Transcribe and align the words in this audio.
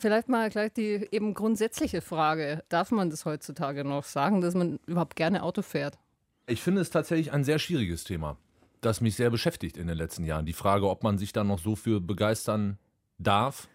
Vielleicht 0.00 0.28
mal 0.28 0.48
gleich 0.48 0.72
die 0.72 1.08
eben 1.10 1.34
grundsätzliche 1.34 2.00
Frage. 2.00 2.62
Darf 2.68 2.92
man 2.92 3.10
das 3.10 3.24
heutzutage 3.24 3.84
noch 3.84 4.04
sagen, 4.04 4.40
dass 4.40 4.54
man 4.54 4.78
überhaupt 4.86 5.16
gerne 5.16 5.42
Auto 5.42 5.62
fährt? 5.62 5.98
Ich 6.46 6.62
finde 6.62 6.80
es 6.80 6.90
tatsächlich 6.90 7.32
ein 7.32 7.42
sehr 7.42 7.58
schwieriges 7.58 8.04
Thema, 8.04 8.36
das 8.80 9.00
mich 9.00 9.16
sehr 9.16 9.30
beschäftigt 9.30 9.76
in 9.76 9.88
den 9.88 9.96
letzten 9.96 10.24
Jahren. 10.24 10.46
Die 10.46 10.52
Frage, 10.52 10.88
ob 10.88 11.02
man 11.02 11.18
sich 11.18 11.32
da 11.32 11.42
noch 11.42 11.58
so 11.58 11.74
für 11.74 12.00
begeistern 12.00 12.78
darf, 13.18 13.68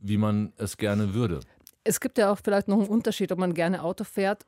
wie 0.00 0.18
man 0.18 0.52
es 0.58 0.76
gerne 0.76 1.14
würde. 1.14 1.40
Es 1.82 1.98
gibt 1.98 2.18
ja 2.18 2.30
auch 2.30 2.38
vielleicht 2.44 2.68
noch 2.68 2.78
einen 2.78 2.88
Unterschied, 2.88 3.32
ob 3.32 3.38
man 3.38 3.54
gerne 3.54 3.82
Auto 3.82 4.04
fährt, 4.04 4.44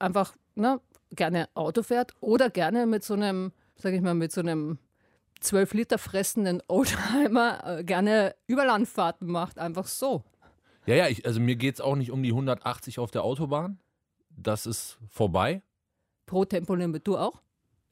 einfach 0.00 0.34
ne, 0.56 0.80
gerne 1.10 1.48
Auto 1.54 1.84
fährt 1.84 2.12
oder 2.20 2.50
gerne 2.50 2.86
mit 2.86 3.04
so 3.04 3.14
einem, 3.14 3.52
sag 3.76 3.94
ich 3.94 4.00
mal, 4.00 4.14
mit 4.14 4.32
so 4.32 4.40
einem 4.40 4.78
12 5.40 5.74
Liter 5.74 5.98
fressenden 5.98 6.62
Oldtimer 6.68 7.78
äh, 7.78 7.84
gerne 7.84 8.34
Überlandfahrten 8.46 9.28
macht, 9.28 9.58
einfach 9.58 9.86
so. 9.86 10.22
Ja, 10.86 10.94
ja, 10.94 11.08
ich, 11.08 11.26
also 11.26 11.40
mir 11.40 11.56
geht 11.56 11.74
es 11.74 11.80
auch 11.80 11.96
nicht 11.96 12.10
um 12.10 12.22
die 12.22 12.30
180 12.30 12.98
auf 12.98 13.10
der 13.10 13.24
Autobahn. 13.24 13.78
Das 14.30 14.66
ist 14.66 14.98
vorbei. 15.08 15.62
Pro 16.26 16.44
Tempolimit, 16.44 17.06
du 17.06 17.18
auch? 17.18 17.42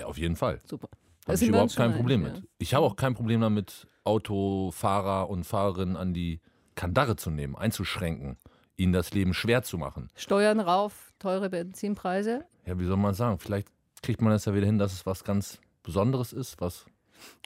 Ja, 0.01 0.07
auf 0.07 0.19
jeden 0.19 0.37
Fall. 0.37 0.61
Super. 0.65 0.89
Habe 1.27 1.35
ich 1.35 1.49
überhaupt 1.49 1.77
kein 1.77 1.95
Problem 1.95 2.23
mit. 2.23 2.37
Ja. 2.37 2.43
Ich 2.59 2.75
habe 2.75 2.87
auch 2.87 2.97
kein 2.97 3.15
Problem 3.15 3.41
damit, 3.41 3.87
Autofahrer 4.05 5.29
und 5.29 5.45
Fahrerinnen 5.45 5.97
an 5.97 6.15
die 6.15 6.41
Kandare 6.75 7.17
zu 7.17 7.31
nehmen, 7.31 7.57
einzuschränken, 7.57 8.39
ihnen 8.77 8.93
das 8.93 9.13
Leben 9.13 9.35
schwer 9.35 9.63
zu 9.63 9.77
machen. 9.77 10.09
Steuern 10.15 10.61
rauf, 10.61 11.13
teure 11.19 11.51
Benzinpreise? 11.51 12.47
Ja, 12.65 12.79
wie 12.79 12.87
soll 12.87 12.97
man 12.97 13.15
sagen? 13.15 13.39
Vielleicht 13.39 13.69
kriegt 14.03 14.23
man 14.23 14.33
das 14.33 14.47
ja 14.47 14.55
wieder 14.55 14.67
hin, 14.67 14.79
dass 14.79 14.93
es 14.93 15.05
was 15.05 15.25
ganz 15.25 15.59
Besonderes 15.83 16.33
ist, 16.33 16.61
was 16.61 16.87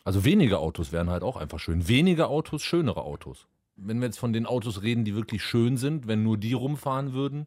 also 0.05 0.25
weniger 0.25 0.59
Autos 0.61 0.91
wären 0.93 1.11
halt 1.11 1.23
auch 1.23 1.37
einfach 1.37 1.61
schön. 1.61 1.87
Weniger 1.87 2.29
Autos, 2.29 2.63
schönere 2.63 3.03
Autos. 3.03 3.47
Wenn 3.77 4.01
wir 4.01 4.07
jetzt 4.07 4.19
von 4.19 4.33
den 4.33 4.47
Autos 4.47 4.83
reden, 4.83 5.05
die 5.05 5.15
wirklich 5.15 5.43
schön 5.43 5.77
sind, 5.77 6.09
wenn 6.09 6.23
nur 6.23 6.37
die 6.37 6.53
rumfahren 6.53 7.13
würden, 7.13 7.47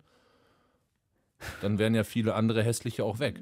dann 1.61 1.77
wären 1.79 1.95
ja 1.95 2.03
viele 2.03 2.35
andere 2.35 2.63
hässliche 2.63 3.03
auch 3.03 3.19
weg. 3.19 3.41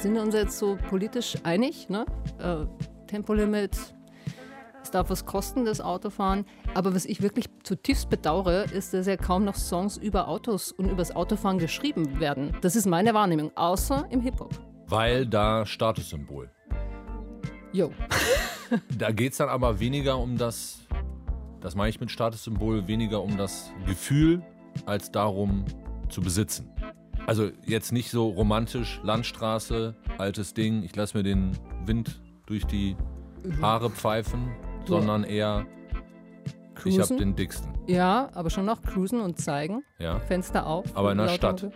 Sind 0.00 0.14
wir 0.14 0.22
uns 0.22 0.34
jetzt 0.34 0.58
so 0.58 0.78
politisch 0.88 1.36
einig? 1.44 1.88
Ne? 1.88 2.06
Äh, 2.38 2.66
Tempolimit, 3.06 3.76
es 4.86 4.92
darf 4.92 5.10
was 5.10 5.26
kosten, 5.26 5.64
das 5.64 5.80
Autofahren. 5.80 6.44
Aber 6.74 6.94
was 6.94 7.06
ich 7.06 7.20
wirklich 7.20 7.46
zutiefst 7.64 8.08
bedauere, 8.08 8.64
ist, 8.72 8.94
dass 8.94 9.06
ja 9.06 9.16
kaum 9.16 9.44
noch 9.44 9.56
Songs 9.56 9.96
über 9.96 10.28
Autos 10.28 10.70
und 10.70 10.86
über 10.86 10.98
das 10.98 11.14
Autofahren 11.14 11.58
geschrieben 11.58 12.20
werden. 12.20 12.56
Das 12.60 12.76
ist 12.76 12.86
meine 12.86 13.12
Wahrnehmung, 13.12 13.50
außer 13.56 14.06
im 14.10 14.20
Hip-Hop. 14.20 14.50
Weil 14.86 15.26
da 15.26 15.66
Statussymbol. 15.66 16.50
Jo. 17.72 17.90
da 18.98 19.10
geht 19.10 19.32
es 19.32 19.38
dann 19.38 19.48
aber 19.48 19.80
weniger 19.80 20.18
um 20.18 20.38
das, 20.38 20.78
das 21.60 21.74
meine 21.74 21.90
ich 21.90 21.98
mit 21.98 22.12
Statussymbol, 22.12 22.86
weniger 22.86 23.22
um 23.22 23.36
das 23.36 23.72
Gefühl, 23.86 24.40
als 24.86 25.10
darum 25.10 25.64
zu 26.08 26.20
besitzen. 26.20 26.70
Also 27.26 27.50
jetzt 27.64 27.92
nicht 27.92 28.10
so 28.10 28.28
romantisch, 28.28 29.00
Landstraße, 29.02 29.96
altes 30.16 30.54
Ding, 30.54 30.84
ich 30.84 30.94
lasse 30.94 31.16
mir 31.18 31.24
den 31.24 31.58
Wind 31.84 32.20
durch 32.46 32.64
die 32.64 32.96
Haare 33.60 33.90
pfeifen, 33.90 34.54
sondern 34.86 35.24
eher 35.24 35.66
Cruisen? 36.74 37.00
ich 37.00 37.10
habe 37.10 37.16
den 37.16 37.36
dicksten. 37.36 37.72
Ja, 37.86 38.30
aber 38.34 38.50
schon 38.50 38.64
noch 38.64 38.82
cruisen 38.82 39.20
und 39.20 39.38
zeigen. 39.38 39.84
Ja. 39.98 40.18
Fenster 40.20 40.66
auf. 40.66 40.96
Aber 40.96 41.12
in 41.12 41.18
der 41.18 41.28
Stadt. 41.28 41.70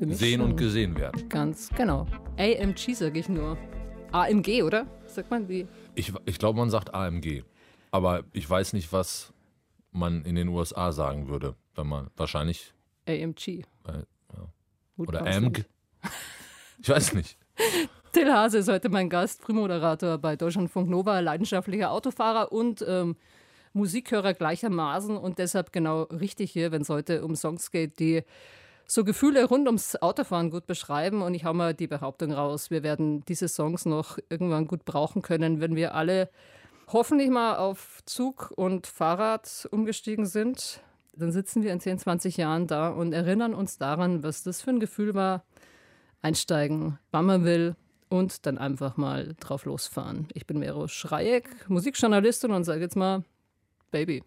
Sehen 0.00 0.40
und 0.40 0.56
gesehen 0.56 0.96
werden. 0.96 1.28
Ganz 1.28 1.70
genau. 1.70 2.06
AMG 2.36 2.94
sage 2.94 3.20
ich 3.20 3.28
nur. 3.28 3.56
AMG, 4.12 4.62
oder? 4.62 4.86
Sagt 5.06 5.30
man 5.30 5.48
wie? 5.48 5.66
Ich, 5.94 6.12
ich 6.26 6.38
glaube, 6.38 6.58
man 6.58 6.70
sagt 6.70 6.94
AMG. 6.94 7.42
Aber 7.90 8.24
ich 8.32 8.48
weiß 8.48 8.72
nicht, 8.72 8.92
was 8.92 9.32
man 9.92 10.24
in 10.24 10.34
den 10.34 10.48
USA 10.48 10.92
sagen 10.92 11.28
würde, 11.28 11.54
wenn 11.74 11.86
man 11.86 12.10
wahrscheinlich. 12.16 12.74
AMG. 13.06 13.64
Weil, 13.84 14.06
ja. 14.32 14.48
Oder 14.96 15.26
AMG. 15.26 15.64
Ich 16.82 16.88
weiß 16.88 17.14
nicht. 17.14 17.38
Till 18.14 18.32
Hase 18.32 18.58
ist 18.58 18.68
heute 18.68 18.90
mein 18.90 19.10
Gast, 19.10 19.42
Frühmoderator 19.42 20.18
bei 20.18 20.36
Deutschlandfunk 20.36 20.88
Nova, 20.88 21.18
leidenschaftlicher 21.18 21.90
Autofahrer 21.90 22.52
und 22.52 22.84
ähm, 22.86 23.16
Musikhörer 23.72 24.34
gleichermaßen 24.34 25.16
und 25.16 25.40
deshalb 25.40 25.72
genau 25.72 26.02
richtig 26.04 26.52
hier, 26.52 26.70
wenn 26.70 26.82
es 26.82 26.90
heute 26.90 27.24
um 27.24 27.34
Songs 27.34 27.72
geht, 27.72 27.98
die 27.98 28.22
so 28.86 29.02
Gefühle 29.02 29.44
rund 29.46 29.66
ums 29.66 29.96
Autofahren 29.96 30.50
gut 30.50 30.68
beschreiben. 30.68 31.22
Und 31.22 31.34
ich 31.34 31.44
habe 31.44 31.58
mal 31.58 31.74
die 31.74 31.88
Behauptung 31.88 32.30
raus, 32.30 32.70
wir 32.70 32.84
werden 32.84 33.24
diese 33.24 33.48
Songs 33.48 33.84
noch 33.84 34.16
irgendwann 34.28 34.68
gut 34.68 34.84
brauchen 34.84 35.20
können, 35.20 35.60
wenn 35.60 35.74
wir 35.74 35.96
alle 35.96 36.30
hoffentlich 36.92 37.30
mal 37.30 37.56
auf 37.56 37.98
Zug 38.06 38.52
und 38.54 38.86
Fahrrad 38.86 39.66
umgestiegen 39.72 40.24
sind. 40.24 40.80
Dann 41.16 41.32
sitzen 41.32 41.64
wir 41.64 41.72
in 41.72 41.80
10, 41.80 41.98
20 41.98 42.36
Jahren 42.36 42.68
da 42.68 42.90
und 42.90 43.12
erinnern 43.12 43.54
uns 43.54 43.76
daran, 43.76 44.22
was 44.22 44.44
das 44.44 44.62
für 44.62 44.70
ein 44.70 44.78
Gefühl 44.78 45.14
war, 45.14 45.42
einsteigen, 46.22 47.00
wann 47.10 47.26
man 47.26 47.44
will, 47.44 47.74
und 48.08 48.46
dann 48.46 48.58
einfach 48.58 48.96
mal 48.96 49.34
drauf 49.40 49.64
losfahren. 49.64 50.28
Ich 50.34 50.46
bin 50.46 50.60
Vero 50.60 50.88
Schreieck, 50.88 51.68
Musikjournalistin 51.68 52.50
und 52.50 52.64
sage 52.64 52.80
jetzt 52.80 52.96
mal, 52.96 53.24
Baby, 53.90 54.24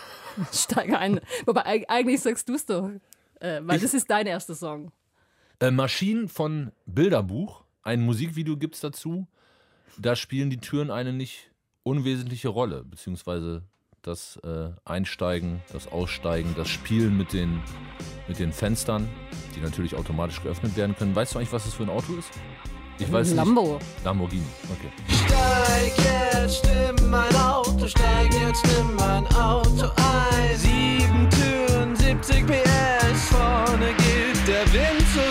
steige 0.52 0.98
ein. 0.98 1.20
Wobei 1.44 1.84
eigentlich 1.88 2.20
sagst 2.20 2.48
du 2.48 2.54
es 2.54 2.64
doch, 2.64 2.90
äh, 3.40 3.60
weil 3.62 3.76
ich, 3.76 3.82
das 3.82 3.94
ist 3.94 4.10
dein 4.10 4.26
erster 4.26 4.54
Song. 4.54 4.92
Äh, 5.60 5.70
Maschinen 5.70 6.28
von 6.28 6.72
Bilderbuch, 6.86 7.64
ein 7.82 8.02
Musikvideo 8.02 8.56
gibt 8.56 8.76
es 8.76 8.80
dazu. 8.80 9.26
Da 9.98 10.16
spielen 10.16 10.48
die 10.48 10.58
Türen 10.58 10.90
eine 10.90 11.12
nicht 11.12 11.50
unwesentliche 11.82 12.48
Rolle, 12.48 12.84
beziehungsweise 12.84 13.64
das 14.02 14.36
äh, 14.44 14.70
Einsteigen, 14.84 15.60
das 15.72 15.86
Aussteigen, 15.88 16.54
das 16.56 16.68
Spielen 16.68 17.16
mit 17.16 17.32
den, 17.32 17.60
mit 18.28 18.38
den 18.38 18.52
Fenstern, 18.52 19.08
die 19.54 19.60
natürlich 19.60 19.94
automatisch 19.94 20.42
geöffnet 20.42 20.76
werden 20.76 20.96
können. 20.96 21.14
Weißt 21.14 21.34
du 21.34 21.38
eigentlich, 21.38 21.52
was 21.52 21.64
das 21.64 21.74
für 21.74 21.82
ein 21.82 21.90
Auto 21.90 22.14
ist? 22.14 22.30
Ich 23.00 23.10
weiß 23.10 23.32
Lambo. 23.34 23.74
Nicht. 23.74 24.04
Lamborghini, 24.04 24.42
okay. 24.70 24.90
Steig 25.08 25.92
jetzt 25.96 26.66
in 26.66 27.10
mein 27.10 27.34
Auto, 27.34 27.88
steig 27.88 28.32
jetzt 28.34 28.64
in 28.78 28.94
mein 28.96 29.26
Auto 29.34 29.86
ein. 29.96 30.56
Sieben 30.56 31.28
Türen, 31.30 31.96
70 31.96 32.46
PS, 32.46 33.24
vorne 33.30 33.94
geht 33.96 34.46
der 34.46 34.70
Wind 34.72 35.06
so 35.14 35.29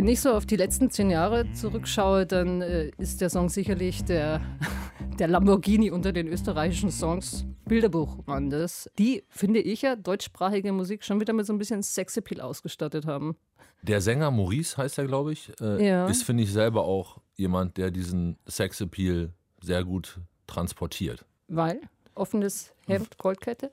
Wenn 0.00 0.08
ich 0.08 0.22
so 0.22 0.32
auf 0.32 0.46
die 0.46 0.56
letzten 0.56 0.88
zehn 0.88 1.10
Jahre 1.10 1.52
zurückschaue, 1.52 2.24
dann 2.24 2.62
äh, 2.62 2.90
ist 2.96 3.20
der 3.20 3.28
Song 3.28 3.50
sicherlich 3.50 4.02
der, 4.02 4.40
der 5.18 5.28
Lamborghini 5.28 5.90
unter 5.90 6.10
den 6.10 6.26
österreichischen 6.26 6.90
Songs. 6.90 7.44
Bilderbuch 7.66 8.26
waren 8.26 8.48
das. 8.48 8.88
Die, 8.98 9.24
finde 9.28 9.60
ich 9.60 9.82
ja, 9.82 9.96
deutschsprachige 9.96 10.72
Musik 10.72 11.04
schon 11.04 11.20
wieder 11.20 11.34
mit 11.34 11.44
so 11.44 11.52
ein 11.52 11.58
bisschen 11.58 11.82
Sexappeal 11.82 12.40
ausgestattet 12.40 13.04
haben. 13.04 13.36
Der 13.82 14.00
Sänger 14.00 14.30
Maurice 14.30 14.78
heißt 14.78 14.96
er, 14.96 15.04
glaube 15.04 15.34
ich, 15.34 15.52
äh, 15.60 15.86
Ja. 15.88 16.06
ist, 16.06 16.22
finde 16.22 16.44
ich, 16.44 16.50
selber 16.50 16.84
auch 16.84 17.18
jemand, 17.36 17.76
der 17.76 17.90
diesen 17.90 18.38
Sexappeal 18.48 19.34
sehr 19.60 19.84
gut 19.84 20.18
transportiert. 20.46 21.26
Weil? 21.48 21.78
Offenes 22.14 22.72
Hemd, 22.86 23.18
Goldkette? 23.18 23.70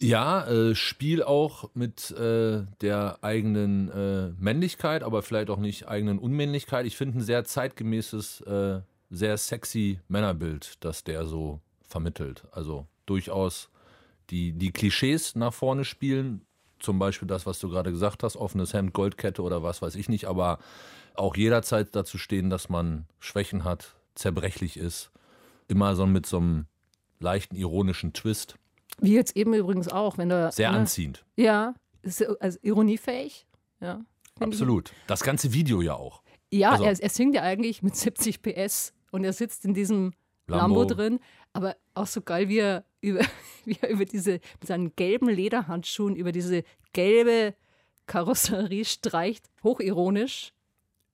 Ja, 0.00 0.46
äh, 0.46 0.76
Spiel 0.76 1.24
auch 1.24 1.70
mit 1.74 2.12
äh, 2.12 2.64
der 2.80 3.18
eigenen 3.22 3.90
äh, 3.90 4.28
Männlichkeit, 4.38 5.02
aber 5.02 5.22
vielleicht 5.22 5.50
auch 5.50 5.58
nicht 5.58 5.88
eigenen 5.88 6.20
Unmännlichkeit. 6.20 6.86
Ich 6.86 6.96
finde 6.96 7.18
ein 7.18 7.22
sehr 7.22 7.44
zeitgemäßes, 7.44 8.42
äh, 8.42 8.80
sehr 9.10 9.36
sexy 9.36 9.98
Männerbild, 10.06 10.76
das 10.84 11.02
der 11.02 11.26
so 11.26 11.60
vermittelt. 11.82 12.44
Also 12.52 12.86
durchaus 13.06 13.70
die, 14.30 14.52
die 14.52 14.70
Klischees 14.70 15.34
nach 15.34 15.52
vorne 15.52 15.84
spielen. 15.84 16.42
Zum 16.78 17.00
Beispiel 17.00 17.26
das, 17.26 17.44
was 17.44 17.58
du 17.58 17.68
gerade 17.68 17.90
gesagt 17.90 18.22
hast, 18.22 18.36
offenes 18.36 18.72
Hemd, 18.72 18.92
Goldkette 18.92 19.42
oder 19.42 19.64
was 19.64 19.82
weiß 19.82 19.96
ich 19.96 20.08
nicht, 20.08 20.26
aber 20.26 20.60
auch 21.14 21.36
jederzeit 21.36 21.96
dazu 21.96 22.18
stehen, 22.18 22.50
dass 22.50 22.68
man 22.68 23.06
Schwächen 23.18 23.64
hat, 23.64 23.96
zerbrechlich 24.14 24.76
ist. 24.76 25.10
Immer 25.66 25.96
so 25.96 26.06
mit 26.06 26.24
so 26.24 26.36
einem 26.36 26.66
leichten 27.18 27.56
ironischen 27.56 28.12
Twist. 28.12 28.54
Wie 29.00 29.14
jetzt 29.14 29.36
eben 29.36 29.54
übrigens 29.54 29.88
auch, 29.88 30.18
wenn 30.18 30.28
du. 30.28 30.50
Sehr 30.52 30.70
ne, 30.72 30.78
anziehend. 30.78 31.24
Ja, 31.36 31.74
ist 32.02 32.22
also 32.40 32.58
ironiefähig. 32.62 33.46
Ja. 33.80 34.00
Absolut. 34.40 34.92
Das 35.06 35.22
ganze 35.22 35.52
Video 35.52 35.80
ja 35.82 35.94
auch. 35.94 36.22
Ja, 36.50 36.70
Also- 36.72 36.84
er, 36.84 37.00
er 37.00 37.08
singt 37.10 37.34
ja 37.34 37.42
eigentlich 37.42 37.82
mit 37.82 37.96
70 37.96 38.42
PS 38.42 38.92
und 39.10 39.24
er 39.24 39.32
sitzt 39.32 39.64
in 39.64 39.74
diesem 39.74 40.12
Lambo, 40.46 40.80
Lambo. 40.80 40.84
drin. 40.94 41.20
Aber 41.52 41.76
auch 41.94 42.06
so 42.06 42.20
geil, 42.22 42.48
wie 42.48 42.58
er 42.58 42.84
über, 43.00 43.20
wie 43.64 43.76
er 43.80 43.90
über 43.90 44.04
diese, 44.04 44.32
mit 44.60 44.66
seinen 44.66 44.94
gelben 44.96 45.28
Lederhandschuhen, 45.28 46.16
über 46.16 46.32
diese 46.32 46.62
gelbe 46.92 47.54
Karosserie 48.06 48.84
streicht. 48.84 49.46
Hochironisch. 49.62 50.52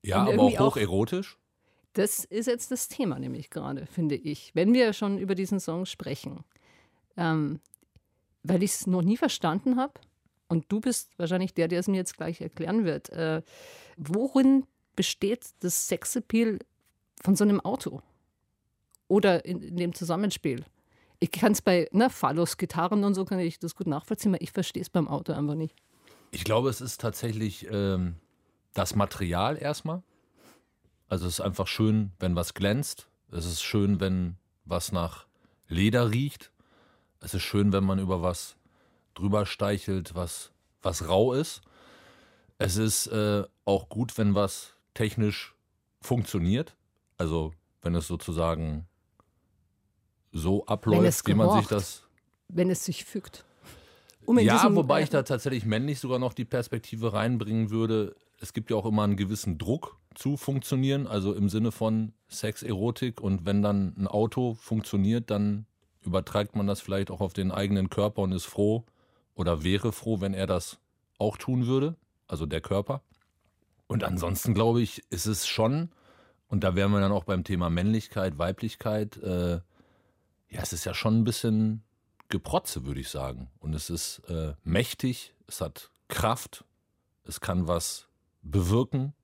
Ja, 0.03 0.23
aber 0.27 0.43
auch- 0.43 0.59
hocherotisch. 0.59 1.39
Das 1.95 2.25
ist 2.25 2.47
jetzt 2.47 2.71
das 2.73 2.89
Thema 2.89 3.19
nämlich 3.21 3.51
gerade, 3.51 3.87
finde 3.87 4.17
ich. 4.17 4.51
Wenn 4.55 4.75
wir 4.75 4.93
schon 4.93 5.17
über 5.19 5.35
diesen 5.37 5.61
Song 5.61 5.87
sprechen. 5.87 6.45
Ähm, 7.17 7.61
weil 8.45 8.63
ich 8.63 8.73
es 8.73 8.87
noch 8.87 9.03
nie 9.03 9.17
verstanden 9.17 9.77
habe. 9.77 9.95
Und 10.49 10.67
du 10.71 10.81
bist 10.81 11.19
wahrscheinlich 11.19 11.55
der, 11.55 11.67
der 11.67 11.81
es 11.81 11.89
mir 11.89 11.97
jetzt 11.97 12.17
gleich 12.17 12.41
erklären 12.41 12.85
wird. 12.85 13.09
Äh, 13.11 13.43
worin 13.97 14.67
besteht 14.95 15.47
das 15.61 15.89
Sexappeal 15.89 16.59
von 17.23 17.35
so 17.35 17.45
einem 17.45 17.61
Auto? 17.61 18.03
Oder 19.09 19.45
in, 19.45 19.63
in 19.63 19.77
dem 19.77 19.95
Zusammenspiel? 19.95 20.65
Ich 21.19 21.31
kann 21.31 21.53
es 21.53 21.63
bei 21.63 21.89
ne, 21.93 22.11
Phallus, 22.11 22.57
Gitarren 22.57 23.03
und 23.03 23.15
so 23.15 23.25
kann 23.25 23.39
ich 23.39 23.59
das 23.59 23.75
gut 23.75 23.87
nachvollziehen, 23.87 24.35
aber 24.35 24.43
ich 24.43 24.53
verstehe 24.53 24.83
es 24.83 24.91
beim 24.91 25.09
Auto 25.09 25.33
einfach 25.33 25.55
nicht. 25.55 25.75
Ich 26.31 26.45
glaube, 26.45 26.69
es 26.69 26.81
ist 26.81 27.01
tatsächlich 27.01 27.67
ähm, 27.71 28.17
das 28.75 28.95
Material 28.95 29.57
erstmal. 29.57 30.03
Also 31.09 31.27
es 31.27 31.35
ist 31.35 31.41
einfach 31.41 31.67
schön, 31.67 32.13
wenn 32.19 32.37
was 32.37 32.55
glänzt. 32.55 33.09
Es 33.31 33.47
ist 33.47 33.63
schön, 33.63 34.01
wenn 34.01 34.37
was 34.65 34.93
nach 34.93 35.27
Leder 35.69 36.11
riecht. 36.11 36.51
Es 37.25 37.33
ist 37.33 37.43
schön, 37.43 37.73
wenn 37.73 37.85
man 37.85 37.99
über 37.99 38.23
was 38.23 38.57
drüber 39.15 39.47
steichelt, 39.47 40.15
was, 40.15 40.53
was 40.83 41.09
rau 41.09 41.33
ist. 41.33 41.63
Es 42.59 42.77
ist 42.77 43.07
äh, 43.07 43.45
auch 43.65 43.89
gut, 43.89 44.17
wenn 44.19 44.35
was 44.35 44.75
technisch 44.93 45.55
funktioniert. 46.03 46.77
Also 47.17 47.53
wenn 47.83 47.95
es 47.95 48.07
sozusagen 48.07 48.87
so 50.33 50.67
abläuft, 50.67 51.27
wie 51.27 51.35
man 51.35 51.59
sich 51.59 51.69
das 51.69 52.03
Wenn 52.49 52.69
es 52.69 52.85
sich 52.85 53.05
fügt. 53.05 53.45
Um 54.27 54.39
ja, 54.39 54.75
wobei 54.75 55.01
äh, 55.01 55.05
ich 55.05 55.11
da 55.11 55.23
tatsächlich 55.23 55.65
männlich 55.65 56.01
sogar 56.01 56.19
noch 56.19 56.35
die 56.35 56.45
Perspektive 56.45 57.13
reinbringen 57.13 57.71
würde. 57.71 58.17
Es 58.39 58.53
gibt 58.53 58.71
ja 58.71 58.77
auch 58.77 58.87
immer 58.87 59.05
einen 59.05 59.17
gewissen 59.17 59.59
Druck 59.59 59.99
zu 60.15 60.37
funktionieren, 60.37 61.07
also 61.07 61.33
im 61.33 61.49
Sinne 61.49 61.73
von 61.73 62.13
Sex, 62.29 62.63
Erotik. 62.63 63.21
Und 63.21 63.47
wenn 63.47 63.63
dann 63.63 63.95
ein 63.97 64.07
Auto 64.07 64.55
funktioniert, 64.55 65.31
dann 65.31 65.67
überträgt 66.05 66.57
man 66.57 66.67
das 66.67 66.81
vielleicht 66.81 67.11
auch 67.11 67.21
auf 67.21 67.33
den 67.33 67.51
eigenen 67.51 67.91
Körper 67.91 68.23
und 68.23 68.33
ist 68.33 68.45
froh 68.45 68.85
oder 69.35 69.65
wäre 69.65 69.93
froh, 69.93 70.21
wenn 70.21 70.35
er 70.35 70.47
das 70.47 70.79
auch 71.19 71.37
tun 71.37 71.67
würde, 71.67 71.97
also 72.27 72.47
der 72.47 72.61
Körper. 72.61 73.03
Und 73.87 74.05
ansonsten 74.05 74.55
glaube 74.55 74.83
ich, 74.83 75.03
ist 75.11 75.27
es 75.27 75.47
schon, 75.47 75.91
und 76.49 76.65
da 76.65 76.75
wären 76.75 76.93
wir 76.93 77.01
dann 77.01 77.13
auch 77.13 77.25
beim 77.25 77.45
Thema 77.45 77.71
Männlichkeit, 77.71 78.39
Weiblichkeit, 78.39 79.17
äh, 79.19 79.61
ja, 80.49 80.61
es 80.63 80.73
ist 80.73 80.85
ja 80.85 80.95
schon 80.95 81.21
ein 81.21 81.25
bisschen 81.25 81.83
Geprotze, 82.29 82.85
würde 82.85 83.01
ich 83.01 83.09
sagen. 83.09 83.51
Und 83.59 83.75
es 83.75 83.91
ist 83.91 84.21
äh, 84.29 84.55
mächtig, 84.63 85.35
es 85.47 85.61
hat 85.61 85.91
Kraft, 86.09 86.65
es 87.25 87.41
kann 87.41 87.67
was 87.69 88.09
bewirken, 88.43 89.15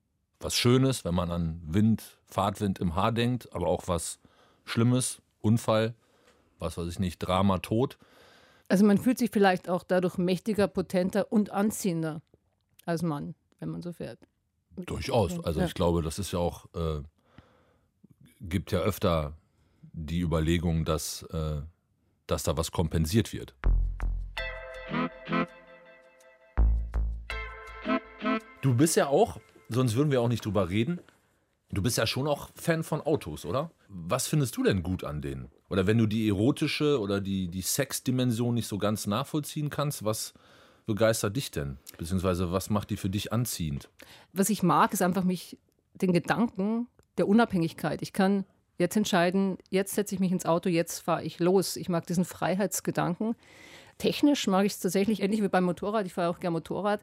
was 0.41 0.55
Schönes, 0.55 1.05
wenn 1.05 1.15
man 1.15 1.31
an 1.31 1.61
Wind, 1.65 2.19
Fahrtwind 2.27 2.79
im 2.79 2.95
Haar 2.95 3.13
denkt, 3.13 3.53
aber 3.53 3.67
auch 3.67 3.89
was 3.89 4.19
Schlimmes, 4.65 5.21
Unfall, 5.41 5.95
was 6.61 6.79
weiß 6.79 6.89
ich 6.89 6.99
nicht, 6.99 7.19
Drama, 7.19 7.59
Tod. 7.59 7.99
Also 8.69 8.85
man 8.85 8.99
fühlt 8.99 9.19
sich 9.19 9.31
vielleicht 9.33 9.69
auch 9.69 9.83
dadurch 9.83 10.17
mächtiger, 10.17 10.69
potenter 10.69 11.33
und 11.33 11.51
anziehender 11.51 12.23
als 12.87 13.03
Mann, 13.03 13.35
wenn 13.59 13.71
man 13.71 13.83
so 13.83 13.93
fährt. 13.93 14.21
Durchaus. 14.77 15.43
Also 15.45 15.61
ich 15.63 15.75
glaube, 15.75 16.03
das 16.03 16.19
ist 16.19 16.33
ja 16.33 16.39
auch, 16.39 16.67
äh, 16.75 17.03
gibt 18.41 18.73
ja 18.73 18.81
öfter 18.81 19.37
die 19.93 20.21
Überlegung, 20.21 20.85
dass, 20.85 21.23
äh, 21.25 21.63
dass 22.27 22.45
da 22.45 22.57
was 22.57 22.71
kompensiert 22.71 23.33
wird. 23.33 23.55
Du 28.63 28.75
bist 28.75 28.97
ja 28.97 29.09
auch, 29.09 29.41
sonst 29.69 29.95
würden 29.95 30.11
wir 30.11 30.21
auch 30.21 30.29
nicht 30.29 30.45
drüber 30.45 30.69
reden, 30.69 31.01
du 31.73 31.83
bist 31.83 31.99
ja 31.99 32.07
schon 32.07 32.27
auch 32.27 32.51
Fan 32.55 32.83
von 32.83 33.01
Autos, 33.01 33.45
oder? 33.45 33.71
Was 33.89 34.27
findest 34.27 34.57
du 34.57 34.63
denn 34.63 34.83
gut 34.83 35.05
an 35.05 35.23
denen? 35.23 35.51
Oder 35.69 35.87
wenn 35.87 35.99
du 35.99 36.07
die 36.07 36.29
erotische 36.29 37.01
oder 37.01 37.21
die, 37.21 37.49
die 37.49 37.63
Sexdimension 37.63 38.55
nicht 38.55 38.67
so 38.67 38.79
ganz 38.79 39.07
nachvollziehen 39.07 39.71
kannst, 39.71 40.05
was 40.05 40.35
begeistert 40.87 41.37
dich 41.37 41.51
denn? 41.51 41.79
Beziehungsweise 41.99 42.53
was 42.53 42.71
macht 42.71 42.91
die 42.91 42.97
für 42.97 43.11
dich 43.11 43.33
anziehend? 43.33 43.89
Was 44.33 44.51
ich 44.51 44.63
mag, 44.63 44.93
ist 44.93 45.03
einfach 45.03 45.25
mich 45.25 45.59
den 45.95 46.13
Gedanken 46.13 46.89
der 47.19 47.29
Unabhängigkeit. 47.29 48.03
Ich 48.03 48.13
kann 48.13 48.45
jetzt 48.79 48.97
entscheiden, 48.97 49.59
jetzt 49.69 49.95
setze 49.95 50.15
ich 50.15 50.21
mich 50.21 50.33
ins 50.33 50.47
Auto, 50.47 50.69
jetzt 50.69 51.01
fahre 51.01 51.23
ich 51.23 51.39
los. 51.39 51.77
Ich 51.77 51.89
mag 51.89 52.07
diesen 52.07 52.25
Freiheitsgedanken. 52.25 53.37
Technisch 53.99 54.47
mag 54.47 54.65
ich 54.65 54.73
es 54.73 54.81
tatsächlich 54.81 55.21
ähnlich 55.21 55.43
wie 55.43 55.49
beim 55.49 55.65
Motorrad. 55.65 56.07
Ich 56.07 56.15
fahre 56.15 56.31
auch 56.31 56.41
gerne 56.41 56.55
Motorrad, 56.55 57.03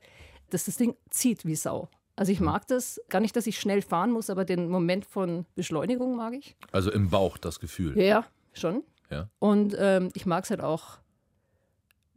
dass 0.50 0.66
das 0.66 0.78
Ding 0.78 0.96
zieht 1.10 1.46
wie 1.46 1.56
Sau. 1.56 1.88
Also 2.18 2.32
ich 2.32 2.40
mag 2.42 2.68
das, 2.68 3.00
gar 3.10 3.22
nicht, 3.22 3.36
dass 3.36 3.48
ich 3.48 3.60
schnell 3.60 3.82
fahren 3.82 4.12
muss, 4.12 4.30
aber 4.30 4.44
den 4.44 4.68
Moment 4.70 5.06
von 5.06 5.46
Beschleunigung 5.56 6.16
mag 6.18 6.34
ich. 6.34 6.58
Also 6.72 6.92
im 6.92 7.10
Bauch 7.10 7.38
das 7.38 7.60
Gefühl. 7.60 7.98
Ja, 7.98 8.26
schon. 8.54 8.84
Ja. 9.10 9.30
Und 9.40 9.76
ähm, 9.80 10.10
ich 10.16 10.26
mag 10.26 10.44
es 10.44 10.50
halt 10.50 10.62
auch 10.62 10.98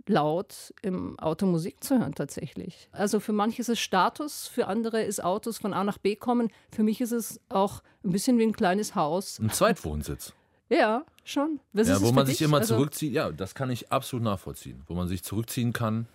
laut 0.06 0.74
im 0.82 1.18
Auto 1.20 1.46
Musik 1.46 1.84
zu 1.84 1.98
hören 1.98 2.14
tatsächlich. 2.14 2.88
Also 2.92 3.20
für 3.20 3.32
manche 3.32 3.60
ist 3.60 3.68
es 3.68 3.78
Status, 3.78 4.48
für 4.48 4.66
andere 4.66 5.02
ist 5.02 5.22
Autos 5.22 5.58
von 5.58 5.72
A 5.74 5.84
nach 5.84 5.98
B 5.98 6.16
kommen. 6.16 6.48
Für 6.72 6.82
mich 6.82 7.00
ist 7.00 7.12
es 7.12 7.40
auch 7.48 7.82
ein 8.04 8.10
bisschen 8.10 8.38
wie 8.38 8.44
ein 8.44 8.52
kleines 8.52 8.94
Haus. 8.94 9.38
Ein 9.38 9.50
Zweitwohnsitz. 9.50 10.32
Ja, 10.70 11.04
schon. 11.24 11.60
Was 11.72 11.88
Ja, 11.88 12.00
wo 12.00 12.10
man 12.12 12.24
dich? 12.26 12.38
sich 12.38 12.44
immer 12.46 12.58
Also, 12.58 12.76
zurückzieht. 12.76 13.12
Ja, 13.12 13.30
das 13.30 13.54
kann 13.54 13.70
ich 13.70 13.92
absolut 13.92 14.24
nachvollziehen. 14.24 14.82
Wo 14.86 14.94
man 14.94 15.08
sich 15.08 15.22
zurückziehen 15.22 15.72
kann, 15.72 16.06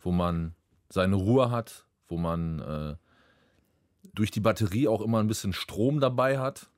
wo 0.00 0.10
man 0.10 0.54
seine 0.90 1.16
Ruhe 1.16 1.50
hat, 1.50 1.84
wo 2.08 2.16
man 2.16 2.58
äh, 2.60 2.96
durch 4.14 4.30
die 4.30 4.40
Batterie 4.40 4.88
auch 4.88 5.00
immer 5.00 5.20
ein 5.20 5.28
bisschen 5.28 5.52
Strom 5.52 6.00
dabei 6.00 6.38
hat. 6.38 6.70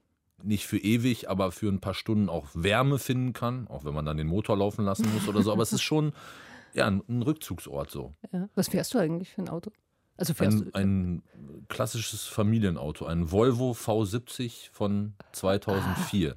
Nicht 0.43 0.67
für 0.67 0.79
ewig, 0.79 1.29
aber 1.29 1.53
für 1.53 1.69
ein 1.69 1.81
paar 1.81 1.94
Stunden 1.94 2.29
auch 2.29 2.47
Wärme 2.55 2.99
finden 2.99 3.32
kann, 3.35 3.69
auch 3.69 3.85
wenn 3.85 3.93
man 3.93 4.06
dann 4.06 4.17
den 4.17 4.27
Motor 4.27 4.56
laufen 4.56 4.85
lassen 4.85 5.06
muss 5.12 5.29
oder 5.29 5.43
so. 5.43 5.53
Aber 5.53 5.62
es 5.62 5.73
ist 5.73 5.82
schon 5.82 6.12
ja, 6.73 6.87
ein 6.87 7.23
Rückzugsort 7.23 7.91
so. 7.91 8.14
Ja. 8.33 8.49
Was 8.55 8.69
fährst 8.69 8.95
du 8.95 8.99
eigentlich 8.99 9.31
für 9.31 9.43
ein 9.43 9.49
Auto? 9.49 9.71
Also 10.16 10.35
Ein, 10.38 10.71
ein 10.75 11.23
klassisches 11.69 12.26
Familienauto, 12.26 13.07
ein 13.07 13.33
Volvo 13.33 13.73
V70 13.73 14.69
von 14.71 15.14
2004. 15.33 16.37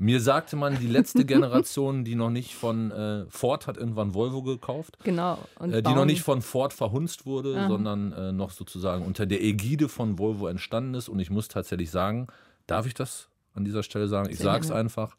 Mir 0.00 0.20
sagte 0.20 0.54
man, 0.54 0.78
die 0.78 0.86
letzte 0.86 1.24
Generation, 1.24 2.04
die 2.04 2.14
noch 2.14 2.30
nicht 2.30 2.54
von 2.54 2.92
äh, 2.92 3.26
Ford 3.28 3.66
hat 3.66 3.76
irgendwann 3.76 4.14
Volvo 4.14 4.42
gekauft, 4.42 4.96
genau. 5.02 5.38
Äh, 5.60 5.82
die 5.82 5.92
noch 5.92 6.04
nicht 6.04 6.22
von 6.22 6.40
Ford 6.40 6.72
verhunzt 6.72 7.26
wurde, 7.26 7.56
Aha. 7.58 7.68
sondern 7.68 8.12
äh, 8.12 8.32
noch 8.32 8.52
sozusagen 8.52 9.04
unter 9.04 9.26
der 9.26 9.42
Ägide 9.42 9.88
von 9.88 10.18
Volvo 10.18 10.46
entstanden 10.46 10.94
ist. 10.94 11.08
Und 11.08 11.18
ich 11.18 11.30
muss 11.30 11.48
tatsächlich 11.48 11.90
sagen, 11.90 12.28
darf 12.68 12.86
ich 12.86 12.94
das 12.94 13.28
an 13.54 13.64
dieser 13.64 13.82
Stelle 13.82 14.06
sagen? 14.06 14.30
Ich 14.30 14.38
sage 14.38 14.64
es 14.64 14.70
einfach. 14.70 15.16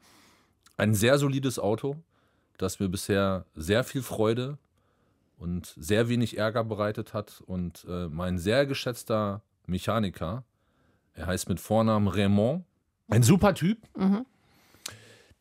Ein 0.77 0.93
sehr 0.95 1.17
solides 1.17 1.59
Auto, 1.59 1.97
das 2.57 2.79
mir 2.79 2.87
bisher 2.87 3.45
sehr 3.55 3.83
viel 3.83 4.01
Freude 4.01 4.57
und 5.37 5.73
sehr 5.77 6.07
wenig 6.07 6.37
Ärger 6.37 6.63
bereitet 6.63 7.13
hat. 7.13 7.43
Und 7.45 7.85
äh, 7.89 8.07
mein 8.07 8.37
sehr 8.37 8.65
geschätzter 8.65 9.41
Mechaniker, 9.65 10.45
er 11.15 11.27
heißt 11.27 11.49
mit 11.49 11.59
Vornamen 11.59 12.07
Raymond, 12.07 12.63
ein 13.09 13.23
super 13.23 13.53
Typ, 13.55 13.79
Mhm. 13.97 14.25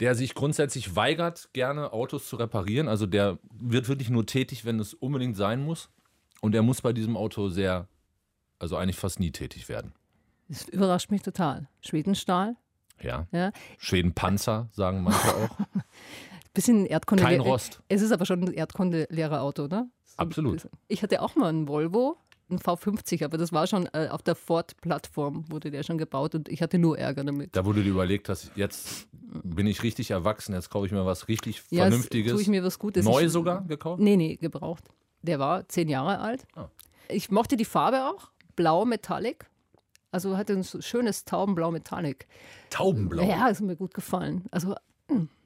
Der 0.00 0.14
sich 0.14 0.34
grundsätzlich 0.34 0.94
weigert, 0.96 1.50
gerne 1.52 1.92
Autos 1.92 2.28
zu 2.28 2.36
reparieren. 2.36 2.88
Also 2.88 3.06
der 3.06 3.38
wird 3.52 3.88
wirklich 3.88 4.10
nur 4.10 4.26
tätig, 4.26 4.64
wenn 4.64 4.78
es 4.78 4.94
unbedingt 4.94 5.36
sein 5.36 5.64
muss. 5.64 5.90
Und 6.40 6.54
er 6.54 6.62
muss 6.62 6.82
bei 6.82 6.92
diesem 6.92 7.16
Auto 7.16 7.48
sehr, 7.48 7.88
also 8.58 8.76
eigentlich 8.76 8.96
fast 8.96 9.18
nie 9.18 9.32
tätig 9.32 9.68
werden. 9.68 9.92
Das 10.48 10.68
überrascht 10.68 11.10
mich 11.10 11.22
total. 11.22 11.68
Schwedenstahl. 11.80 12.56
Ja. 13.00 13.26
Ja. 13.32 13.52
Schwedenpanzer, 13.78 14.68
sagen 14.72 15.02
manche 15.02 15.34
auch. 15.34 15.50
Bisschen 16.54 16.86
Erdkunde. 16.86 17.22
Kein 17.22 17.40
Rost. 17.40 17.82
Es 17.88 18.02
ist 18.02 18.12
aber 18.12 18.24
schon 18.24 18.42
ein 18.42 18.52
Erdkunde-Lehrerauto, 18.52 19.68
ne? 19.68 19.90
So 20.04 20.14
ein 20.16 20.26
Absolut. 20.26 20.68
Ich 20.88 21.02
hatte 21.02 21.22
auch 21.22 21.36
mal 21.36 21.48
einen 21.48 21.68
Volvo, 21.68 22.16
einen 22.50 22.60
V50, 22.60 23.24
aber 23.24 23.38
das 23.38 23.52
war 23.52 23.66
schon 23.66 23.88
äh, 23.92 24.08
auf 24.10 24.22
der 24.22 24.34
Ford-Plattform, 24.34 25.44
wurde 25.50 25.70
der 25.70 25.82
schon 25.82 25.98
gebaut 25.98 26.34
und 26.34 26.48
ich 26.48 26.62
hatte 26.62 26.78
nur 26.78 26.98
Ärger 26.98 27.24
damit. 27.24 27.54
Da 27.54 27.64
wurde 27.64 27.82
dir 27.82 27.90
überlegt, 27.90 28.28
dass 28.28 28.50
jetzt 28.54 29.08
bin 29.12 29.66
ich 29.66 29.82
richtig 29.82 30.10
erwachsen, 30.10 30.54
jetzt 30.54 30.70
kaufe 30.70 30.86
ich 30.86 30.92
mir 30.92 31.04
was 31.04 31.28
richtig 31.28 31.62
Ja, 31.70 31.82
Vernünftiges. 31.82 32.32
tue 32.32 32.40
ich 32.40 32.48
mir 32.48 32.62
was 32.64 32.78
Gutes. 32.78 33.04
Neu 33.04 33.24
ich, 33.24 33.32
sogar 33.32 33.62
gekauft? 33.62 34.00
Nee, 34.00 34.16
nee, 34.16 34.36
gebraucht. 34.36 34.84
Der 35.22 35.38
war 35.38 35.68
zehn 35.68 35.88
Jahre 35.88 36.20
alt. 36.20 36.46
Ah. 36.54 36.68
Ich 37.08 37.30
mochte 37.30 37.56
die 37.56 37.64
Farbe 37.64 38.04
auch, 38.06 38.30
blau 38.56 38.84
Metallic. 38.84 39.46
Also 40.10 40.36
hatte 40.36 40.54
ein 40.54 40.64
schönes 40.64 41.24
Taubenblau 41.24 41.70
Metallic. 41.70 42.26
Taubenblau. 42.70 43.22
Ja, 43.22 43.48
ist 43.48 43.60
mir 43.60 43.76
gut 43.76 43.92
gefallen. 43.92 44.44
Also 44.50 44.74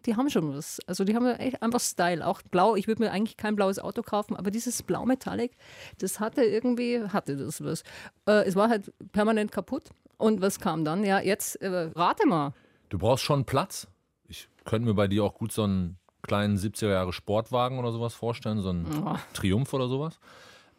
Die 0.06 0.16
haben 0.16 0.28
schon 0.30 0.52
was. 0.52 0.80
Also 0.88 1.04
die 1.04 1.14
haben 1.14 1.26
echt 1.26 1.62
einfach 1.62 1.78
Style. 1.80 2.26
Auch 2.26 2.42
blau. 2.42 2.74
Ich 2.74 2.88
würde 2.88 3.02
mir 3.04 3.12
eigentlich 3.12 3.36
kein 3.36 3.54
blaues 3.54 3.78
Auto 3.78 4.02
kaufen, 4.02 4.34
aber 4.34 4.50
dieses 4.50 4.82
Blau 4.82 5.06
Metallic, 5.06 5.52
das 5.98 6.18
hatte 6.18 6.42
irgendwie, 6.42 7.00
hatte 7.04 7.36
das 7.36 7.62
was. 7.62 7.82
Äh, 8.26 8.44
es 8.48 8.56
war 8.56 8.68
halt 8.68 8.92
permanent 9.12 9.52
kaputt. 9.52 9.90
Und 10.18 10.40
was 10.40 10.58
kam 10.58 10.84
dann? 10.84 11.04
Ja, 11.04 11.20
jetzt 11.20 11.56
äh, 11.62 11.90
rate 11.94 12.26
mal. 12.26 12.52
Du 12.88 12.98
brauchst 12.98 13.22
schon 13.24 13.44
Platz. 13.44 13.86
Ich 14.28 14.48
könnte 14.64 14.88
mir 14.88 14.94
bei 14.94 15.06
dir 15.08 15.22
auch 15.24 15.34
gut 15.34 15.52
so 15.52 15.62
einen 15.64 15.98
kleinen 16.22 16.56
70er 16.56 16.90
Jahre 16.90 17.12
Sportwagen 17.12 17.78
oder 17.78 17.92
sowas 17.92 18.14
vorstellen, 18.14 18.60
so 18.60 18.70
einen 18.70 18.86
Oh. 19.06 19.16
Triumph 19.34 19.72
oder 19.72 19.88
sowas. 19.88 20.18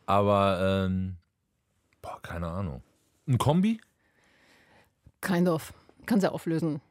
Aber, 0.05 0.85
ähm, 0.85 1.15
boah, 2.01 2.19
keine 2.21 2.47
Ahnung. 2.47 2.83
Ein 3.27 3.37
Kombi? 3.37 3.79
Kind 5.21 5.47
of. 5.47 5.73
Kann 6.05 6.19
sie 6.19 6.29
auflösen. 6.31 6.81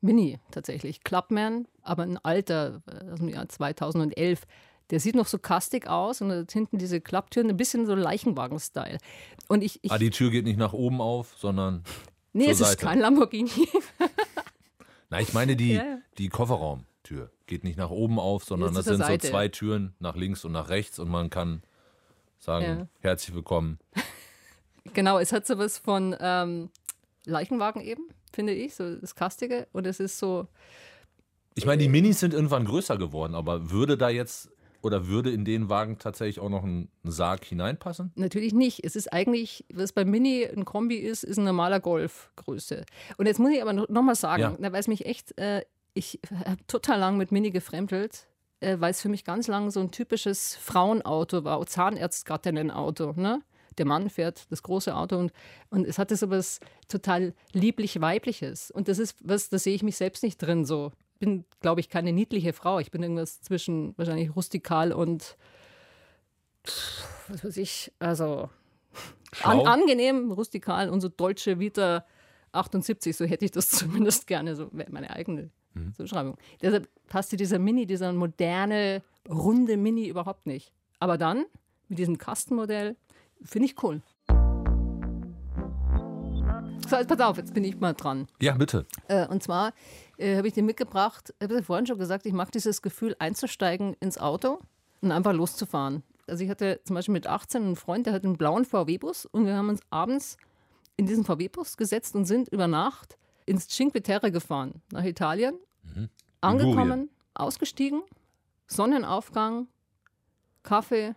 Mini 0.00 0.38
tatsächlich. 0.50 1.02
Clubman, 1.04 1.66
aber 1.82 2.02
ein 2.04 2.18
alter 2.18 2.82
äh, 2.86 3.10
aus 3.12 3.18
dem 3.18 3.28
Jahr 3.28 3.48
2011. 3.48 4.46
Der 4.90 4.98
sieht 4.98 5.14
noch 5.14 5.26
so 5.28 5.38
kastig 5.38 5.86
aus 5.88 6.20
und 6.20 6.32
hat 6.32 6.50
hinten 6.50 6.78
diese 6.78 7.00
Klapptüren, 7.00 7.48
ein 7.48 7.56
bisschen 7.56 7.86
so 7.86 7.94
Leichenwagen-Style. 7.94 8.98
Und 9.48 9.62
ich, 9.62 9.78
ich 9.84 9.92
Ah, 9.92 9.98
die 9.98 10.10
Tür 10.10 10.30
geht 10.30 10.44
nicht 10.44 10.58
nach 10.58 10.72
oben 10.72 11.00
auf, 11.00 11.34
sondern. 11.38 11.84
nee, 12.32 12.46
es 12.50 12.60
ist 12.60 12.70
Seite. 12.70 12.86
kein 12.86 12.98
Lamborghini. 12.98 13.50
Na, 15.10 15.20
ich 15.20 15.32
meine 15.32 15.54
die, 15.56 15.74
Ja, 15.74 15.98
die 16.18 16.28
Kofferraumtür. 16.28 17.30
Geht 17.46 17.62
nicht 17.64 17.76
nach 17.78 17.90
oben 17.90 18.18
auf, 18.18 18.44
sondern 18.44 18.74
das 18.74 18.84
sind 18.86 18.98
Seite. 18.98 19.26
so 19.26 19.30
zwei 19.32 19.48
Türen 19.48 19.94
nach 20.00 20.16
links 20.16 20.44
und 20.44 20.52
nach 20.52 20.68
rechts 20.70 20.98
und 20.98 21.08
man 21.08 21.30
kann 21.30 21.62
sagen, 22.38 22.64
Ja. 22.64 22.88
herzlich 23.00 23.34
willkommen. 23.34 23.78
Genau, 24.94 25.18
es 25.18 25.30
hat 25.32 25.46
sowas 25.46 25.76
von 25.78 26.16
ähm, 26.18 26.70
Leichenwagen 27.26 27.82
eben, 27.82 28.08
finde 28.32 28.52
ich, 28.52 28.74
so 28.74 28.96
das 28.96 29.14
Kastige. 29.14 29.66
Und 29.72 29.86
es 29.86 30.00
ist 30.00 30.18
so, 30.18 30.46
Ich 31.54 31.66
meine, 31.66 31.82
die 31.82 31.88
Minis 31.88 32.20
sind 32.20 32.32
irgendwann 32.34 32.64
größer 32.64 32.96
geworden, 32.98 33.34
aber 33.34 33.70
würde 33.70 33.96
da 33.98 34.08
jetzt 34.08 34.50
oder 34.82 35.08
würde 35.08 35.30
in 35.30 35.44
den 35.44 35.68
Wagen 35.68 35.98
tatsächlich 35.98 36.40
auch 36.40 36.48
noch 36.48 36.64
ein 36.64 36.88
Sarg 37.04 37.44
hineinpassen? 37.44 38.12
natürlich 38.14 38.54
nicht. 38.54 38.82
Es 38.82 38.96
ist 38.96 39.12
eigentlich, 39.12 39.66
was 39.74 39.92
bei 39.92 40.06
Mini 40.06 40.46
ein 40.46 40.64
Kombi 40.64 40.96
ist, 40.96 41.22
ist 41.22 41.36
ein 41.36 41.44
normaler 41.44 41.80
Golfgröße. 41.80 42.84
Und 43.18 43.26
jetzt 43.26 43.38
muss 43.38 43.50
ich 43.52 43.60
aber 43.60 43.74
nochmal 43.74 44.14
sagen, 44.14 44.40
Ja. 44.42 44.56
na, 44.58 44.72
weil 44.72 44.80
es 44.80 44.88
mich 44.88 45.04
echt, 45.04 45.36
äh, 45.38 45.64
ich 45.92 46.18
habe 46.46 46.64
total 46.66 46.98
lang 46.98 47.18
mit 47.18 47.30
Mini 47.30 47.50
gefremdelt, 47.50 48.26
äh, 48.60 48.76
weil 48.80 48.92
es 48.92 49.02
für 49.02 49.10
mich 49.10 49.24
ganz 49.24 49.48
lang 49.48 49.70
so 49.70 49.80
ein 49.80 49.90
typisches 49.90 50.54
Frauenauto 50.56 51.44
war, 51.44 51.66
Zahnärztgattinnen-Auto, 51.66 53.12
ne? 53.16 53.42
Der 53.80 53.86
Mann 53.86 54.08
fährt 54.08 54.46
das 54.52 54.62
große 54.62 54.94
Auto 54.94 55.16
und, 55.18 55.32
und 55.70 55.86
es 55.86 55.98
hatte 55.98 56.14
so 56.14 56.30
was 56.30 56.60
total 56.86 57.34
lieblich-weibliches. 57.52 58.70
Und 58.70 58.86
das 58.86 58.98
ist 58.98 59.16
was, 59.20 59.48
da 59.48 59.58
sehe 59.58 59.74
ich 59.74 59.82
mich 59.82 59.96
selbst 59.96 60.22
nicht 60.22 60.38
drin 60.38 60.64
so. 60.64 60.92
Bin, 61.18 61.44
glaube 61.60 61.80
ich, 61.80 61.88
keine 61.88 62.12
niedliche 62.12 62.52
Frau. 62.52 62.78
Ich 62.78 62.92
bin 62.92 63.02
irgendwas 63.02 63.40
zwischen 63.42 63.96
wahrscheinlich 63.98 64.36
rustikal 64.36 64.92
und 64.92 65.36
was 67.28 67.44
weiß 67.44 67.56
ich, 67.56 67.92
also 67.98 68.48
an, 69.42 69.60
angenehm, 69.66 70.30
rustikal 70.30 70.88
und 70.88 71.00
so 71.00 71.08
deutsche 71.08 71.58
Vita 71.58 72.04
78, 72.52 73.16
so 73.16 73.24
hätte 73.24 73.44
ich 73.44 73.50
das 73.50 73.68
zumindest 73.70 74.26
gerne, 74.26 74.54
so 74.54 74.68
wäre 74.72 74.92
meine 74.92 75.10
eigene 75.10 75.50
Mhm. 75.74 75.94
Zuschreibung. 75.94 76.36
Deshalb 76.60 76.88
passte 77.06 77.36
dieser 77.36 77.58
Mini, 77.58 77.86
dieser 77.86 78.12
moderne, 78.12 79.02
runde 79.28 79.76
Mini 79.76 80.08
überhaupt 80.08 80.46
nicht. 80.46 80.72
Aber 80.98 81.18
dann, 81.18 81.44
mit 81.88 81.98
diesem 81.98 82.18
Kastenmodell, 82.18 82.96
finde 83.42 83.66
ich 83.66 83.82
cool. 83.82 84.02
So, 86.88 86.96
jetzt 86.96 87.08
pass 87.08 87.20
auf, 87.20 87.36
jetzt 87.36 87.54
bin 87.54 87.62
ich 87.62 87.78
mal 87.78 87.94
dran. 87.94 88.26
Ja, 88.40 88.54
bitte. 88.54 88.84
Äh, 89.06 89.26
und 89.28 89.42
zwar 89.42 89.72
äh, 90.18 90.36
habe 90.36 90.48
ich 90.48 90.54
dir 90.54 90.64
mitgebracht, 90.64 91.32
ich 91.38 91.44
habe 91.44 91.54
ja 91.54 91.62
vorhin 91.62 91.86
schon 91.86 91.98
gesagt, 91.98 92.26
ich 92.26 92.32
mag 92.32 92.50
dieses 92.50 92.82
Gefühl 92.82 93.14
einzusteigen 93.20 93.94
ins 94.00 94.18
Auto 94.18 94.58
und 95.00 95.12
einfach 95.12 95.32
loszufahren. 95.32 96.02
Also 96.26 96.42
ich 96.42 96.50
hatte 96.50 96.80
zum 96.84 96.94
Beispiel 96.94 97.12
mit 97.12 97.26
18 97.26 97.62
einen 97.62 97.76
Freund, 97.76 98.06
der 98.06 98.12
hat 98.12 98.24
einen 98.24 98.36
blauen 98.36 98.64
VW-Bus 98.64 99.26
und 99.26 99.46
wir 99.46 99.54
haben 99.54 99.68
uns 99.68 99.80
abends 99.90 100.36
in 100.96 101.06
diesen 101.06 101.24
VW-Bus 101.24 101.76
gesetzt 101.76 102.14
und 102.16 102.24
sind 102.24 102.48
über 102.48 102.66
Nacht 102.66 103.16
ins 103.46 103.68
Cinque 103.68 104.02
Terre 104.02 104.30
gefahren, 104.30 104.82
nach 104.92 105.04
Italien, 105.04 105.54
angekommen, 106.40 107.08
ausgestiegen, 107.34 108.02
Sonnenaufgang, 108.66 109.66
Kaffee, 110.62 111.14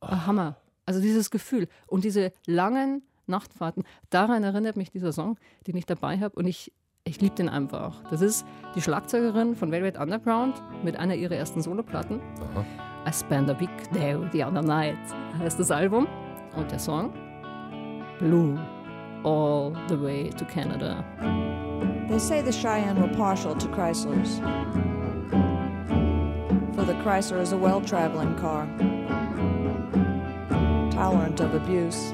ah, 0.00 0.26
Hammer. 0.26 0.56
Also 0.90 1.00
dieses 1.00 1.30
Gefühl 1.30 1.68
und 1.86 2.02
diese 2.02 2.32
langen 2.46 3.04
Nachtfahrten, 3.28 3.84
daran 4.10 4.42
erinnert 4.42 4.76
mich 4.76 4.90
dieser 4.90 5.12
Song, 5.12 5.36
den 5.68 5.76
ich 5.76 5.86
dabei 5.86 6.18
habe 6.18 6.34
und 6.34 6.48
ich, 6.48 6.72
ich 7.04 7.20
liebe 7.20 7.36
den 7.36 7.48
einfach. 7.48 8.02
Das 8.10 8.22
ist 8.22 8.44
die 8.74 8.82
Schlagzeugerin 8.82 9.54
von 9.54 9.70
Velvet 9.70 9.96
Underground 9.96 10.60
mit 10.82 10.96
einer 10.96 11.14
ihrer 11.14 11.36
ersten 11.36 11.62
Soloplatten. 11.62 12.20
Aha. 12.40 12.64
I 13.08 13.12
spent 13.12 13.48
a 13.48 13.52
big 13.52 13.70
day 13.94 14.18
the 14.32 14.42
other 14.42 14.62
night 14.62 14.98
heißt 15.38 15.60
das 15.60 15.70
Album 15.70 16.08
und 16.56 16.68
der 16.72 16.80
Song 16.80 17.12
Blue 18.18 18.58
All 19.22 19.72
the 19.88 19.94
Way 19.94 20.30
to 20.30 20.44
Canada. 20.44 21.04
They 22.08 22.18
say 22.18 22.42
the 22.42 22.50
Cheyenne 22.50 23.00
were 23.00 23.14
partial 23.16 23.54
to 23.54 23.68
Chryslers. 23.68 24.40
For 26.74 26.84
the 26.84 26.94
Chrysler 27.04 27.40
is 27.40 27.52
a 27.52 27.56
well 27.56 27.80
traveling 27.80 28.34
car, 28.34 28.66
tolerant 31.10 31.40
of 31.40 31.54
abuse, 31.54 32.12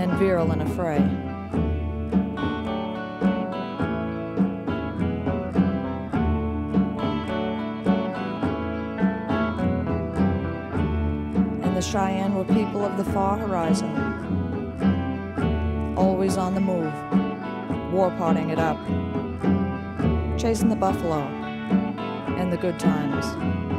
and 0.00 0.10
virile 0.18 0.50
in 0.50 0.60
a 0.60 0.68
fray. 0.70 0.96
And 11.62 11.76
the 11.76 11.80
Cheyenne 11.80 12.34
were 12.34 12.44
people 12.44 12.84
of 12.84 12.96
the 12.96 13.04
far 13.12 13.38
horizon, 13.38 13.94
always 15.96 16.36
on 16.36 16.54
the 16.54 16.60
move 16.60 16.92
war 17.92 18.10
potting 18.18 18.50
it 18.50 18.58
up, 18.58 18.76
chasing 20.36 20.68
the 20.68 20.74
buffalo 20.74 21.20
and 22.36 22.52
the 22.52 22.56
good 22.56 22.80
times. 22.80 23.73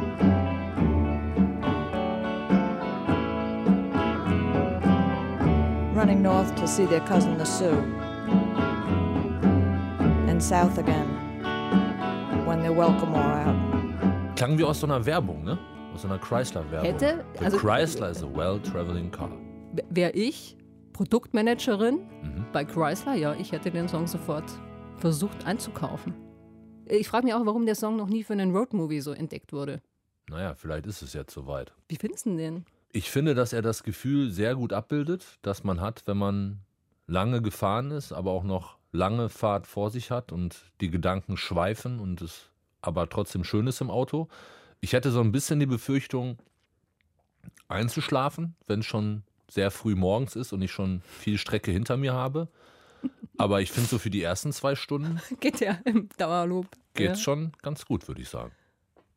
Running 6.06 6.22
north 6.22 6.54
to 6.54 6.68
see 6.68 6.86
their 6.86 7.00
cousin 7.00 7.36
the 7.36 7.44
Sioux, 7.44 7.82
and 10.28 10.40
south 10.40 10.78
again 10.78 11.08
when 12.46 12.60
their 12.62 12.70
welcome 12.72 13.10
wore 13.12 13.24
out. 13.24 14.36
Klang 14.36 14.56
wie 14.56 14.62
aus 14.62 14.78
so 14.78 14.86
einer 14.86 15.04
Werbung, 15.04 15.42
ne? 15.42 15.58
Aus 15.92 16.02
so 16.02 16.08
einer 16.08 16.18
Chrysler-Werbung. 16.20 16.84
Hätte, 16.92 17.24
The 17.40 17.44
also- 17.46 17.58
Chrysler 17.58 18.10
is 18.10 18.22
a 18.22 18.28
well-traveling 18.32 19.10
car. 19.10 19.32
Wäre 19.90 20.12
ich 20.12 20.56
Produktmanagerin 20.92 21.96
Mhm. 22.22 22.46
bei 22.52 22.64
Chrysler, 22.64 23.14
ja, 23.16 23.34
ich 23.34 23.50
hätte 23.50 23.72
den 23.72 23.88
Song 23.88 24.06
sofort 24.06 24.44
versucht 24.98 25.44
einzukaufen. 25.44 26.14
Ich 26.88 27.08
frage 27.08 27.24
mich 27.26 27.34
auch, 27.34 27.44
warum 27.44 27.66
der 27.66 27.74
Song 27.74 27.96
noch 27.96 28.06
nie 28.08 28.22
für 28.22 28.34
einen 28.34 28.54
Roadmovie 28.54 29.00
so 29.00 29.10
entdeckt 29.10 29.52
wurde. 29.52 29.80
Naja, 30.30 30.54
vielleicht 30.54 30.86
ist 30.86 31.02
es 31.02 31.14
jetzt 31.14 31.34
soweit. 31.34 31.72
Wie 31.88 31.96
findest 31.96 32.26
du 32.26 32.36
den? 32.36 32.64
Ich 32.96 33.10
finde, 33.10 33.34
dass 33.34 33.52
er 33.52 33.60
das 33.60 33.82
Gefühl 33.82 34.30
sehr 34.30 34.54
gut 34.54 34.72
abbildet, 34.72 35.36
das 35.42 35.64
man 35.64 35.82
hat, 35.82 36.04
wenn 36.06 36.16
man 36.16 36.60
lange 37.06 37.42
gefahren 37.42 37.90
ist, 37.90 38.10
aber 38.10 38.30
auch 38.30 38.42
noch 38.42 38.78
lange 38.90 39.28
Fahrt 39.28 39.66
vor 39.66 39.90
sich 39.90 40.10
hat 40.10 40.32
und 40.32 40.72
die 40.80 40.88
Gedanken 40.88 41.36
schweifen 41.36 42.00
und 42.00 42.22
es 42.22 42.48
aber 42.80 43.06
trotzdem 43.10 43.44
schön 43.44 43.66
ist 43.66 43.82
im 43.82 43.90
Auto. 43.90 44.28
Ich 44.80 44.94
hätte 44.94 45.10
so 45.10 45.20
ein 45.20 45.30
bisschen 45.30 45.60
die 45.60 45.66
Befürchtung, 45.66 46.38
einzuschlafen, 47.68 48.56
wenn 48.66 48.80
es 48.80 48.86
schon 48.86 49.24
sehr 49.46 49.70
früh 49.70 49.94
morgens 49.94 50.34
ist 50.34 50.54
und 50.54 50.62
ich 50.62 50.72
schon 50.72 51.02
viel 51.02 51.36
Strecke 51.36 51.70
hinter 51.70 51.98
mir 51.98 52.14
habe. 52.14 52.48
Aber 53.36 53.60
ich 53.60 53.72
finde 53.72 53.90
so 53.90 53.98
für 53.98 54.08
die 54.08 54.22
ersten 54.22 54.54
zwei 54.54 54.74
Stunden 54.74 55.20
Geht 55.40 55.60
ja 55.60 55.78
im 55.84 56.08
Dauerloop. 56.16 56.66
geht 56.94 57.08
ja. 57.08 57.14
schon 57.16 57.52
ganz 57.60 57.84
gut, 57.84 58.08
würde 58.08 58.22
ich 58.22 58.30
sagen. 58.30 58.52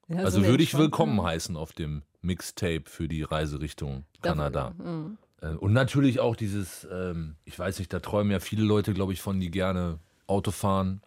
Ja, 0.10 0.18
so 0.18 0.26
Also 0.26 0.40
eine 0.40 0.48
würde 0.50 0.64
ich 0.64 0.78
willkommen 0.78 1.24
heißen 1.24 1.56
auf 1.56 1.72
dem 1.72 2.04
Mixtape 2.22 2.84
für 2.86 3.08
die 3.08 3.24
Reise 3.24 3.60
Richtung 3.62 4.06
Dafür- 4.22 4.36
Kanada. 4.36 4.70
Mhm. 4.78 5.18
Und 5.60 5.72
natürlich 5.72 6.20
auch 6.20 6.36
dieses, 6.36 6.86
ähm, 6.92 7.36
ich 7.46 7.58
weiß 7.58 7.80
nicht, 7.80 7.94
da 7.94 8.00
träumen 8.02 8.32
ja 8.32 8.40
viele 8.42 8.64
Leute, 8.64 8.94
glaube 8.94 9.14
ich, 9.14 9.22
von, 9.22 9.40
die 9.40 9.50
gerne 9.52 10.00
Auto 10.28 10.52
fahren, 10.52 11.02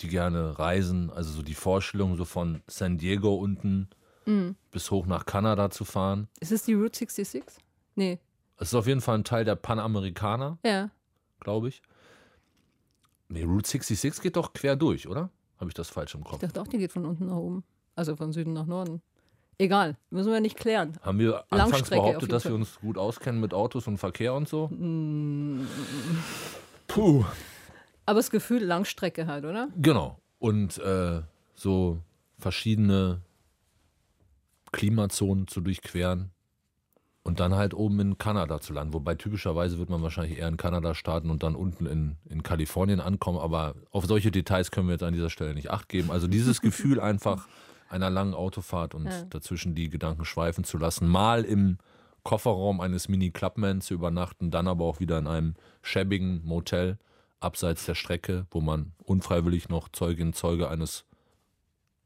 die 0.00 0.06
gerne 0.08 0.58
reisen. 0.60 1.10
Also 1.10 1.32
so 1.32 1.42
die 1.42 1.54
Vorstellung, 1.54 2.16
so 2.16 2.24
von 2.24 2.62
San 2.68 2.98
Diego 2.98 3.34
unten 3.34 3.88
Mhm. 4.26 4.54
bis 4.70 4.90
hoch 4.92 5.06
nach 5.06 5.26
Kanada 5.26 5.70
zu 5.70 5.84
fahren. 5.84 6.28
Ist 6.38 6.52
es 6.52 6.62
die 6.62 6.74
Route 6.74 6.96
66? 6.98 7.42
Nee. 7.96 8.20
Es 8.58 8.68
ist 8.68 8.74
auf 8.74 8.86
jeden 8.86 9.00
Fall 9.00 9.16
ein 9.18 9.24
Teil 9.24 9.44
der 9.44 9.56
Panamerikaner, 9.56 10.58
Ja. 10.64 10.90
glaube 11.40 11.68
ich. 11.68 11.82
Nee, 13.28 13.42
Route 13.42 13.68
66 13.68 14.22
geht 14.22 14.36
doch 14.36 14.52
quer 14.52 14.76
durch, 14.76 15.08
oder? 15.08 15.30
Habe 15.58 15.70
ich 15.70 15.74
das 15.74 15.88
falsch 15.88 16.14
im 16.14 16.20
Ich 16.22 16.26
Kopf? 16.28 16.40
dachte 16.40 16.60
auch, 16.60 16.68
die 16.68 16.78
geht 16.78 16.92
von 16.92 17.04
unten 17.04 17.26
nach 17.26 17.36
oben. 17.36 17.64
Also 17.96 18.14
von 18.16 18.32
Süden 18.32 18.52
nach 18.52 18.66
Norden. 18.66 19.02
Egal, 19.58 19.96
müssen 20.10 20.32
wir 20.32 20.40
nicht 20.40 20.56
klären. 20.56 20.92
Haben 21.02 21.18
wir 21.18 21.44
anfangs 21.50 21.90
behauptet, 21.90 22.30
dass 22.30 22.44
wir 22.44 22.54
uns 22.54 22.78
gut 22.80 22.96
auskennen 22.96 23.40
mit 23.40 23.52
Autos 23.52 23.88
und 23.88 23.98
Verkehr 23.98 24.34
und 24.34 24.48
so? 24.48 24.68
Mm. 24.68 25.66
Puh. 26.86 27.24
Aber 28.06 28.20
das 28.20 28.30
Gefühl 28.30 28.62
Langstrecke 28.64 29.26
halt, 29.26 29.44
oder? 29.44 29.68
Genau. 29.76 30.18
und 30.38 30.78
äh, 30.78 31.22
so 31.54 31.98
verschiedene 32.38 33.20
Klimazonen 34.72 35.48
zu 35.48 35.60
durchqueren 35.60 36.30
und 37.24 37.40
dann 37.40 37.54
halt 37.56 37.74
oben 37.74 38.00
in 38.00 38.18
Kanada 38.18 38.60
zu 38.60 38.72
landen. 38.72 38.94
Wobei 38.94 39.14
typischerweise 39.14 39.78
wird 39.78 39.90
man 39.90 40.02
wahrscheinlich 40.02 40.38
eher 40.38 40.48
in 40.48 40.56
Kanada 40.56 40.94
starten 40.94 41.30
und 41.30 41.42
dann 41.42 41.54
unten 41.54 41.86
in, 41.86 42.16
in 42.28 42.42
Kalifornien 42.42 43.00
ankommen. 43.00 43.38
Aber 43.38 43.74
auf 43.90 44.06
solche 44.06 44.30
Details 44.30 44.70
können 44.70 44.88
wir 44.88 44.94
jetzt 44.94 45.02
an 45.02 45.14
dieser 45.14 45.30
Stelle 45.30 45.54
nicht 45.54 45.70
acht 45.70 45.88
geben. 45.88 46.10
Also 46.10 46.28
dieses 46.28 46.60
Gefühl 46.60 47.00
einfach 47.00 47.46
einer 47.88 48.10
langen 48.10 48.34
Autofahrt 48.34 48.94
und 48.94 49.06
Ja. 49.06 49.22
dazwischen 49.30 49.74
die 49.74 49.88
Gedanken 49.88 50.24
schweifen 50.24 50.64
zu 50.64 50.78
lassen, 50.78 51.08
mal 51.08 51.44
im 51.44 51.78
Kofferraum 52.24 52.80
eines 52.80 53.08
Mini 53.08 53.30
Clubman 53.30 53.80
zu 53.80 53.94
übernachten, 53.94 54.50
dann 54.50 54.68
aber 54.68 54.84
auch 54.84 55.00
wieder 55.00 55.18
in 55.18 55.26
einem 55.26 55.54
schäbigen 55.82 56.44
Motel 56.44 56.98
abseits 57.40 57.86
der 57.86 57.94
Strecke, 57.94 58.46
wo 58.50 58.60
man 58.60 58.92
unfreiwillig 59.04 59.68
noch 59.68 59.88
Zeugin, 59.88 60.32
Zeuge 60.32 60.68
eines 60.68 61.04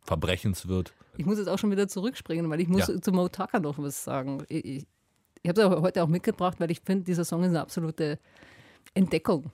Verbrechens 0.02 0.68
wird. 0.68 0.92
Ich 1.16 1.26
muss 1.26 1.38
jetzt 1.38 1.48
auch 1.48 1.58
schon 1.58 1.70
wieder 1.70 1.88
zurückspringen, 1.88 2.48
weil 2.50 2.60
ich 2.60 2.68
muss 2.68 2.88
Ja. 2.88 3.00
zu 3.00 3.12
Mo 3.12 3.28
Tucker 3.28 3.60
noch 3.60 3.78
was 3.78 4.04
sagen. 4.04 4.44
Ich, 4.48 4.64
ich, 4.64 4.86
ich 5.42 5.48
habe 5.48 5.60
es 5.62 5.80
heute 5.82 6.02
auch 6.02 6.08
mitgebracht, 6.08 6.58
weil 6.60 6.70
ich 6.70 6.80
finde, 6.80 7.04
dieser 7.04 7.24
Song 7.24 7.42
ist 7.42 7.48
eine 7.50 7.60
absolute 7.60 8.18
Entdeckung. 8.94 9.50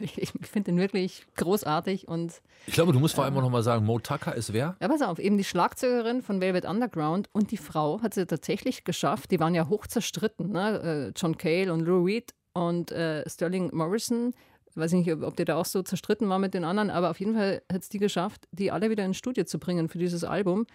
Ich, 0.16 0.32
finde 0.42 0.72
ihn 0.72 0.78
wirklich 0.78 1.26
großartig 1.36 2.08
und 2.08 2.40
Ich 2.66 2.74
glaube, 2.74 2.92
du 2.92 3.00
musst 3.00 3.14
vor 3.14 3.24
allem 3.24 3.36
auch 3.36 3.42
noch 3.42 3.50
mal 3.50 3.62
sagen, 3.62 3.84
Mo 3.84 3.98
Tucker 3.98 4.34
ist 4.34 4.52
wer? 4.52 4.76
ja, 4.80 4.88
pass 4.88 5.02
auf, 5.02 5.18
eben 5.18 5.38
die 5.38 5.44
Schlagzeugerin 5.44 6.22
von 6.22 6.40
Velvet 6.40 6.64
Underground 6.64 7.28
und 7.32 7.50
die 7.50 7.56
Frau 7.56 8.00
hat 8.02 8.14
sie 8.14 8.26
tatsächlich 8.26 8.84
geschafft. 8.84 9.30
Die 9.30 9.40
waren 9.40 9.54
ja 9.54 9.68
hoch 9.68 9.86
zerstritten, 9.86 10.52
ne? 10.52 11.12
Äh, 11.14 11.18
John 11.18 11.36
Cale 11.36 11.72
und 11.72 11.80
Lou 11.80 12.04
Reed 12.04 12.34
und 12.52 12.92
äh, 12.92 13.28
Sterling 13.28 13.70
Morrison. 13.74 14.34
Weiß 14.74 14.92
ich 14.92 15.06
nicht, 15.06 15.22
ob, 15.22 15.36
die 15.36 15.44
da 15.44 15.56
auch 15.56 15.66
so 15.66 15.82
zerstritten 15.82 16.28
war 16.28 16.38
mit 16.38 16.52
den 16.52 16.64
anderen, 16.64 16.90
aber 16.90 17.10
auf 17.10 17.20
jeden 17.20 17.34
Fall 17.34 17.62
hat 17.72 17.82
es 17.82 17.88
die 17.88 17.98
geschafft, 17.98 18.48
die 18.50 18.72
alle 18.72 18.90
wieder 18.90 19.04
ins 19.04 19.16
Studio 19.16 19.44
zu 19.44 19.58
bringen 19.58 19.88
für 19.88 19.98
dieses 19.98 20.24
Album. 20.24 20.66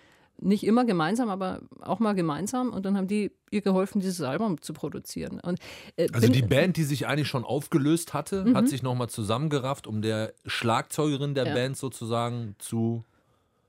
Nicht 0.41 0.63
immer 0.63 0.85
gemeinsam, 0.85 1.29
aber 1.29 1.61
auch 1.81 1.99
mal 1.99 2.13
gemeinsam. 2.15 2.69
Und 2.71 2.85
dann 2.85 2.95
haben 2.97 3.07
die 3.07 3.31
ihr 3.51 3.61
geholfen, 3.61 3.99
dieses 3.99 4.21
Album 4.21 4.61
zu 4.61 4.73
produzieren. 4.73 5.39
Und, 5.41 5.59
äh, 5.97 6.07
Also 6.13 6.27
bin- 6.27 6.33
die 6.33 6.41
Band, 6.41 6.77
die 6.77 6.83
sich 6.83 7.07
eigentlich 7.07 7.27
schon 7.27 7.43
aufgelöst 7.43 8.13
hatte, 8.13 8.45
Mhm. 8.45 8.55
hat 8.55 8.67
sich 8.69 8.81
nochmal 8.83 9.09
zusammengerafft, 9.09 9.85
um 9.87 10.01
der 10.01 10.33
Schlagzeugerin 10.45 11.33
der 11.35 11.47
Ja. 11.47 11.53
Band 11.53 11.77
sozusagen 11.77 12.55
zu 12.59 13.03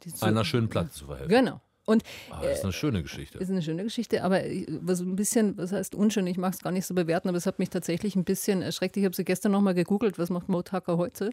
zu- 0.00 0.24
einer 0.24 0.44
schönen 0.46 0.68
Platte 0.68 0.90
zu 0.90 1.06
verhelfen. 1.06 1.28
Genau. 1.28 1.60
Und 1.86 2.04
Ah, 2.30 2.40
das 2.42 2.58
ist 2.58 2.64
eine 2.64 2.72
schöne 2.72 3.02
Geschichte. 3.02 3.38
ist 3.38 3.50
eine 3.50 3.62
schöne 3.62 3.82
Geschichte, 3.82 4.22
aber 4.22 4.40
was 4.82 5.00
ein 5.00 5.16
bisschen, 5.16 5.58
was 5.58 5.72
heißt 5.72 5.94
unschön, 5.94 6.26
ich 6.26 6.38
mag 6.38 6.52
es 6.54 6.60
gar 6.60 6.70
nicht 6.72 6.86
so 6.86 6.94
bewerten, 6.94 7.28
aber 7.28 7.36
es 7.38 7.46
hat 7.46 7.58
mich 7.58 7.68
tatsächlich 7.68 8.14
ein 8.16 8.24
bisschen 8.24 8.62
erschreckt. 8.62 8.96
Ich 8.96 9.04
habe 9.04 9.14
sie 9.16 9.24
gestern 9.24 9.52
nochmal 9.52 9.74
gegoogelt, 9.74 10.18
was 10.18 10.30
macht 10.30 10.48
Mo 10.48 10.62
Tucker 10.62 10.96
heute, 10.98 11.30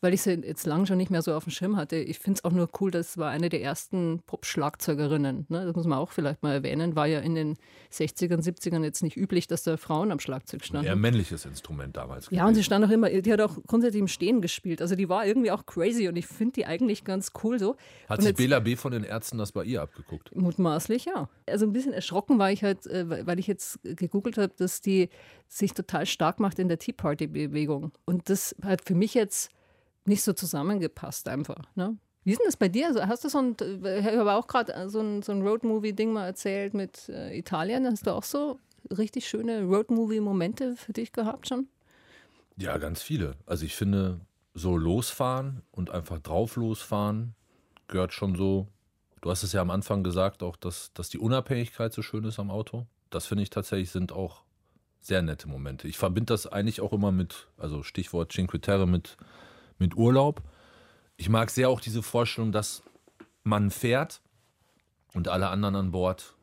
weil 0.00 0.14
ich 0.14 0.22
sie 0.22 0.32
jetzt 0.34 0.66
lange 0.66 0.86
schon 0.86 0.96
nicht 0.98 1.10
mehr 1.10 1.22
so 1.22 1.34
auf 1.34 1.44
dem 1.44 1.50
Schirm 1.50 1.76
hatte. 1.76 1.96
Ich 1.96 2.18
finde 2.18 2.38
es 2.38 2.44
auch 2.44 2.52
nur 2.52 2.68
cool, 2.80 2.90
das 2.90 3.18
war 3.18 3.30
eine 3.30 3.48
der 3.48 3.62
ersten 3.62 4.22
Pop-Schlagzeugerinnen. 4.26 5.46
Ne? 5.48 5.64
Das 5.66 5.74
muss 5.74 5.86
man 5.86 5.98
auch 5.98 6.12
vielleicht 6.12 6.42
mal 6.42 6.52
erwähnen. 6.52 6.96
War 6.96 7.06
ja 7.06 7.20
in 7.20 7.34
den 7.34 7.56
60ern, 7.92 8.42
70ern 8.42 8.82
jetzt 8.84 9.02
nicht 9.02 9.16
üblich, 9.16 9.46
dass 9.46 9.62
da 9.62 9.76
Frauen 9.76 10.10
am 10.12 10.20
Schlagzeug 10.20 10.64
standen. 10.64 10.86
Eher 10.86 10.92
ein 10.92 11.00
männliches 11.00 11.44
Instrument 11.44 11.96
damals. 11.96 12.28
Ja, 12.30 12.46
und 12.46 12.54
sie 12.54 12.64
stand 12.64 12.84
auch 12.84 12.90
immer, 12.90 13.08
die 13.10 13.32
hat 13.32 13.40
auch 13.40 13.56
grundsätzlich 13.66 14.00
im 14.00 14.08
Stehen 14.08 14.40
gespielt. 14.40 14.82
Also 14.82 14.96
die 14.96 15.08
war 15.08 15.26
irgendwie 15.26 15.50
auch 15.50 15.66
crazy 15.66 16.08
und 16.08 16.16
ich 16.16 16.26
finde 16.26 16.52
die 16.54 16.66
eigentlich 16.66 17.04
ganz 17.04 17.32
cool 17.42 17.58
so. 17.58 17.76
Hat 18.08 18.18
und 18.18 18.22
sich 18.22 18.28
jetzt- 18.30 18.38
Bela 18.38 18.60
B. 18.60 18.76
von 18.76 18.92
den 18.92 19.04
Ärzten 19.04 19.38
das 19.38 19.52
bei 19.52 19.64
ihr 19.64 19.82
abgeguckt? 19.82 20.34
Mutmaßlich, 20.34 21.04
ja. 21.06 21.28
Also 21.48 21.66
ein 21.66 21.72
bisschen 21.72 21.92
erschrocken 21.92 22.38
war 22.38 22.50
ich 22.50 22.62
halt, 22.62 22.86
äh, 22.86 23.26
weil 23.26 23.38
ich 23.38 23.46
jetzt 23.46 23.78
gegoogelt 23.82 24.38
habe, 24.38 24.52
dass 24.56 24.80
die 24.80 25.08
sich 25.48 25.72
total 25.74 26.06
stark 26.06 26.40
macht 26.40 26.58
in 26.58 26.68
der 26.68 26.78
Tea 26.78 26.92
Party-Bewegung. 26.92 27.92
Und 28.04 28.28
das 28.28 28.54
hat 28.62 28.82
für 28.84 28.94
mich 28.94 29.14
jetzt 29.14 29.50
nicht 30.06 30.22
so 30.22 30.32
zusammengepasst 30.32 31.28
einfach. 31.28 31.64
Ne? 31.74 31.96
Wie 32.24 32.32
ist 32.32 32.38
denn 32.38 32.46
das 32.46 32.56
bei 32.56 32.68
dir? 32.68 32.88
Also 32.88 33.06
hast 33.06 33.24
du 33.24 33.28
so 33.28 33.38
ein, 33.38 33.56
ich 33.60 34.04
habe 34.04 34.32
auch 34.32 34.46
gerade 34.46 34.88
so 34.88 35.00
ein, 35.00 35.22
so 35.22 35.32
ein 35.32 35.42
Roadmovie-Ding 35.46 36.12
mal 36.12 36.26
erzählt 36.26 36.74
mit 36.74 37.08
äh, 37.08 37.36
Italien. 37.36 37.86
Hast 37.86 38.06
du 38.06 38.12
auch 38.12 38.24
so 38.24 38.58
richtig 38.96 39.28
schöne 39.28 39.62
Roadmovie-Momente 39.62 40.76
für 40.76 40.92
dich 40.92 41.12
gehabt 41.12 41.48
schon? 41.48 41.68
Ja, 42.56 42.78
ganz 42.78 43.02
viele. 43.02 43.36
Also 43.46 43.64
ich 43.64 43.76
finde, 43.76 44.20
so 44.54 44.76
losfahren 44.76 45.62
und 45.70 45.90
einfach 45.90 46.18
drauf 46.18 46.56
losfahren 46.56 47.34
gehört 47.88 48.12
schon 48.12 48.34
so. 48.34 48.66
Du 49.20 49.30
hast 49.30 49.42
es 49.42 49.52
ja 49.52 49.60
am 49.60 49.70
Anfang 49.70 50.02
gesagt, 50.02 50.42
auch, 50.42 50.56
dass, 50.56 50.92
dass 50.94 51.08
die 51.08 51.18
Unabhängigkeit 51.18 51.92
so 51.92 52.02
schön 52.02 52.24
ist 52.24 52.38
am 52.38 52.50
Auto. 52.50 52.86
Das 53.10 53.26
finde 53.26 53.42
ich 53.42 53.50
tatsächlich 53.50 53.90
sind 53.90 54.12
auch 54.12 54.42
sehr 55.00 55.22
nette 55.22 55.48
Momente. 55.48 55.86
Ich 55.86 55.98
verbinde 55.98 56.32
das 56.32 56.46
eigentlich 56.46 56.80
auch 56.80 56.92
immer 56.92 57.12
mit, 57.12 57.48
also 57.56 57.82
Stichwort 57.82 58.32
Cinque 58.32 58.60
Terre, 58.60 58.86
mit, 58.86 59.16
mit 59.78 59.96
Urlaub. 59.96 60.42
Ich 61.16 61.28
mag 61.28 61.50
sehr 61.50 61.68
auch 61.68 61.80
diese 61.80 62.02
Vorstellung, 62.02 62.52
dass 62.52 62.82
man 63.42 63.70
fährt 63.70 64.20
und 65.14 65.28
alle 65.28 65.48
anderen 65.48 65.76
an 65.76 65.90
Bord 65.92 66.34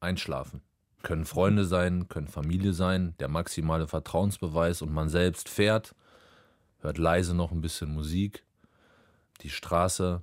einschlafen. 0.00 0.62
Können 1.02 1.24
Freunde 1.24 1.64
sein, 1.64 2.08
können 2.08 2.28
Familie 2.28 2.72
sein, 2.72 3.14
der 3.20 3.28
maximale 3.28 3.86
Vertrauensbeweis 3.86 4.82
und 4.82 4.92
man 4.92 5.08
selbst 5.08 5.48
fährt, 5.48 5.94
hört 6.80 6.98
leise 6.98 7.34
noch 7.34 7.52
ein 7.52 7.60
bisschen 7.60 7.92
Musik. 7.92 8.44
Die 9.42 9.50
Straße 9.50 10.22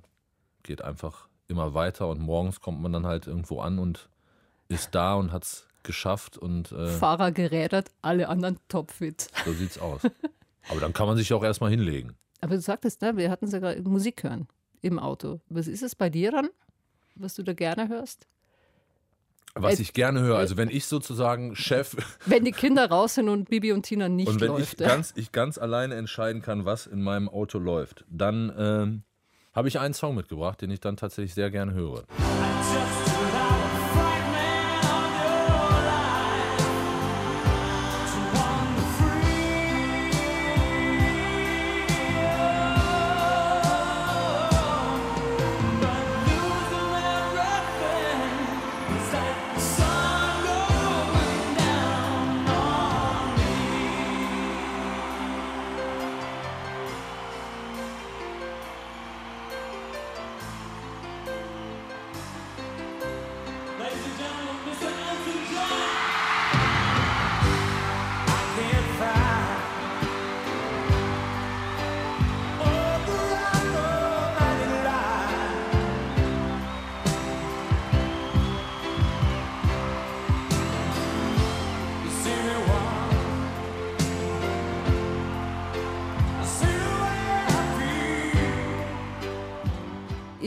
geht 0.62 0.82
einfach 0.82 1.28
immer 1.48 1.74
weiter 1.74 2.08
und 2.08 2.20
morgens 2.20 2.60
kommt 2.60 2.80
man 2.80 2.92
dann 2.92 3.06
halt 3.06 3.26
irgendwo 3.26 3.60
an 3.60 3.78
und 3.78 4.08
ist 4.68 4.94
da 4.94 5.14
und 5.14 5.32
hat 5.32 5.44
es 5.44 5.68
geschafft 5.82 6.38
und 6.38 6.72
äh, 6.72 6.88
Fahrer 6.88 7.30
gerädert, 7.30 7.90
alle 8.02 8.28
anderen 8.28 8.58
topfit. 8.68 9.28
so 9.44 9.52
sieht's 9.52 9.78
aus. 9.78 10.02
Aber 10.70 10.80
dann 10.80 10.94
kann 10.94 11.06
man 11.06 11.16
sich 11.16 11.32
auch 11.34 11.44
erstmal 11.44 11.70
hinlegen. 11.70 12.16
Aber 12.44 12.56
du 12.56 12.60
sagtest, 12.60 13.00
ne, 13.00 13.16
wir 13.16 13.30
hatten 13.30 13.46
sogar 13.46 13.74
Musik 13.76 14.22
hören 14.22 14.46
im 14.82 14.98
Auto. 14.98 15.40
Was 15.48 15.66
ist 15.66 15.82
es 15.82 15.94
bei 15.94 16.10
dir 16.10 16.30
dann, 16.30 16.50
was 17.14 17.32
du 17.32 17.42
da 17.42 17.54
gerne 17.54 17.88
hörst? 17.88 18.26
Was 19.54 19.78
Äh, 19.78 19.82
ich 19.82 19.94
gerne 19.94 20.20
höre, 20.20 20.36
also 20.36 20.58
wenn 20.58 20.68
ich 20.68 20.84
sozusagen 20.84 21.56
Chef 21.56 21.96
Wenn 22.26 22.44
die 22.44 22.52
Kinder 22.52 22.90
raus 22.90 23.14
sind 23.14 23.30
und 23.30 23.48
Bibi 23.48 23.72
und 23.72 23.84
Tina 23.84 24.10
nicht 24.10 24.28
und 24.28 24.42
wenn 24.42 24.48
läuft. 24.48 24.74
ich 24.74 24.80
ja. 24.80 24.88
ganz, 24.88 25.14
ich 25.16 25.32
ganz 25.32 25.56
alleine 25.56 25.94
entscheiden 25.94 26.42
kann, 26.42 26.66
was 26.66 26.86
in 26.86 27.00
meinem 27.00 27.30
Auto 27.30 27.58
läuft, 27.58 28.04
dann 28.10 28.52
ähm, 28.58 29.02
habe 29.54 29.68
ich 29.68 29.78
einen 29.78 29.94
Song 29.94 30.14
mitgebracht, 30.14 30.60
den 30.60 30.70
ich 30.70 30.80
dann 30.80 30.98
tatsächlich 30.98 31.32
sehr 31.32 31.50
gerne 31.50 31.72
höre. 31.72 32.04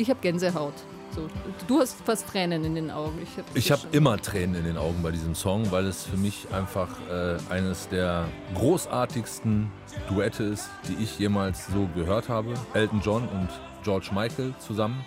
Ich 0.07 0.09
habe 0.09 0.21
Gänsehaut. 0.21 0.73
So, 1.13 1.27
du 1.67 1.79
hast 1.81 1.99
fast 2.05 2.29
Tränen 2.29 2.63
in 2.63 2.75
den 2.75 2.91
Augen. 2.91 3.19
Ich 3.55 3.73
habe 3.73 3.81
habe 3.81 3.97
immer 3.97 4.17
Tränen 4.17 4.55
in 4.55 4.63
den 4.63 4.77
Augen 4.77 5.03
bei 5.03 5.11
diesem 5.11 5.35
Song, 5.35 5.69
weil 5.69 5.85
es 5.85 6.05
für 6.05 6.15
mich 6.15 6.47
einfach 6.53 6.87
äh, 7.11 7.35
eines 7.49 7.89
der 7.89 8.29
großartigsten 8.55 9.69
Duette 10.07 10.43
ist, 10.45 10.69
die 10.87 11.03
ich 11.03 11.19
jemals 11.19 11.67
so 11.67 11.89
gehört 11.93 12.29
habe. 12.29 12.53
Elton 12.73 13.01
John 13.03 13.27
und 13.27 13.49
George 13.83 14.11
Michael 14.13 14.53
zusammen. 14.59 15.05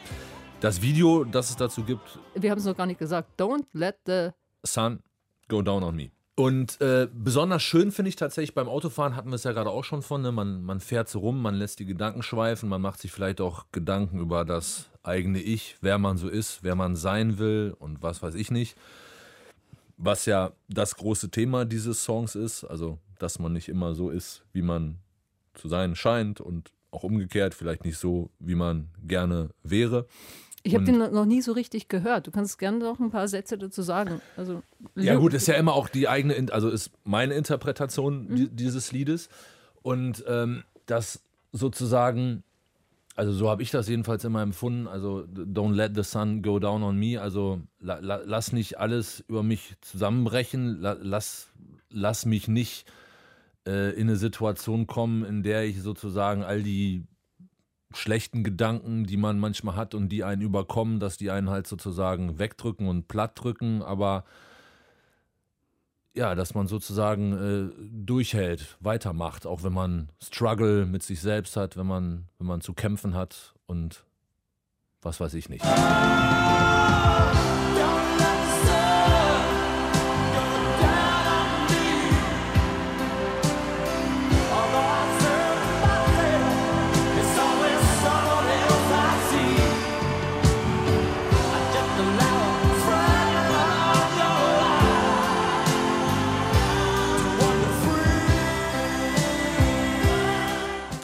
Das 0.61 0.83
Video, 0.83 1.25
das 1.25 1.49
es 1.49 1.57
dazu 1.57 1.83
gibt, 1.83 2.19
Wir 2.35 2.51
haben 2.51 2.59
es 2.59 2.67
noch 2.67 2.77
gar 2.77 2.85
nicht 2.85 2.99
gesagt. 2.99 3.41
Don't 3.41 3.65
let 3.73 3.97
the. 4.05 4.33
Sun, 4.65 5.03
Go 5.49 5.63
Down 5.63 5.83
on 5.83 5.97
Me. 5.97 6.11
Und 6.35 6.79
äh, 6.83 7.09
besonders 7.11 7.63
schön 7.63 7.91
finde 7.91 8.11
ich 8.11 8.17
tatsächlich 8.17 8.55
beim 8.55 8.69
Autofahren, 8.69 9.17
hatten 9.17 9.31
wir 9.31 9.37
es 9.37 9.45
ja 9.45 9.53
gerade 9.53 9.71
auch 9.71 9.85
schon 9.85 10.03
von, 10.03 10.21
ne? 10.21 10.31
man, 10.31 10.63
man 10.63 10.81
fährt 10.81 11.09
so 11.09 11.21
rum, 11.21 11.41
man 11.41 11.55
lässt 11.55 11.79
die 11.79 11.87
Gedanken 11.87 12.23
schweifen, 12.23 12.69
man 12.69 12.81
macht 12.83 13.01
sich 13.01 13.13
vielleicht 13.13 13.41
auch 13.41 13.67
Gedanken 13.73 14.19
über 14.19 14.45
das 14.45 14.90
eigene 15.03 15.41
Ich, 15.41 15.77
wer 15.81 15.99
man 15.99 16.17
so 16.19 16.29
ist, 16.29 16.63
wer 16.63 16.75
man 16.75 16.97
sein 16.97 17.39
will 17.39 17.75
und 17.79 18.03
was 18.03 18.23
weiß 18.23 18.35
ich 18.35 18.51
nicht. 18.51 18.77
Was 19.97 20.25
ja 20.27 20.53
das 20.69 20.97
große 20.97 21.31
Thema 21.31 21.65
dieses 21.65 22.05
Songs 22.05 22.35
ist, 22.35 22.65
also 22.65 22.99
dass 23.19 23.39
man 23.39 23.53
nicht 23.53 23.69
immer 23.69 23.95
so 23.95 24.09
ist, 24.11 24.43
wie 24.53 24.63
man 24.63 24.97
zu 25.55 25.69
sein 25.69 25.95
scheint 25.95 26.41
und 26.41 26.71
auch 26.91 27.03
umgekehrt, 27.03 27.55
vielleicht 27.55 27.85
nicht 27.85 27.99
so, 27.99 28.31
wie 28.39 28.55
man 28.55 28.89
gerne 29.07 29.51
wäre. 29.63 30.07
Ich 30.63 30.75
habe 30.75 30.85
den 30.85 30.99
noch 30.99 31.25
nie 31.27 31.41
so 31.41 31.53
richtig 31.53 31.89
gehört. 31.89 32.27
Du 32.27 32.31
kannst 32.31 32.59
gerne 32.59 32.79
noch 32.79 32.99
ein 32.99 33.11
paar 33.11 33.29
Sätze 33.29 33.57
dazu 33.57 33.81
sagen. 33.83 34.21
Also, 34.37 34.63
Ja 34.95 35.15
gut, 35.17 35.33
ist 35.35 35.49
ja 35.49 35.55
immer 35.55 35.73
auch 35.75 35.89
die 35.89 36.09
eigene, 36.09 36.47
also 36.53 36.69
ist 36.69 36.91
meine 37.05 37.35
Interpretation 37.35 38.27
Mhm. 38.27 38.37
di- 38.37 38.49
dieses 38.51 38.93
Liedes. 38.93 39.29
Und 39.83 40.25
ähm, 40.27 40.65
das 40.87 41.23
sozusagen, 41.53 42.43
also 43.21 43.33
so 43.33 43.51
habe 43.51 43.63
ich 43.63 43.71
das 43.71 43.87
jedenfalls 43.87 44.25
immer 44.25 44.41
empfunden, 44.41 44.89
also 44.89 45.27
don't 45.29 45.75
let 45.75 45.95
the 45.95 46.03
sun 46.03 46.41
go 46.41 46.59
down 46.59 46.83
on 46.83 46.97
me, 46.97 47.21
also 47.21 47.61
la, 47.79 47.99
la, 47.99 48.23
lass 48.25 48.53
nicht 48.53 48.79
alles 48.79 49.23
über 49.29 49.43
mich 49.43 49.75
zusammenbrechen, 49.83 50.81
la, 50.81 50.97
lass, 50.99 51.51
lass 51.91 52.25
mich 52.25 52.49
nicht 52.49 52.91
äh, 53.69 53.91
in 53.91 54.09
eine 54.09 54.17
Situation 54.17 54.87
kommen, 54.87 55.23
in 55.27 55.43
der 55.43 55.65
ich 55.65 55.83
sozusagen 55.83 56.45
all 56.45 56.63
die 56.63 57.05
schlechten 57.93 58.43
Gedanken, 58.43 59.05
die 59.05 59.19
man 59.19 59.39
manchmal 59.39 59.77
hat 59.77 59.95
und 59.95 60.09
die 60.09 60.25
einen 60.25 60.41
überkommen, 60.41 60.99
dass 60.99 61.19
die 61.19 61.31
einen 61.31 61.51
halt 61.51 61.67
sozusagen 61.67 62.39
wegdrücken 62.39 62.89
und 62.89 63.07
platt 63.07 63.33
drücken, 63.35 63.83
aber 63.83 64.25
ja, 66.15 66.35
dass 66.35 66.55
man 66.55 66.67
sozusagen 66.67 67.33
äh, 67.33 67.73
durchhält, 68.05 68.77
weitermacht, 68.81 69.47
auch 69.47 69.63
wenn 69.63 69.73
man 69.73 70.11
Struggle 70.23 70.87
mit 70.87 71.03
sich 71.03 71.21
selbst 71.21 71.57
hat, 71.57 71.77
wenn 71.77 71.87
man, 71.87 72.27
wenn 72.39 72.47
man 72.47 72.61
zu 72.61 72.73
kämpfen 72.73 73.15
hat 73.15 73.55
und 73.67 74.05
was 75.03 75.21
weiß 75.21 75.35
ich 75.35 75.49
nicht. 75.49 75.65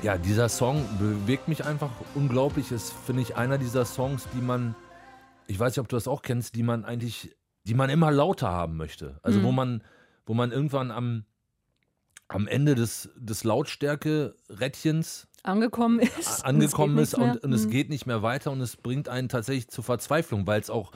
Ja, 0.07 0.17
dieser 0.17 0.49
Song 0.49 0.85
bewegt 1.01 1.49
mich 1.49 1.65
einfach 1.65 1.91
unglaublich. 2.15 2.71
Ist, 2.71 2.93
finde 2.93 3.23
ich, 3.23 3.35
einer 3.35 3.59
dieser 3.59 3.85
Songs, 3.85 4.29
die 4.33 4.41
man, 4.41 4.77
ich 5.49 5.59
weiß 5.59 5.73
nicht, 5.73 5.81
ob 5.81 5.89
du 5.89 5.97
das 5.97 6.07
auch 6.07 6.23
kennst, 6.23 6.55
die 6.55 6.63
man 6.63 6.85
eigentlich, 6.85 7.37
die 7.65 7.75
man 7.75 7.91
immer 7.91 8.13
lauter 8.13 8.49
haben 8.49 8.77
möchte. 8.77 9.19
Also 9.25 9.43
wo 9.43 9.51
man, 9.51 9.83
wo 10.25 10.33
man 10.33 10.53
irgendwann 10.53 10.93
am, 10.93 11.25
am 12.29 12.47
Ende 12.47 12.77
des, 12.77 13.11
des 13.17 13.43
Lautstärke-Rädchens 13.43 15.27
angekommen 15.43 15.99
ist. 15.99 16.45
angekommen 16.45 16.97
und 16.97 17.03
ist 17.03 17.15
es 17.15 17.19
geht 17.19 17.25
nicht 17.25 17.43
und, 17.43 17.43
und 17.43 17.53
es 17.53 17.63
mehr. 17.63 17.67
Mhm. 17.67 17.73
geht 17.73 17.89
nicht 17.89 18.07
mehr 18.07 18.23
weiter 18.23 18.53
und 18.53 18.61
es 18.61 18.77
bringt 18.77 19.09
einen 19.09 19.29
tatsächlich 19.29 19.67
zur 19.71 19.83
Verzweiflung, 19.83 20.47
weil 20.47 20.61
es 20.61 20.71
auch 20.71 20.93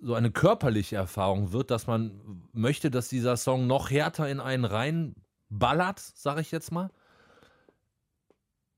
so 0.00 0.14
eine 0.14 0.30
körperliche 0.30 0.96
Erfahrung 0.96 1.52
wird, 1.52 1.70
dass 1.70 1.86
man 1.86 2.48
möchte, 2.54 2.90
dass 2.90 3.10
dieser 3.10 3.36
Song 3.36 3.66
noch 3.66 3.90
härter 3.90 4.26
in 4.26 4.40
einen 4.40 4.64
reinballert, 4.64 6.00
sage 6.00 6.40
ich 6.40 6.50
jetzt 6.50 6.72
mal. 6.72 6.88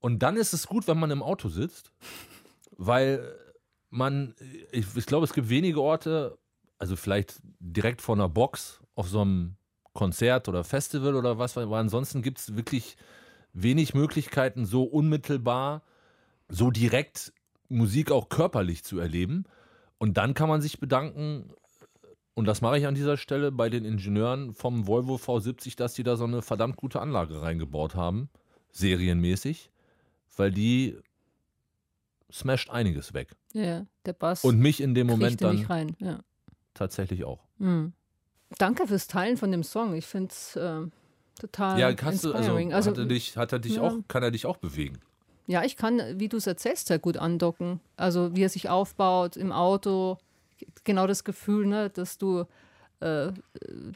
Und 0.07 0.19
dann 0.19 0.37
ist 0.37 0.53
es 0.53 0.67
gut, 0.67 0.87
wenn 0.87 0.97
man 0.97 1.11
im 1.11 1.21
Auto 1.21 1.49
sitzt, 1.49 1.91
weil 2.77 3.35
man, 3.89 4.33
ich, 4.71 4.85
ich 4.95 5.05
glaube, 5.05 5.25
es 5.25 5.33
gibt 5.33 5.49
wenige 5.49 5.81
Orte, 5.81 6.37
also 6.77 6.95
vielleicht 6.95 7.41
direkt 7.59 8.01
vor 8.01 8.15
einer 8.15 8.29
Box 8.29 8.79
auf 8.95 9.09
so 9.09 9.19
einem 9.19 9.57
Konzert 9.91 10.47
oder 10.47 10.63
Festival 10.63 11.13
oder 11.13 11.39
was, 11.39 11.57
aber 11.57 11.75
ansonsten 11.75 12.21
gibt 12.21 12.39
es 12.39 12.55
wirklich 12.55 12.95
wenig 13.51 13.95
Möglichkeiten, 13.95 14.65
so 14.65 14.83
unmittelbar, 14.83 15.83
so 16.47 16.71
direkt 16.71 17.33
Musik 17.67 18.09
auch 18.09 18.29
körperlich 18.29 18.85
zu 18.85 18.99
erleben. 18.99 19.43
Und 19.97 20.15
dann 20.15 20.33
kann 20.33 20.47
man 20.47 20.61
sich 20.61 20.79
bedanken, 20.79 21.51
und 22.33 22.45
das 22.45 22.61
mache 22.61 22.77
ich 22.77 22.87
an 22.87 22.95
dieser 22.95 23.17
Stelle 23.17 23.51
bei 23.51 23.69
den 23.69 23.83
Ingenieuren 23.83 24.53
vom 24.53 24.87
Volvo 24.87 25.15
V70, 25.15 25.75
dass 25.75 25.95
die 25.95 26.03
da 26.03 26.15
so 26.15 26.23
eine 26.23 26.41
verdammt 26.41 26.77
gute 26.77 27.01
Anlage 27.01 27.41
reingebaut 27.41 27.95
haben, 27.95 28.29
serienmäßig, 28.71 29.69
weil 30.37 30.51
die 30.51 30.97
smasht 32.31 32.69
einiges 32.69 33.13
weg. 33.13 33.29
Ja, 33.53 33.85
der 34.05 34.13
Bass 34.13 34.43
Und 34.43 34.59
mich 34.59 34.81
in 34.81 34.93
dem 34.93 35.07
Moment 35.07 35.41
dann 35.41 35.63
rein. 35.65 35.95
Ja. 35.99 36.19
tatsächlich 36.73 37.23
auch. 37.23 37.43
Mhm. 37.57 37.93
Danke 38.57 38.87
fürs 38.87 39.07
Teilen 39.07 39.37
von 39.37 39.51
dem 39.51 39.63
Song. 39.63 39.93
Ich 39.95 40.05
finde 40.05 40.29
es 40.31 40.55
äh, 40.55 40.81
total 41.39 41.79
Ja, 41.79 41.93
kannst 41.93 42.23
du, 42.23 42.29
also, 42.29 42.39
inspiring. 42.39 42.73
Also, 42.73 42.91
hat 42.91 42.97
er 42.97 43.05
dich, 43.05 43.37
hat 43.37 43.51
er 43.51 43.59
dich 43.59 43.75
ja. 43.75 43.81
auch, 43.81 43.97
kann 44.07 44.23
er 44.23 44.31
dich 44.31 44.45
auch 44.45 44.57
bewegen? 44.57 44.99
ja, 45.47 45.63
ich 45.63 45.77
kann, 45.77 46.01
wie 46.19 46.27
du 46.27 46.37
es 46.37 46.45
erzählst, 46.45 46.87
sehr 46.87 46.99
gut 46.99 47.17
andocken. 47.17 47.79
Also 47.95 48.35
wie 48.35 48.43
er 48.43 48.49
sich 48.49 48.69
aufbaut 48.69 49.37
im 49.37 49.51
Auto. 49.51 50.17
Genau 50.83 51.07
das 51.07 51.23
Gefühl, 51.23 51.65
ne, 51.65 51.89
dass 51.89 52.17
du 52.17 52.45
äh, 52.99 53.31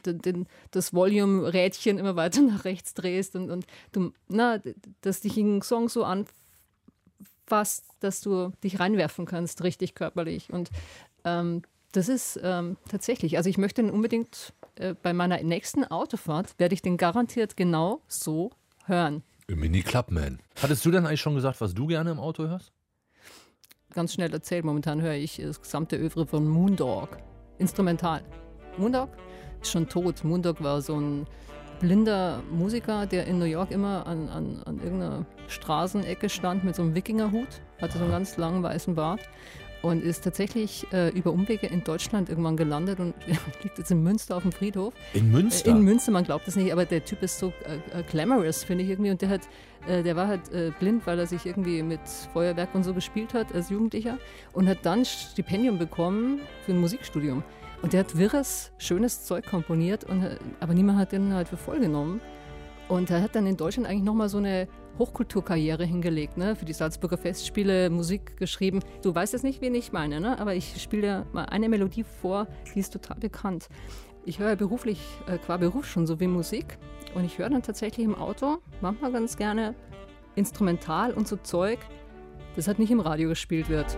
den, 0.06 0.18
den, 0.20 0.46
das 0.70 0.94
Volume-Rädchen 0.94 1.98
immer 1.98 2.16
weiter 2.16 2.40
nach 2.42 2.64
rechts 2.64 2.94
drehst 2.94 3.36
und, 3.36 3.50
und 3.50 3.66
du, 3.92 4.12
na, 4.28 4.60
dass 5.00 5.20
dich 5.20 5.36
ein 5.36 5.62
Song 5.62 5.88
so 5.88 6.04
anfasst, 6.04 7.84
dass 8.00 8.20
du 8.20 8.52
dich 8.62 8.80
reinwerfen 8.80 9.26
kannst, 9.26 9.62
richtig 9.62 9.94
körperlich. 9.94 10.52
Und 10.52 10.70
ähm, 11.24 11.62
das 11.92 12.08
ist 12.08 12.40
ähm, 12.42 12.76
tatsächlich, 12.88 13.36
also 13.36 13.50
ich 13.50 13.58
möchte 13.58 13.82
ihn 13.82 13.90
unbedingt 13.90 14.54
äh, 14.76 14.94
bei 14.94 15.12
meiner 15.12 15.42
nächsten 15.42 15.84
Autofahrt, 15.84 16.58
werde 16.58 16.74
ich 16.74 16.82
den 16.82 16.96
garantiert 16.96 17.56
genau 17.56 18.00
so 18.08 18.50
hören. 18.86 19.22
Mini 19.48 19.82
Clubman. 19.82 20.38
Hattest 20.62 20.84
du 20.84 20.90
denn 20.90 21.06
eigentlich 21.06 21.20
schon 21.20 21.34
gesagt, 21.34 21.60
was 21.60 21.74
du 21.74 21.86
gerne 21.86 22.10
im 22.10 22.18
Auto 22.18 22.44
hörst? 22.44 22.72
Ganz 23.92 24.14
schnell 24.14 24.32
erzählt, 24.32 24.64
momentan 24.64 25.02
höre 25.02 25.14
ich 25.14 25.36
das 25.36 25.60
gesamte 25.60 25.96
Övre 25.96 26.26
von 26.26 26.48
Moondog. 26.48 27.18
Instrumental. 27.58 28.24
Moondog 28.76 29.08
ist 29.60 29.70
schon 29.70 29.88
tot. 29.88 30.24
Moondog 30.24 30.62
war 30.62 30.80
so 30.80 30.98
ein 30.98 31.26
blinder 31.80 32.42
Musiker, 32.50 33.06
der 33.06 33.26
in 33.26 33.38
New 33.38 33.44
York 33.44 33.70
immer 33.70 34.06
an, 34.06 34.28
an, 34.28 34.62
an 34.64 34.78
irgendeiner 34.82 35.26
Straßenecke 35.48 36.28
stand 36.28 36.64
mit 36.64 36.76
so 36.76 36.82
einem 36.82 36.94
Wikingerhut, 36.94 37.60
hatte 37.80 37.98
so 37.98 38.04
einen 38.04 38.12
ganz 38.12 38.36
langen 38.36 38.62
weißen 38.62 38.94
Bart 38.94 39.20
und 39.82 40.02
ist 40.02 40.22
tatsächlich 40.22 40.86
äh, 40.92 41.08
über 41.08 41.32
Umwege 41.32 41.66
in 41.66 41.82
Deutschland 41.82 42.28
irgendwann 42.28 42.56
gelandet 42.56 43.00
und 43.00 43.14
liegt 43.62 43.78
jetzt 43.78 43.90
in 43.90 44.02
Münster 44.02 44.36
auf 44.36 44.42
dem 44.42 44.52
Friedhof. 44.52 44.94
In 45.12 45.30
Münster. 45.30 45.70
In 45.70 45.82
Münster, 45.82 46.12
man 46.12 46.24
glaubt 46.24 46.46
es 46.46 46.56
nicht, 46.56 46.72
aber 46.72 46.84
der 46.84 47.04
Typ 47.04 47.22
ist 47.22 47.38
so 47.38 47.52
äh, 47.66 47.98
äh, 47.98 48.02
glamorous, 48.04 48.64
finde 48.64 48.84
ich 48.84 48.90
irgendwie. 48.90 49.10
Und 49.10 49.20
der 49.20 49.28
hat, 49.28 49.42
äh, 49.88 50.02
der 50.02 50.14
war 50.14 50.28
halt 50.28 50.52
äh, 50.52 50.70
blind, 50.78 51.06
weil 51.06 51.18
er 51.18 51.26
sich 51.26 51.44
irgendwie 51.46 51.82
mit 51.82 52.00
Feuerwerk 52.32 52.74
und 52.74 52.84
so 52.84 52.94
gespielt 52.94 53.34
hat 53.34 53.52
als 53.54 53.70
Jugendlicher 53.70 54.18
und 54.52 54.68
hat 54.68 54.78
dann 54.82 55.04
Stipendium 55.04 55.78
bekommen 55.78 56.40
für 56.64 56.72
ein 56.72 56.80
Musikstudium. 56.80 57.42
Und 57.82 57.92
der 57.92 58.00
hat 58.00 58.16
wirres, 58.16 58.72
schönes 58.78 59.24
Zeug 59.24 59.44
komponiert, 59.44 60.04
und, 60.04 60.22
äh, 60.22 60.38
aber 60.60 60.72
niemand 60.72 60.98
hat 60.98 61.12
den 61.12 61.34
halt 61.34 61.48
für 61.48 61.56
voll 61.56 61.80
genommen. 61.80 62.20
Und 62.88 63.10
er 63.10 63.22
hat 63.22 63.34
dann 63.34 63.46
in 63.46 63.56
Deutschland 63.56 63.88
eigentlich 63.88 64.04
nochmal 64.04 64.28
so 64.28 64.38
eine 64.38 64.68
Hochkulturkarriere 64.98 65.84
hingelegt, 65.84 66.36
ne? 66.36 66.54
für 66.54 66.64
die 66.64 66.72
Salzburger 66.72 67.16
Festspiele 67.16 67.90
Musik 67.90 68.36
geschrieben. 68.36 68.80
Du 69.02 69.14
weißt 69.14 69.32
jetzt 69.32 69.42
nicht, 69.42 69.60
wen 69.60 69.74
ich 69.74 69.92
meine, 69.92 70.20
ne? 70.20 70.38
aber 70.38 70.54
ich 70.54 70.80
spiele 70.80 71.26
mal 71.32 71.46
eine 71.46 71.68
Melodie 71.68 72.04
vor, 72.04 72.46
die 72.74 72.80
ist 72.80 72.92
total 72.92 73.18
bekannt. 73.18 73.68
Ich 74.24 74.38
höre 74.38 74.54
beruflich, 74.56 75.00
äh, 75.26 75.38
qua 75.38 75.56
Beruf 75.56 75.86
schon 75.86 76.06
so 76.06 76.20
wie 76.20 76.26
Musik 76.26 76.78
und 77.14 77.24
ich 77.24 77.38
höre 77.38 77.50
dann 77.50 77.62
tatsächlich 77.62 78.04
im 78.04 78.14
Auto 78.14 78.58
manchmal 78.80 79.12
ganz 79.12 79.36
gerne 79.36 79.74
instrumental 80.34 81.12
und 81.12 81.26
so 81.26 81.36
Zeug, 81.36 81.78
das 82.54 82.68
halt 82.68 82.78
nicht 82.78 82.90
im 82.90 83.00
Radio 83.00 83.30
gespielt 83.30 83.68
wird. 83.68 83.96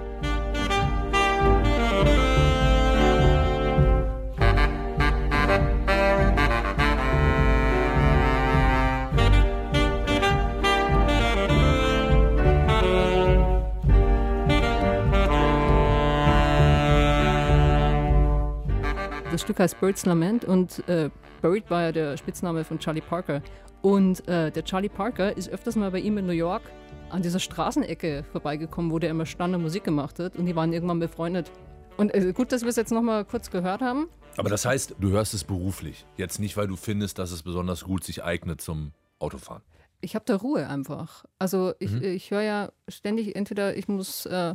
Das 19.35 19.41
Stück 19.41 19.59
heißt 19.59 19.81
Bird's 19.81 20.07
Lament 20.07 20.45
und 20.45 20.89
äh, 20.89 21.11
Buried 21.43 21.69
war 21.69 21.83
ja 21.83 21.91
der 21.91 22.17
Spitzname 22.17 22.63
von 22.63 22.79
Charlie 22.79 23.01
Parker. 23.01 23.43
Und 23.83 24.29
äh, 24.29 24.53
der 24.53 24.65
Charlie 24.65 24.89
Parker 24.89 25.37
ist 25.37 25.49
öfters 25.49 25.75
mal 25.75 25.91
bei 25.91 25.99
ihm 25.99 26.19
in 26.19 26.27
New 26.27 26.33
York 26.33 26.63
an 27.11 27.21
dieser 27.21 27.41
Straßenecke 27.41 28.25
vorbeigekommen, 28.31 28.93
wo 28.93 29.01
der 29.01 29.11
immer 29.11 29.27
stand 29.27 29.53
und 29.57 29.63
Musik 29.63 29.83
gemacht 29.83 30.21
hat. 30.21 30.37
Und 30.37 30.47
die 30.47 30.55
waren 30.55 30.73
irgendwann 30.73 31.01
befreundet. 31.01 31.51
Und 31.97 32.15
äh, 32.15 32.33
gut, 32.33 32.53
dass 32.53 32.63
wir 32.63 32.69
es 32.69 32.77
jetzt 32.77 32.93
nochmal 32.93 33.25
kurz 33.25 33.51
gehört 33.51 33.81
haben. 33.81 34.07
Aber 34.37 34.51
das 34.51 34.67
heißt, 34.67 34.95
du 35.01 35.11
hörst 35.11 35.35
es 35.35 35.43
beruflich. 35.43 36.07
Jetzt 36.17 36.39
nicht, 36.39 36.57
weil 36.57 36.69
du 36.69 36.77
findest, 36.77 37.19
dass 37.19 37.33
es 37.33 37.43
besonders 37.43 37.83
gut 37.83 38.05
sich 38.05 38.23
eignet 38.23 38.61
zum 38.61 38.93
Autofahren. 39.19 39.63
Ich 40.01 40.15
habe 40.15 40.25
da 40.27 40.37
Ruhe 40.37 40.69
einfach. 40.69 41.25
Also 41.41 41.75
ich, 41.81 41.93
ich 41.93 42.31
höre 42.31 42.43
ja 42.43 42.73
ständig, 42.87 43.35
entweder 43.35 43.77
ich 43.77 43.89
muss 43.89 44.27
äh, 44.27 44.55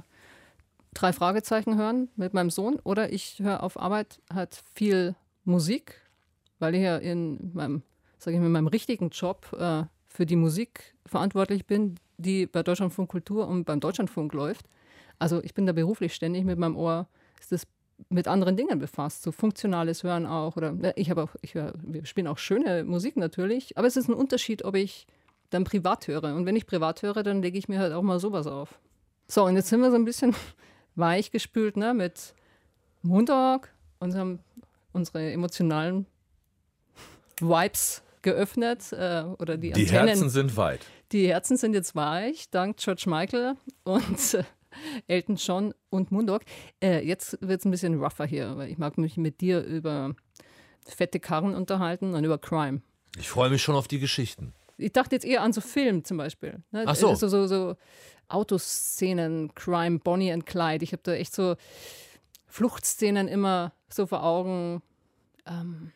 drei 0.93 1.13
Fragezeichen 1.13 1.77
hören 1.77 2.09
mit 2.15 2.33
meinem 2.33 2.49
Sohn 2.49 2.79
oder 2.83 3.11
ich 3.11 3.39
höre 3.39 3.63
auf 3.63 3.79
Arbeit 3.79 4.21
halt 4.33 4.61
viel 4.73 5.15
Musik, 5.43 6.01
weil 6.59 6.75
ich 6.75 6.81
ja 6.81 6.97
in 6.97 7.51
meinem, 7.53 7.83
sage 8.17 8.35
ich 8.35 8.41
mal, 8.41 8.47
in 8.47 8.51
meinem 8.51 8.67
richtigen 8.67 9.09
Job 9.09 9.55
äh, 9.57 9.83
für 10.07 10.25
die 10.25 10.35
Musik 10.35 10.95
verantwortlich 11.05 11.65
bin, 11.65 11.95
die 12.17 12.45
bei 12.45 12.63
Deutschlandfunk 12.63 13.09
Kultur 13.09 13.47
und 13.47 13.65
beim 13.65 13.79
Deutschlandfunk 13.79 14.33
läuft. 14.33 14.67
Also 15.19 15.43
ich 15.43 15.53
bin 15.53 15.65
da 15.65 15.73
beruflich 15.73 16.13
ständig 16.13 16.43
mit 16.45 16.57
meinem 16.57 16.75
Ohr, 16.75 17.07
ist 17.39 17.51
das 17.51 17.67
mit 18.09 18.27
anderen 18.27 18.55
Dingen 18.55 18.79
befasst, 18.79 19.23
so 19.23 19.31
funktionales 19.31 20.03
Hören 20.03 20.25
auch. 20.25 20.55
Oder 20.55 20.75
ja, 20.81 20.91
ich 20.95 21.09
habe 21.09 21.23
auch, 21.23 21.35
ich 21.41 21.53
hör, 21.53 21.73
wir 21.81 22.05
spielen 22.05 22.27
auch 22.27 22.37
schöne 22.37 22.83
Musik 22.83 23.17
natürlich, 23.17 23.77
aber 23.77 23.87
es 23.87 23.97
ist 23.97 24.07
ein 24.07 24.13
Unterschied, 24.13 24.63
ob 24.63 24.75
ich 24.75 25.05
dann 25.49 25.63
privat 25.63 26.07
höre. 26.07 26.35
Und 26.35 26.45
wenn 26.45 26.55
ich 26.55 26.65
privat 26.65 27.01
höre, 27.01 27.23
dann 27.23 27.41
lege 27.41 27.57
ich 27.57 27.67
mir 27.67 27.79
halt 27.79 27.93
auch 27.93 28.01
mal 28.01 28.19
sowas 28.19 28.47
auf. 28.47 28.79
So, 29.27 29.45
und 29.45 29.55
jetzt 29.55 29.69
sind 29.69 29.81
wir 29.81 29.91
so 29.91 29.97
ein 29.97 30.05
bisschen 30.05 30.33
weich 30.99 31.31
gespült, 31.31 31.77
ne, 31.77 31.93
mit 31.93 32.33
Montag, 33.01 33.73
unserem, 33.99 34.39
unsere 34.93 35.31
emotionalen 35.31 36.05
Vibes 37.39 38.03
geöffnet 38.21 38.91
äh, 38.91 39.23
oder 39.39 39.57
die, 39.57 39.71
Die 39.71 39.83
Antennen, 39.83 40.07
Herzen 40.07 40.29
sind 40.29 40.57
weit. 40.57 40.85
die 41.11 41.27
Herzen 41.27 41.57
sind 41.57 41.73
jetzt 41.73 41.95
weich, 41.95 42.49
dank 42.49 42.77
George 42.77 43.03
Michael 43.07 43.55
und 43.85 44.33
äh, 44.33 44.43
Elton 45.07 45.35
John 45.37 45.73
und 45.89 46.11
Moondog. 46.11 46.41
Äh, 46.83 47.05
jetzt 47.05 47.37
wird 47.41 47.59
es 47.61 47.65
ein 47.65 47.71
bisschen 47.71 48.01
rougher 48.01 48.25
hier, 48.25 48.57
weil 48.57 48.69
ich 48.69 48.77
mag 48.77 48.97
mich 48.97 49.17
mit 49.17 49.41
dir 49.41 49.61
über 49.63 50.13
fette 50.85 51.19
Karren 51.19 51.55
unterhalten 51.55 52.13
und 52.13 52.23
über 52.23 52.37
Crime. 52.37 52.81
Ich 53.17 53.29
freue 53.29 53.49
mich 53.49 53.61
schon 53.63 53.75
auf 53.75 53.87
die 53.87 53.99
Geschichten. 53.99 54.53
Ich 54.77 54.91
dachte 54.93 55.15
jetzt 55.15 55.25
eher 55.25 55.41
an 55.41 55.51
so 55.53 55.61
Film 55.61 56.03
zum 56.03 56.17
Beispiel. 56.17 56.61
Ne? 56.71 56.83
Ach 56.85 56.95
so. 56.95 57.09
Also 57.09 57.27
so, 57.27 57.47
so 57.47 57.75
Autoszenen, 58.29 59.53
Crime, 59.55 59.99
Bonnie 59.99 60.31
and 60.31 60.45
Clyde. 60.45 60.83
Ich 60.83 60.91
habe 60.93 61.03
da 61.03 61.13
echt 61.13 61.33
so 61.33 61.55
Fluchtszenen 62.47 63.27
immer 63.27 63.73
so 63.89 64.05
vor 64.05 64.23
Augen. 64.23 64.81
Ähm, 65.45 65.91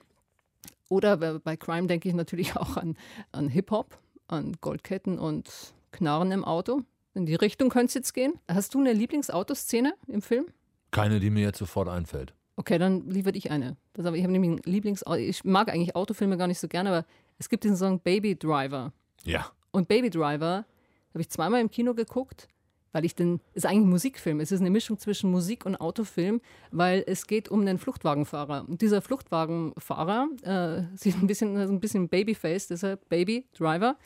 oder 0.90 1.18
bei- 1.40 1.58
Crime 1.58 1.88
denke 1.88 2.08
ich 2.10 2.16
natürlich 2.16 2.56
auch 2.58 2.78
an, 2.78 2.96
an 3.32 3.48
Hip-Hop, 3.50 3.98
an 4.28 4.54
Goldketten 4.62 5.20
und 5.20 5.50
Knarren 5.92 6.32
im 6.32 6.44
Auto. 6.46 6.82
In 7.16 7.26
die 7.26 7.36
Richtung 7.36 7.70
könnte 7.70 7.88
es 7.88 7.94
jetzt 7.94 8.14
gehen. 8.14 8.34
Hast 8.50 8.74
du 8.74 8.80
eine 8.80 8.94
Lieblingsautoszene 8.94 9.94
im 10.08 10.22
Film? 10.22 10.48
Keine, 10.92 11.20
die 11.20 11.30
mir 11.30 11.44
jetzt 11.44 11.60
sofort 11.60 11.88
einfällt. 11.88 12.34
Okay, 12.56 12.78
dann 12.78 13.10
liefere 13.10 13.36
ich 13.36 13.50
eine. 13.52 13.78
Ich 13.98 14.04
habe 14.06 14.12
nämlich 14.18 14.52
einen 14.52 14.62
Lieblings... 14.66 15.04
Ich 15.18 15.44
mag 15.44 15.70
eigentlich 15.72 15.96
Autofilme 15.96 16.38
gar 16.38 16.48
nicht 16.48 16.60
so 16.60 16.68
gerne, 16.68 16.90
aber 16.90 17.06
es 17.40 17.50
gibt 17.50 17.64
diesen 17.64 17.78
Song 17.78 18.00
Baby 18.00 18.36
Driver. 18.36 18.94
Ja. 19.24 19.52
Und 19.72 19.88
Baby 19.88 20.10
Driver 20.12 20.66
habe 21.14 21.22
ich 21.22 21.30
zweimal 21.30 21.62
im 21.62 21.70
Kino 21.70 21.94
geguckt, 21.94 22.48
weil 22.92 23.06
ich 23.06 23.16
den, 23.16 23.40
ist 23.54 23.66
eigentlich 23.66 23.86
ein 23.86 23.90
Musikfilm. 23.90 24.40
Es 24.40 24.52
ist 24.52 24.62
eine 24.62 24.70
Mischung 24.70 25.00
zwischen 25.00 25.32
Musik 25.32 25.66
und 25.66 25.76
Autofilm, 25.76 26.42
weil 26.72 27.04
es 27.08 27.28
geht 27.28 27.50
um 27.50 27.62
einen 27.62 27.80
Fluchtwagenfahrer. 27.80 28.66
Und 28.68 28.82
dieser 28.82 29.02
Fluchtwagenfahrer 29.02 30.28
äh, 30.44 30.98
sieht 30.98 31.16
ein 31.22 31.28
bisschen, 31.28 31.58
ein 31.58 31.80
bisschen 31.80 32.10
Babyface, 32.10 32.68
deshalb 32.68 33.10
Baby 33.10 33.48
Driver 33.58 33.98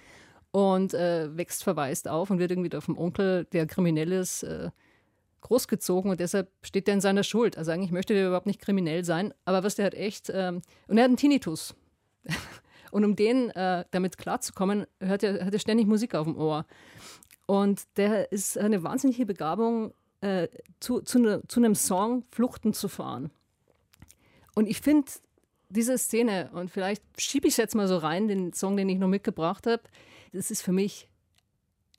und 0.52 0.94
äh, 0.94 1.36
wächst 1.36 1.64
verwaist 1.64 2.08
auf 2.08 2.30
und 2.30 2.40
wird 2.40 2.52
irgendwie 2.52 2.70
da 2.70 2.82
vom 2.82 2.98
Onkel, 2.98 3.46
der 3.46 3.68
kriminell 3.68 4.12
ist, 4.12 4.44
äh, 4.44 4.70
großgezogen 5.42 6.12
und 6.12 6.20
deshalb 6.20 6.50
steht 6.62 6.88
er 6.88 6.96
in 6.96 7.02
seiner 7.02 7.24
Schuld. 7.24 7.58
Also 7.58 7.72
eigentlich 7.72 7.92
möchte 7.92 8.14
der 8.14 8.28
überhaupt 8.28 8.48
nicht 8.48 8.62
kriminell 8.62 9.04
sein, 9.04 9.34
aber 9.46 9.64
was 9.64 9.76
der 9.76 9.86
hat 9.86 9.94
echt, 9.94 10.32
ähm, 10.34 10.62
und 10.88 10.98
er 10.98 11.04
hat 11.04 11.10
einen 11.10 11.18
Tinnitus. 11.18 11.76
Und 12.90 13.04
um 13.04 13.18
den 13.18 13.50
äh, 13.50 13.84
damit 13.92 14.18
klarzukommen, 14.18 14.86
hört 15.02 15.22
er, 15.22 15.46
hat 15.46 15.54
er 15.54 15.60
ständig 15.60 15.88
Musik 15.88 16.16
auf 16.16 16.26
dem 16.26 16.38
Ohr. 16.38 16.66
Und 17.48 17.84
der 17.96 18.32
ist 18.32 18.58
eine 18.58 18.84
wahnsinnige 18.84 19.26
Begabung, 19.26 19.94
äh, 20.22 20.48
zu, 20.80 21.02
zu, 21.02 21.20
ne, 21.20 21.42
zu 21.48 21.60
einem 21.60 21.76
Song 21.76 22.24
Fluchten 22.30 22.74
zu 22.74 22.90
fahren. 22.90 23.32
Und 24.54 24.68
ich 24.68 24.82
finde 24.82 25.10
diese 25.70 25.98
Szene, 25.98 26.52
und 26.54 26.70
vielleicht 26.70 27.02
schiebe 27.18 27.48
ich 27.48 27.54
es 27.54 27.58
jetzt 27.58 27.76
mal 27.76 27.88
so 27.88 27.98
rein, 27.98 28.28
den 28.28 28.54
Song, 28.54 28.78
den 28.78 28.90
ich 28.90 29.00
noch 29.00 29.08
mitgebracht 29.08 29.66
habe, 29.66 29.82
das 30.34 30.52
ist 30.52 30.62
für 30.62 30.74
mich 30.74 31.08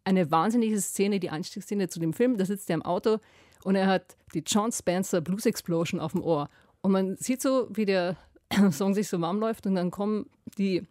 eine 0.04 0.30
wahnsinnige 0.30 0.80
Szene, 0.80 1.20
die 1.20 1.30
Einstiegsszene 1.30 1.88
zu 1.88 1.98
dem 1.98 2.12
Film. 2.12 2.36
Da 2.36 2.44
sitzt 2.44 2.70
er 2.70 2.74
im 2.74 2.82
Auto 2.82 3.18
und 3.64 3.74
er 3.74 3.86
hat 3.86 4.16
die 4.34 4.42
John 4.46 4.72
Spencer 4.72 5.20
Blues 5.20 5.46
Explosion 5.46 6.00
auf 6.00 6.12
dem 6.12 6.22
Ohr. 6.22 6.48
Und 6.82 6.92
man 6.92 7.16
sieht 7.16 7.42
so, 7.42 7.68
wie 7.70 7.86
der 7.86 8.16
Song 8.70 8.94
sich 8.94 9.08
so 9.08 9.20
warm 9.20 9.40
läuft 9.40 9.66
und 9.66 9.74
dann 9.74 9.90
kommen 9.90 10.30
die 10.58 10.86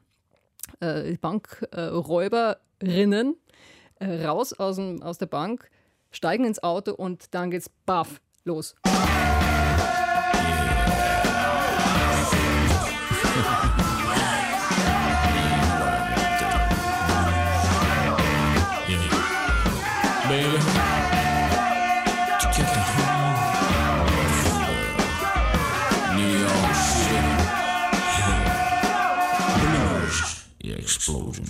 äh, 0.80 1.16
Bankräuberinnen 1.18 3.36
äh, 4.00 4.26
raus 4.26 4.54
aus, 4.54 4.76
dem, 4.76 5.02
aus 5.02 5.18
der 5.18 5.26
Bank, 5.28 5.70
steigen 6.12 6.46
ins 6.46 6.62
Auto 6.62 6.94
und 6.94 7.34
dann 7.34 7.52
geht's 7.52 7.70
baff 7.86 8.22
los. 8.44 8.76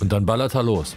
Und 0.00 0.12
dann 0.12 0.24
ballert 0.24 0.54
er 0.54 0.62
los 0.62 0.96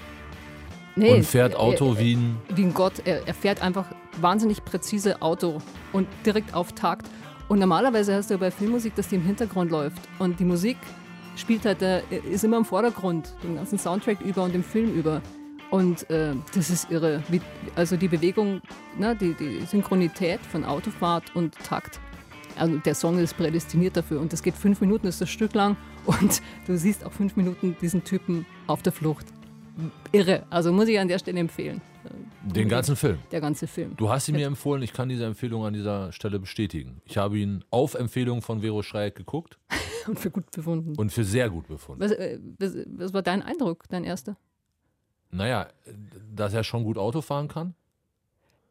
Nee, 0.95 1.13
und 1.15 1.25
fährt 1.25 1.53
er- 1.53 1.59
Auto 1.59 1.93
er, 1.93 1.99
wie 1.99 2.15
ein. 2.15 2.37
wie 2.55 2.63
ein 2.63 2.73
Gott. 2.73 2.93
Er, 3.05 3.27
er 3.27 3.33
fährt 3.33 3.61
einfach 3.61 3.85
wahnsinnig 4.19 4.63
präzise 4.65 5.21
Auto 5.21 5.59
und 5.93 6.07
direkt 6.25 6.53
auf 6.53 6.73
Takt. 6.73 7.07
Und 7.47 7.59
normalerweise 7.59 8.15
hast 8.15 8.29
du 8.29 8.35
ja 8.35 8.39
bei 8.39 8.51
Filmmusik, 8.51 8.95
dass 8.95 9.07
die 9.09 9.15
im 9.15 9.23
Hintergrund 9.23 9.71
läuft. 9.71 10.01
Und 10.19 10.39
die 10.39 10.45
Musik 10.45 10.77
spielt 11.35 11.65
halt, 11.65 11.81
äh, 11.81 12.01
ist 12.29 12.43
immer 12.43 12.57
im 12.57 12.65
Vordergrund, 12.65 13.33
den 13.43 13.55
ganzen 13.55 13.77
Soundtrack 13.77 14.21
über 14.21 14.43
und 14.43 14.53
den 14.53 14.63
Film 14.63 14.93
über. 14.93 15.21
Und 15.69 16.09
äh, 16.09 16.33
das 16.53 16.69
ist 16.69 16.91
irre. 16.91 17.23
Wie, 17.29 17.39
also 17.75 17.95
die 17.95 18.07
Bewegung, 18.09 18.61
ne, 18.97 19.15
die, 19.15 19.33
die 19.33 19.65
Synchronität 19.65 20.39
von 20.51 20.65
Autofahrt 20.65 21.33
und 21.35 21.55
Takt. 21.59 21.99
Also 22.57 22.77
der 22.79 22.95
Song 22.95 23.17
ist 23.17 23.37
prädestiniert 23.37 23.95
dafür. 23.95 24.19
Und 24.19 24.33
das 24.33 24.43
geht 24.43 24.55
fünf 24.55 24.81
Minuten, 24.81 25.07
ist 25.07 25.21
das 25.21 25.29
Stück 25.29 25.53
lang. 25.53 25.77
Und 26.05 26.41
du 26.67 26.77
siehst 26.77 27.05
auch 27.05 27.11
fünf 27.13 27.35
Minuten 27.37 27.75
diesen 27.81 28.03
Typen 28.03 28.45
auf 28.67 28.81
der 28.81 28.91
Flucht. 28.91 29.25
Irre. 30.11 30.43
Also 30.49 30.71
muss 30.71 30.87
ich 30.87 30.99
an 30.99 31.07
der 31.07 31.19
Stelle 31.19 31.39
empfehlen. 31.39 31.81
Den 32.43 32.67
ganzen 32.67 32.95
Film. 32.95 33.19
Der 33.31 33.41
ganze 33.41 33.67
Film. 33.67 33.95
Du 33.95 34.09
hast 34.09 34.27
ihn 34.27 34.35
mir 34.35 34.47
empfohlen, 34.47 34.81
ich 34.81 34.91
kann 34.91 35.07
diese 35.09 35.25
Empfehlung 35.25 35.65
an 35.65 35.73
dieser 35.73 36.11
Stelle 36.11 36.39
bestätigen. 36.39 37.01
Ich 37.05 37.17
habe 37.17 37.37
ihn 37.37 37.63
auf 37.69 37.93
Empfehlung 37.93 38.41
von 38.41 38.61
Vero 38.61 38.81
Schreieck 38.81 39.15
geguckt 39.15 39.57
Und 40.07 40.19
für 40.19 40.31
gut 40.31 40.49
befunden. 40.51 40.95
und 40.97 41.11
für 41.11 41.23
sehr 41.23 41.49
gut 41.49 41.67
befunden. 41.67 42.01
Was, 42.01 42.11
äh, 42.11 42.39
was, 42.57 42.75
was 42.87 43.13
war 43.13 43.21
dein 43.21 43.43
Eindruck, 43.43 43.83
dein 43.89 44.03
erster? 44.03 44.35
Naja, 45.29 45.67
dass 46.33 46.53
er 46.53 46.63
schon 46.63 46.83
gut 46.83 46.97
Auto 46.97 47.21
fahren 47.21 47.47
kann. 47.47 47.75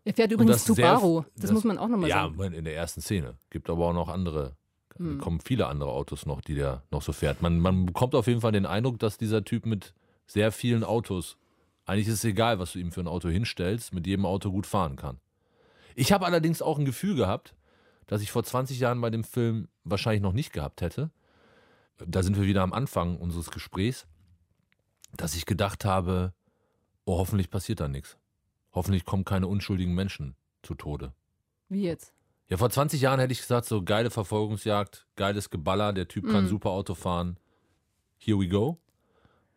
Er 0.05 0.13
fährt 0.15 0.33
übrigens 0.33 0.53
das 0.57 0.65
Subaru. 0.65 1.23
Das, 1.37 1.43
das- 1.43 1.53
muss 1.53 1.65
man 1.65 1.79
auch 1.79 1.89
nochmal 1.89 2.09
Ja, 2.11 2.23
sagen. 2.23 2.35
Moment, 2.37 2.57
in 2.57 2.65
der 2.65 2.75
ersten 2.75 3.01
Szene. 3.01 3.35
Gibt 3.51 3.71
aber 3.71 3.87
auch 3.87 3.95
noch 3.95 4.09
andere. 4.09 4.57
Hm. 4.97 5.19
kommen 5.19 5.41
viele 5.41 5.67
andere 5.69 5.91
Autos 5.93 6.27
noch, 6.27 6.41
die 6.41 6.55
der 6.57 6.83
noch 6.91 7.01
so 7.01 7.13
fährt. 7.13 7.41
Man, 7.43 7.61
man 7.61 7.87
bekommt 7.87 8.15
auf 8.17 8.27
jeden 8.27 8.41
Fall 8.41 8.53
den 8.53 8.67
Eindruck, 8.67 8.99
dass 8.99 9.17
dieser 9.17 9.45
Typ 9.45 9.65
mit 9.65 9.95
sehr 10.31 10.53
vielen 10.53 10.85
Autos, 10.85 11.37
eigentlich 11.87 12.07
ist 12.07 12.15
es 12.15 12.25
egal, 12.25 12.61
was 12.61 12.73
du 12.73 12.79
ihm 12.79 12.93
für 12.93 13.01
ein 13.01 13.09
Auto 13.09 13.29
hinstellst, 13.29 13.93
mit 13.93 14.07
jedem 14.07 14.25
Auto 14.25 14.53
gut 14.53 14.67
fahren 14.67 14.95
kann. 14.95 15.19
Ich 15.97 16.13
habe 16.13 16.25
allerdings 16.25 16.63
auch 16.63 16.79
ein 16.79 16.85
Gefühl 16.85 17.17
gehabt, 17.17 17.57
das 18.07 18.23
ich 18.23 18.31
vor 18.31 18.45
20 18.45 18.79
Jahren 18.79 19.01
bei 19.01 19.11
dem 19.11 19.25
Film 19.25 19.69
wahrscheinlich 19.83 20.23
noch 20.23 20.33
nicht 20.33 20.53
gehabt 20.53 20.83
hätte. 20.83 21.11
Da 21.99 22.23
sind 22.23 22.37
wir 22.37 22.45
wieder 22.45 22.63
am 22.63 22.73
Anfang 22.73 23.17
unseres 23.19 23.51
Gesprächs, 23.51 24.07
dass 25.17 25.35
ich 25.35 25.47
gedacht 25.47 25.85
habe, 25.85 26.33
oh, 27.05 27.19
hoffentlich 27.19 27.51
passiert 27.51 27.81
da 27.81 27.89
nichts. 27.89 28.17
Hoffentlich 28.73 29.05
kommen 29.05 29.25
keine 29.25 29.49
unschuldigen 29.49 29.95
Menschen 29.95 30.37
zu 30.63 30.75
Tode. 30.77 31.13
Wie 31.69 31.83
jetzt? 31.83 32.15
Ja, 32.49 32.57
vor 32.57 32.71
20 32.71 33.01
Jahren 33.01 33.19
hätte 33.19 33.33
ich 33.33 33.41
gesagt, 33.41 33.67
so 33.67 33.83
geile 33.83 34.11
Verfolgungsjagd, 34.11 35.09
geiles 35.17 35.51
Geballer, 35.51 35.93
der 35.93 36.07
Typ 36.07 36.29
kann 36.29 36.45
Mhm. 36.45 36.49
super 36.49 36.71
Auto 36.71 36.95
fahren. 36.95 37.37
Here 38.17 38.39
we 38.39 38.47
go. 38.49 38.79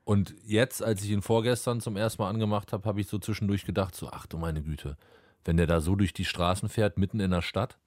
Und 0.05 0.35
jetzt, 0.45 0.83
als 0.83 1.03
ich 1.03 1.11
ihn 1.11 1.21
vorgestern 1.21 1.79
zum 1.79 1.95
ersten 1.95 2.21
Mal 2.21 2.29
angemacht 2.29 2.73
habe, 2.73 2.87
habe 2.87 2.99
ich 2.99 3.07
so 3.07 3.19
zwischendurch 3.19 3.65
gedacht, 3.65 3.95
so, 3.95 4.09
ach 4.09 4.25
du 4.25 4.37
meine 4.37 4.61
Güte, 4.61 4.97
wenn 5.45 5.57
der 5.57 5.67
da 5.67 5.79
so 5.79 5.95
durch 5.95 6.13
die 6.13 6.25
Straßen 6.25 6.67
fährt, 6.69 6.97
mitten 6.97 7.19
in 7.19 7.31
der 7.31 7.41
Stadt. 7.41 7.77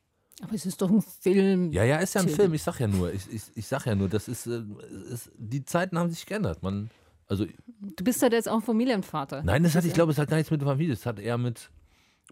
Aber 0.42 0.55
es 0.55 0.66
ist 0.66 0.83
doch 0.83 0.90
ein 0.90 1.02
Film. 1.02 1.72
Ja, 1.72 1.85
ja, 1.85 1.96
ist 1.98 2.14
ja 2.14 2.22
ein. 2.22 2.29
Film, 2.29 2.52
ich 2.55 2.62
sag 2.62 2.79
ja 2.79 2.87
nur, 2.87 3.12
ich, 3.12 3.31
ich, 3.33 3.42
ich 3.55 3.66
sag 3.66 3.87
ja 3.87 3.94
nur, 3.94 4.09
das 4.09 4.29
ist, 4.29 4.46
äh, 4.46 4.62
ist, 5.11 5.31
die 5.37 5.64
Zeiten 5.64 5.98
haben 5.98 6.11
sich 6.11 6.26
geändert. 6.26 6.62
Man, 6.62 6.90
also, 7.26 7.46
Du 7.96 8.05
bist 8.05 8.22
halt 8.22 8.33
jetzt 8.33 8.48
auch 8.48 8.62
Familienvater. 8.62 9.42
nein, 9.42 9.62
das 9.62 9.74
hat, 9.74 9.85
ich 9.85 9.94
glaube, 9.94 10.12
es 10.12 10.18
hat 10.18 10.29
gar 10.29 10.37
nichts 10.37 10.50
mit 10.50 10.61
der 10.61 10.68
Familie, 10.68 10.92
es 10.92 11.07
hat 11.07 11.18
eher 11.18 11.38
mit, 11.38 11.70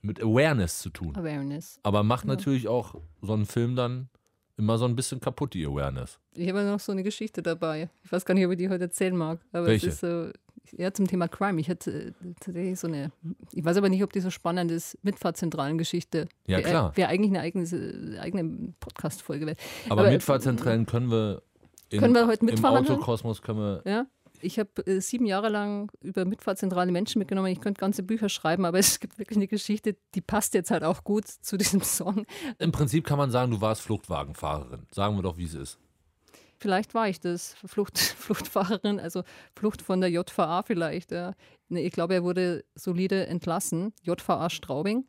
mit 0.03 0.21
Awareness 0.23 0.81
zu 0.81 0.91
tun. 0.91 1.17
Awareness. 1.17 1.79
Aber 1.83 2.03
macht 2.03 2.27
natürlich 2.27 2.69
auch 2.69 2.95
so 3.23 3.33
einen 3.33 3.47
Film 3.47 3.75
dann 3.77 4.09
immer 4.57 4.79
so 4.79 4.85
ein 4.85 4.95
bisschen 4.97 5.21
kaputt, 5.21 5.55
die 5.55 5.67
Awareness. 5.67 6.19
Ich 6.35 6.49
habe 6.49 6.63
noch 6.65 6.81
so 6.81 6.93
eine 6.93 7.03
Geschichte 7.03 7.43
dabei. 7.43 7.89
Ich 8.05 8.13
weiß 8.13 8.25
gar 8.25 8.35
nicht, 8.35 8.47
ob 8.47 8.53
ich 8.53 8.59
die 8.59 8.69
heute 8.69 8.85
erzählen 8.85 9.17
mag. 9.17 9.41
Aber 9.53 9.67
Welche? 9.67 9.89
es 9.89 9.95
ist 9.95 10.01
so, 10.01 10.31
ja, 10.77 10.93
zum 10.93 11.07
Thema 11.07 11.29
Crime. 11.29 11.61
Ich 11.61 11.69
hatte 11.69 11.91
äh, 12.09 12.13
tatsächlich 12.41 12.79
so 12.79 12.87
eine, 12.87 13.11
ich 13.53 13.65
weiß 13.65 13.77
aber 13.77 13.89
nicht, 13.89 14.03
ob 14.03 14.13
die 14.13 14.21
so 14.21 14.31
spannend 14.31 14.71
ist, 14.71 14.97
Mitfahrzentralen 15.03 15.79
Geschichte. 15.79 16.29
Ja, 16.47 16.59
Wäre- 16.59 16.69
klar. 16.71 16.97
Wäre 16.97 17.09
eigentlich 17.11 17.31
eine 17.31 17.41
eigene, 17.41 17.65
äh, 17.65 18.19
eigene 18.19 18.73
Podcast-Folge. 18.81 19.55
Aber, 19.89 20.03
Aber- 20.03 20.11
Mitfahrzentralen 20.11 20.87
können 20.87 21.11
wir 21.11 21.43
in, 21.91 22.01
Können 22.01 22.15
wir 22.15 22.27
heute 22.27 22.41
im 22.41 22.47
mitfahren? 22.47 22.79
Autokosmos 22.79 23.43
können 23.43 23.59
wir 23.59 23.83
Ja? 23.85 24.07
Ich 24.45 24.59
habe 24.59 24.87
äh, 24.87 25.01
sieben 25.01 25.27
Jahre 25.27 25.49
lang 25.49 25.91
über 26.01 26.25
mitfahrzentrale 26.25 26.93
Menschen 26.93 27.19
mitgenommen. 27.19 27.49
Ich 27.49 27.61
könnte 27.61 27.81
ganze 27.81 28.03
Bücher 28.03 28.29
schreiben, 28.29 28.65
aber 28.65 28.79
es 28.81 29.01
gibt 29.01 29.19
wirklich 29.19 29.37
eine 29.37 29.49
Geschichte, 29.49 29.97
die 30.15 30.21
passt 30.21 30.55
jetzt 30.55 30.71
halt 30.71 30.85
auch 30.85 31.05
gut 31.05 31.27
zu 31.41 31.57
diesem 31.57 31.81
Song. 31.81 32.27
Im 32.59 32.73
Prinzip 32.73 33.05
kann 33.05 33.19
man 33.19 33.31
sagen, 33.31 33.51
du 33.51 33.61
warst 33.61 33.83
Fluchtwagenfahrerin. 33.83 34.87
Sagen 34.91 35.17
wir 35.17 35.23
doch, 35.23 35.37
wie 35.37 35.45
es 35.45 35.55
ist. 35.55 35.79
Vielleicht 36.59 36.95
war 36.95 37.09
ich 37.09 37.21
das, 37.21 37.55
Flucht, 37.67 37.99
Fluchtfahrerin, 38.19 39.01
also 39.01 39.23
Flucht 39.55 39.83
von 39.83 40.01
der 40.01 40.11
JVA 40.11 40.63
vielleicht. 40.63 41.11
Ja. 41.11 41.35
Ich 41.69 41.93
glaube, 41.93 42.15
er 42.15 42.23
wurde 42.23 42.65
solide 42.75 43.27
entlassen, 43.27 43.93
JVA 44.03 44.49
Straubing. 44.51 45.07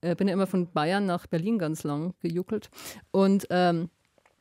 Äh, 0.00 0.16
bin 0.16 0.28
ja 0.28 0.34
immer 0.34 0.46
von 0.46 0.70
Bayern 0.70 1.06
nach 1.06 1.26
Berlin 1.26 1.58
ganz 1.58 1.84
lang 1.84 2.14
gejuckelt. 2.20 2.70
Und 3.10 3.46
ähm, 3.50 3.88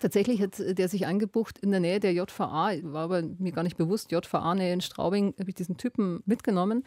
tatsächlich 0.02 0.42
hat 0.42 0.60
der 0.60 0.90
sich 0.90 1.06
eingebucht 1.06 1.58
in 1.60 1.72
der 1.72 1.80
Nähe 1.80 2.00
der 2.00 2.14
JVA, 2.14 2.72
war 2.84 3.04
aber 3.04 3.22
mir 3.22 3.52
gar 3.52 3.64
nicht 3.64 3.78
bewusst, 3.78 4.12
JVA-Nähe 4.12 4.74
in 4.74 4.82
Straubing, 4.82 5.34
habe 5.40 5.50
ich 5.50 5.56
diesen 5.56 5.78
Typen 5.78 6.22
mitgenommen. 6.26 6.84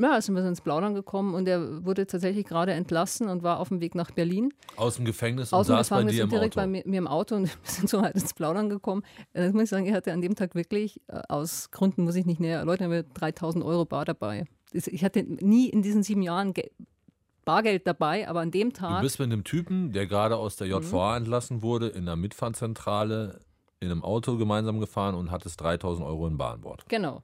Ja, 0.00 0.20
sind 0.20 0.36
wir 0.36 0.42
so 0.42 0.48
ins 0.48 0.60
Plaudern 0.60 0.94
gekommen 0.94 1.34
und 1.34 1.48
er 1.48 1.84
wurde 1.84 2.06
tatsächlich 2.06 2.46
gerade 2.46 2.72
entlassen 2.72 3.28
und 3.28 3.42
war 3.42 3.58
auf 3.58 3.68
dem 3.68 3.80
Weg 3.80 3.96
nach 3.96 4.12
Berlin. 4.12 4.52
Aus 4.76 4.94
dem 4.94 5.04
Gefängnis 5.04 5.52
und 5.52 5.58
Aus 5.58 5.66
dem 5.66 5.76
saß 5.76 5.88
bei 5.88 5.96
Gefängnis 5.96 6.14
dir 6.16 6.22
und 6.22 6.28
im 6.28 6.30
direkt 6.30 6.56
Auto. 6.56 6.60
bei 6.60 6.66
mir, 6.68 6.82
mir 6.86 6.98
im 6.98 7.08
Auto 7.08 7.34
und 7.34 7.42
wir 7.48 7.50
sind 7.64 7.88
so 7.90 8.02
halt 8.02 8.14
ins 8.14 8.32
Plaudern 8.32 8.68
gekommen. 8.68 9.02
Äh, 9.32 9.46
Das 9.46 9.52
muss 9.54 9.64
ich 9.64 9.70
sagen, 9.70 9.86
er 9.86 9.96
hatte 9.96 10.12
an 10.12 10.20
dem 10.20 10.36
Tag 10.36 10.54
wirklich, 10.54 11.00
äh, 11.08 11.20
aus 11.28 11.72
Gründen 11.72 12.04
muss 12.04 12.14
ich 12.14 12.26
nicht 12.26 12.38
näher 12.38 12.58
erläutern, 12.60 12.92
aber 12.92 13.02
3000 13.02 13.64
Euro 13.64 13.84
bar 13.86 14.04
dabei. 14.04 14.44
Ich 14.72 15.02
hatte 15.02 15.24
nie 15.24 15.68
in 15.68 15.82
diesen 15.82 16.02
sieben 16.04 16.22
Jahren 16.22 16.52
Bargeld 17.48 17.86
dabei, 17.86 18.28
aber 18.28 18.40
an 18.40 18.50
dem 18.50 18.70
Du 18.70 18.76
Tag, 18.76 19.00
bist 19.02 19.18
mit 19.18 19.26
einem 19.32 19.42
Typen, 19.44 19.92
der 19.92 20.06
gerade 20.06 20.36
aus 20.36 20.56
der 20.56 20.66
JVA 20.68 21.16
entlassen 21.16 21.62
wurde, 21.62 21.88
in 21.88 22.02
einer 22.02 22.16
Mitfahrzentrale 22.16 23.40
in 23.80 23.90
einem 23.90 24.02
Auto 24.02 24.36
gemeinsam 24.36 24.80
gefahren 24.80 25.14
und 25.14 25.30
hattest 25.30 25.60
3000 25.60 26.06
Euro 26.06 26.26
in 26.26 26.36
Bar 26.36 26.54
an 26.54 26.60
Bord. 26.60 26.84
genau, 26.88 27.22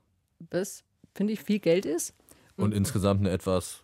das 0.50 0.84
finde 1.14 1.32
ich 1.32 1.40
viel 1.40 1.58
Geld 1.58 1.84
ist. 1.84 2.14
Und 2.56 2.70
Mhm. 2.70 2.76
insgesamt 2.76 3.20
eine 3.20 3.30
etwas 3.30 3.82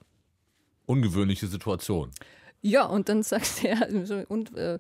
ungewöhnliche 0.87 1.47
Situation. 1.47 2.11
Ja, 2.63 2.85
und 2.87 3.09
dann 3.09 3.23
sagt 3.23 3.65
er, 3.65 3.89
und 4.29 4.57
äh, 4.57 4.79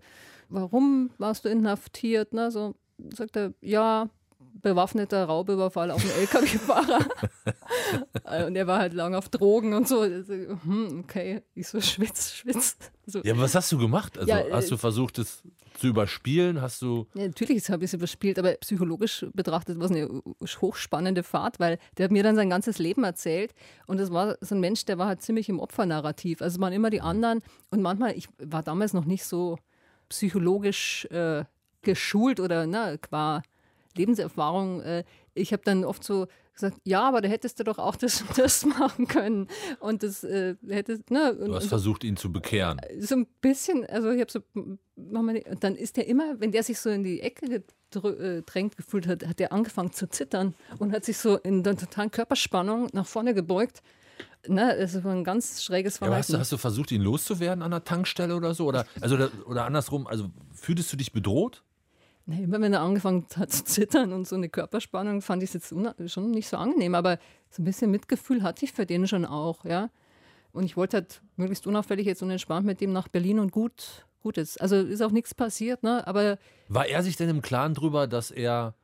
warum 0.49 1.11
warst 1.19 1.45
du 1.45 1.49
inhaftiert? 1.49 2.33
Ne? 2.33 2.51
So 2.51 2.75
sagt 3.15 3.37
er, 3.37 3.53
ja, 3.61 4.09
bewaffneter 4.63 5.25
Raubüberfall 5.25 5.91
auf 5.91 6.03
einen 6.03 6.13
LKW-Fahrer. 6.13 7.01
Äh, 8.25 8.45
und 8.45 8.57
er 8.57 8.67
war 8.67 8.79
halt 8.79 8.93
lang 8.93 9.15
auf 9.15 9.29
Drogen 9.29 9.73
und 9.75 9.89
so. 9.89 10.05
Hm, 10.05 11.01
okay, 11.05 11.43
ich 11.55 11.67
so 11.69 11.81
schwitz, 11.81 12.33
schwitz. 12.35 12.77
So. 13.07 13.21
Ja, 13.23 13.33
aber 13.33 13.43
was 13.43 13.55
hast 13.55 13.73
du 13.73 13.79
gemacht? 13.79 14.19
Also 14.19 14.31
Ja, 14.31 14.41
äh, 14.41 14.53
hast 14.53 14.71
du 14.71 14.77
versucht, 14.77 15.19
es 15.19 15.43
zu 15.81 15.89
überspielen? 15.89 16.61
Hast 16.61 16.83
du. 16.83 17.07
Ja, 17.15 17.27
natürlich 17.27 17.69
habe 17.71 17.85
ich 17.85 17.91
es 17.91 17.95
überspielt, 17.95 18.39
aber 18.39 18.53
psychologisch 18.55 19.27
betrachtet 19.33 19.79
war 19.79 19.87
es 19.87 19.91
eine 19.91 20.23
hochspannende 20.61 21.23
Fahrt, 21.23 21.59
weil 21.59 21.79
der 21.97 22.05
hat 22.05 22.13
mir 22.13 22.23
dann 22.23 22.37
sein 22.37 22.51
ganzes 22.51 22.79
Leben 22.79 23.03
erzählt 23.03 23.55
und 23.87 23.99
das 23.99 24.13
war 24.13 24.37
so 24.41 24.55
ein 24.55 24.61
Mensch, 24.61 24.85
der 24.85 24.99
war 24.99 25.07
halt 25.07 25.23
ziemlich 25.23 25.49
im 25.49 25.59
Opfernarrativ. 25.59 26.43
Also 26.43 26.57
es 26.57 26.61
waren 26.61 26.73
immer 26.73 26.91
die 26.91 27.01
anderen 27.01 27.41
und 27.71 27.83
manchmal, 27.83 28.17
ich 28.17 28.29
war 28.39 28.63
damals 28.63 28.93
noch 28.93 29.07
nicht 29.07 29.25
so 29.25 29.59
psychologisch 30.09 31.07
äh, 31.07 31.45
geschult 31.83 32.41
oder 32.41 32.67
ne, 32.67 32.99
qua 33.01 33.43
Lebenserfahrung. 33.97 34.81
Äh, 34.83 35.05
ich 35.35 35.53
habe 35.53 35.63
dann 35.65 35.85
oft 35.85 36.03
so 36.05 36.27
gesagt, 36.55 36.79
ja, 36.85 37.03
aber 37.09 37.21
da 37.21 37.29
hättest 37.29 37.59
du 37.61 37.65
doch 37.65 37.79
auch 37.79 37.97
das 37.97 38.23
und 38.23 38.37
das 38.39 38.65
machen 38.79 39.07
können 39.09 39.49
und 39.79 40.03
das 40.03 40.25
äh, 40.25 40.57
hättest, 40.69 41.11
ne, 41.11 41.33
und, 41.33 41.49
Du 41.49 41.55
hast 41.55 41.69
versucht, 41.69 42.05
ihn 42.05 42.17
zu 42.17 42.31
bekehren. 42.33 42.81
so 42.99 43.15
ein 43.17 43.27
bisschen, 43.41 43.87
also 43.87 44.11
ich 44.11 44.21
habe 44.21 44.31
so, 44.31 44.41
mach 44.97 45.23
mal 45.23 45.33
nicht- 45.33 45.49
und 45.49 45.63
dann 45.65 45.77
ist 45.77 45.97
der 45.97 46.07
immer, 46.07 46.39
wenn 46.41 46.53
der 46.53 46.63
sich 46.63 46.79
so 46.79 46.91
in 46.91 47.03
die 47.05 47.21
Ecke 47.21 47.63
gedrängt 47.91 48.77
gefühlt 48.77 49.07
hat, 49.07 49.27
hat 49.27 49.39
der 49.39 49.53
angefangen 49.53 49.93
zu 49.93 50.09
zittern 50.09 50.55
und 50.79 50.93
hat 50.93 51.05
sich 51.05 51.19
so 51.19 51.37
in 51.39 51.63
der 51.63 51.77
totalen 51.77 52.11
Körperspannung 52.11 52.89
nach 52.93 53.07
vorne 53.07 53.35
gebeugt. 53.35 53.83
Ne, 54.49 54.75
das 54.79 55.03
war 55.05 55.13
ein 55.13 55.25
ganz 55.25 55.63
schräges 55.63 56.01
Ja, 56.01 56.07
aber 56.07 56.17
hast, 56.17 56.27
Verhalten. 56.27 56.33
du, 56.33 56.39
hast 56.41 56.53
du 56.53 56.57
versucht, 56.57 56.93
ihn 56.93 57.03
loszuwerden 57.03 57.63
an 57.63 57.71
der 57.71 57.85
Tankstelle 57.85 58.35
oder 58.35 58.55
so? 58.55 58.67
Oder, 58.67 58.87
also, 59.01 59.17
oder 59.47 59.65
andersrum, 59.67 60.07
also 60.07 60.31
fühltest 60.55 60.93
du 60.93 60.97
dich 60.97 61.13
bedroht? 61.13 61.63
Immer 62.27 62.61
wenn 62.61 62.73
er 62.73 62.81
angefangen 62.81 63.27
hat 63.37 63.51
zu 63.51 63.65
zittern 63.65 64.13
und 64.13 64.27
so 64.29 64.37
eine 64.37 64.49
Körperspannung, 64.49 65.21
fand 65.21 65.43
ich 65.43 65.53
es 65.53 65.55
jetzt 65.55 66.13
schon 66.13 66.31
nicht 66.31 66.49
so 66.49 66.57
angenehm. 66.57 66.95
Aber 66.95 67.19
so 67.51 67.63
ein 67.63 67.65
bisschen 67.65 67.91
Mitgefühl 67.91 68.43
hatte 68.43 68.65
ich 68.65 68.73
für 68.73 68.87
den 68.87 69.07
schon 69.09 69.25
auch, 69.25 69.65
ja. 69.65 69.91
Und 70.53 70.65
ich 70.65 70.77
wollte 70.77 70.99
halt 70.99 71.23
möglichst 71.37 71.67
unauffällig 71.67 72.07
jetzt 72.07 72.23
und 72.23 72.31
entspannt 72.31 72.67
mit 72.67 72.81
dem 72.81 72.93
nach 72.93 73.09
Berlin 73.09 73.39
und 73.39 73.53
gut, 73.53 74.07
gut 74.23 74.37
ist. 74.37 74.61
Also 74.61 74.77
ist 74.77 75.01
auch 75.01 75.13
nichts 75.13 75.35
passiert, 75.35 75.83
ne? 75.83 76.07
Aber 76.07 76.39
War 76.69 76.87
er 76.87 77.03
sich 77.03 77.17
denn 77.17 77.29
im 77.29 77.43
Klaren 77.43 77.75
drüber, 77.75 78.07
dass 78.07 78.31
er, 78.31 78.75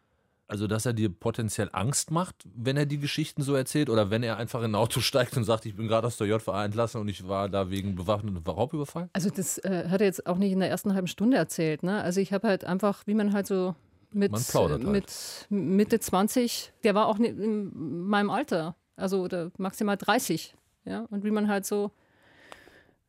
also 0.49 0.67
dass 0.67 0.87
er 0.87 0.93
dir 0.93 1.09
potenziell 1.09 1.69
Angst 1.73 2.11
macht, 2.11 2.37
wenn 2.55 2.77
er 2.77 2.87
die 2.87 2.99
Geschichten 2.99 3.43
so 3.43 3.55
erzählt? 3.55 3.91
Oder 3.91 4.11
wenn 4.11 4.23
er 4.23 4.37
einfach 4.37 4.61
in 4.61 4.73
ein 4.73 4.75
Auto 4.75 5.01
steigt 5.01 5.37
und 5.37 5.45
sagt, 5.45 5.67
ich 5.67 5.77
bin 5.77 5.89
gerade 5.89 6.07
aus 6.07 6.17
der 6.17 6.27
JVA 6.27 6.65
entlassen 6.65 7.01
und 7.01 7.09
ich 7.09 7.27
war 7.27 7.49
da 7.49 7.71
wegen 7.71 7.97
bewaffnetem 7.97 8.43
Raubüberfall? 8.45 9.09
Also 9.13 9.31
das 9.31 9.59
äh, 9.59 9.89
hat 9.89 10.01
er 10.01 10.07
jetzt 10.07 10.27
auch 10.27 10.39
nicht 10.39 10.53
in 10.53 10.61
der 10.61 10.71
ersten 10.71 10.95
halben 10.95 11.09
Stunde 11.09 11.37
erzählt. 11.37 11.83
Ne? 11.83 12.01
Also 12.03 12.21
ich 12.21 12.33
habe 12.33 12.47
halt 12.47 12.65
einfach, 12.65 13.07
wie 13.07 13.15
man 13.15 13.33
halt 13.33 13.47
so 13.47 13.75
mit, 14.13 14.33
halt. 14.33 14.85
mit 14.85 15.47
Mitte 15.51 15.99
20, 15.99 16.73
der 16.85 16.95
war 16.95 17.07
auch 17.07 17.19
in 17.19 18.07
meinem 18.07 18.31
Alter, 18.31 18.77
also 18.95 19.23
oder 19.23 19.51
maximal 19.59 19.97
30. 19.97 20.55
Ja? 20.85 21.07
Und 21.11 21.25
wie 21.25 21.31
man 21.31 21.49
halt 21.49 21.67
so 21.67 21.91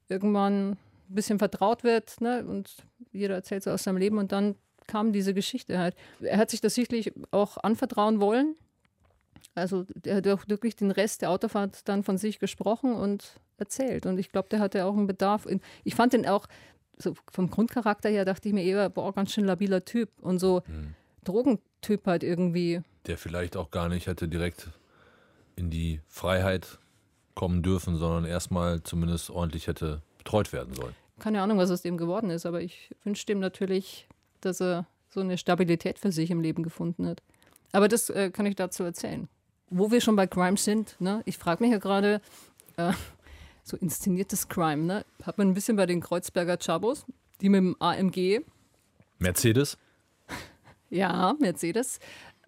irgendwann 0.09 0.71
ein 0.71 0.77
bisschen 1.07 1.39
vertraut 1.39 1.83
wird 1.83 2.19
ne? 2.19 2.45
und 2.45 2.77
jeder 3.11 3.35
erzählt 3.35 3.63
so 3.63 3.71
aus 3.71 3.83
seinem 3.83 3.97
Leben 3.97 4.17
und 4.17 4.31
dann 4.31 4.55
kam 4.87 5.13
diese 5.13 5.33
Geschichte 5.33 5.77
halt. 5.77 5.95
Er 6.21 6.37
hat 6.37 6.49
sich 6.49 6.61
das 6.61 6.75
sicherlich 6.75 7.13
auch 7.31 7.57
anvertrauen 7.57 8.19
wollen. 8.19 8.55
Also 9.55 9.85
der 9.95 10.17
hat 10.17 10.27
auch 10.27 10.47
wirklich 10.47 10.75
den 10.75 10.91
Rest 10.91 11.21
der 11.21 11.31
Autofahrt 11.31 11.87
dann 11.87 12.03
von 12.03 12.17
sich 12.17 12.39
gesprochen 12.39 12.93
und 12.93 13.39
erzählt. 13.57 14.05
Und 14.05 14.17
ich 14.17 14.31
glaube, 14.31 14.49
der 14.49 14.59
hatte 14.59 14.85
auch 14.85 14.95
einen 14.95 15.07
Bedarf. 15.07 15.47
Ich 15.83 15.95
fand 15.95 16.13
den 16.13 16.27
auch, 16.27 16.47
so 16.97 17.13
vom 17.31 17.49
Grundcharakter 17.49 18.09
her 18.09 18.25
dachte 18.25 18.47
ich 18.47 18.53
mir 18.53 18.63
eher, 18.63 18.89
boah, 18.89 19.13
ganz 19.13 19.33
schön 19.33 19.45
labiler 19.45 19.83
Typ. 19.85 20.09
Und 20.21 20.39
so 20.39 20.63
Drogentyp 21.23 22.05
halt 22.05 22.23
irgendwie. 22.23 22.81
Der 23.07 23.17
vielleicht 23.17 23.57
auch 23.57 23.71
gar 23.71 23.89
nicht 23.89 24.07
hätte 24.07 24.27
direkt 24.27 24.69
in 25.55 25.69
die 25.69 26.01
Freiheit 26.07 26.77
kommen 27.33 27.63
dürfen, 27.63 27.97
sondern 27.97 28.25
erstmal 28.25 28.83
zumindest 28.83 29.29
ordentlich 29.29 29.67
hätte 29.67 30.01
betreut 30.17 30.53
werden 30.53 30.73
sollen. 30.73 30.95
Keine 31.19 31.41
Ahnung, 31.41 31.57
was 31.57 31.71
aus 31.71 31.81
dem 31.81 31.97
geworden 31.97 32.29
ist, 32.29 32.45
aber 32.45 32.61
ich 32.61 32.95
wünsche 33.03 33.25
dem 33.25 33.39
natürlich, 33.39 34.07
dass 34.41 34.61
er 34.61 34.85
so 35.09 35.21
eine 35.21 35.37
Stabilität 35.37 35.99
für 35.99 36.11
sich 36.11 36.31
im 36.31 36.41
Leben 36.41 36.63
gefunden 36.63 37.07
hat. 37.07 37.21
Aber 37.71 37.87
das 37.87 38.09
äh, 38.09 38.29
kann 38.31 38.45
ich 38.45 38.55
dazu 38.55 38.83
erzählen. 38.83 39.27
Wo 39.69 39.91
wir 39.91 40.01
schon 40.01 40.15
bei 40.15 40.27
Crime 40.27 40.57
sind, 40.57 40.95
ne? 40.99 41.21
ich 41.25 41.37
frage 41.37 41.63
mich 41.63 41.71
ja 41.71 41.79
gerade, 41.79 42.21
äh, 42.77 42.93
so 43.63 43.75
inszeniertes 43.77 44.47
Crime, 44.47 44.83
ne? 44.83 45.05
hat 45.23 45.37
man 45.37 45.49
ein 45.49 45.53
bisschen 45.53 45.75
bei 45.75 45.85
den 45.85 46.01
Kreuzberger 46.01 46.57
Chabos, 46.57 47.05
die 47.41 47.49
mit 47.49 47.59
dem 47.59 47.75
AMG 47.79 48.41
Mercedes? 49.19 49.77
Ja, 50.89 51.35
Mercedes. 51.39 51.99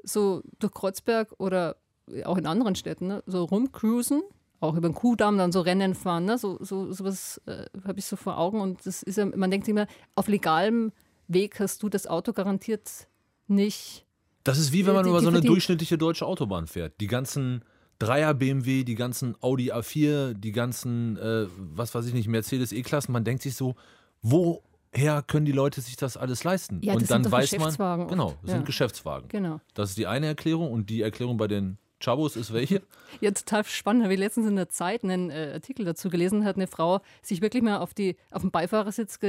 So 0.01 0.43
durch 0.59 0.73
Kreuzberg 0.73 1.33
oder 1.39 1.75
auch 2.23 2.37
in 2.37 2.45
anderen 2.45 2.75
Städten, 2.75 3.07
ne? 3.07 3.23
so 3.25 3.43
rumcruisen, 3.43 4.23
auch 4.61 4.75
über 4.77 4.87
den 4.87 4.95
Kuhdamm 4.95 5.37
dann 5.37 5.51
so 5.51 5.59
Rennen 5.59 5.93
fahren, 5.93 6.23
ne? 6.23 6.37
so, 6.37 6.57
so 6.61 6.93
sowas 6.93 7.41
äh, 7.47 7.65
habe 7.85 7.99
ich 7.99 8.05
so 8.05 8.15
vor 8.15 8.37
Augen 8.37 8.61
und 8.61 8.85
das 8.85 9.03
ist 9.03 9.17
ja, 9.17 9.25
man 9.25 9.51
denkt 9.51 9.65
sich 9.65 9.73
immer, 9.73 9.87
auf 10.15 10.29
legalem 10.29 10.93
Weg 11.29 11.59
hast 11.59 11.81
du 11.83 11.89
das 11.89 12.05
Auto 12.07 12.33
garantiert 12.33 13.07
nicht. 13.47 14.05
Das 14.43 14.57
ist 14.57 14.73
wie 14.73 14.85
wenn 14.85 14.93
man 14.95 15.03
Die- 15.03 15.09
über 15.09 15.19
die 15.19 15.25
so 15.25 15.29
eine 15.31 15.41
durchschnittliche 15.41 15.97
deutsche 15.97 16.25
Autobahn 16.25 16.67
fährt. 16.67 16.99
Die 16.99 17.07
ganzen 17.07 17.63
Dreier 17.99 18.33
BMW, 18.33 18.83
die 18.83 18.95
ganzen 18.95 19.35
Audi 19.41 19.71
A4, 19.71 20.33
die 20.33 20.51
ganzen, 20.51 21.17
äh, 21.17 21.47
was 21.57 21.93
weiß 21.93 22.05
ich 22.07 22.13
nicht, 22.13 22.27
Mercedes 22.27 22.71
E-Klassen. 22.71 23.11
Man 23.11 23.23
denkt 23.23 23.43
sich 23.43 23.55
so, 23.55 23.75
woher 24.21 25.21
können 25.21 25.45
die 25.45 25.51
Leute 25.51 25.81
sich 25.81 25.95
das 25.97 26.17
alles 26.17 26.43
leisten? 26.43 26.79
Ja, 26.81 26.93
und 26.93 27.01
das 27.01 27.09
dann 27.09 27.23
sind 27.23 27.31
doch 27.33 27.37
weiß 27.37 27.51
man, 27.53 27.59
Geschäftswagen 27.59 28.03
oft. 28.05 28.11
genau, 28.11 28.33
das 28.41 28.49
Ja. 28.51 28.55
sind 28.57 28.65
Geschäftswagen. 28.65 29.27
Genau. 29.29 29.59
Das 29.73 29.89
ist 29.89 29.97
die 29.97 30.07
eine 30.07 30.27
Erklärung 30.27 30.71
und 30.71 30.89
die 30.89 31.01
Erklärung 31.01 31.37
bei 31.37 31.47
den 31.47 31.77
Chabos 32.01 32.35
ist 32.37 32.53
welche? 32.53 32.81
Ja, 33.21 33.31
total 33.31 33.65
spannend. 33.65 34.03
Habe 34.03 34.13
ich 34.13 34.19
letztens 34.19 34.47
in 34.47 34.55
der 34.55 34.69
Zeit 34.69 35.03
einen 35.03 35.29
äh, 35.29 35.51
Artikel 35.55 35.83
dazu 35.85 36.09
gelesen, 36.09 36.45
hat 36.45 36.55
eine 36.55 36.67
Frau 36.67 37.01
sich 37.21 37.41
wirklich 37.41 37.61
mal 37.63 37.77
auf, 37.79 37.93
die, 37.93 38.15
auf 38.31 38.41
den 38.43 38.51
Beifahrersitz 38.51 39.19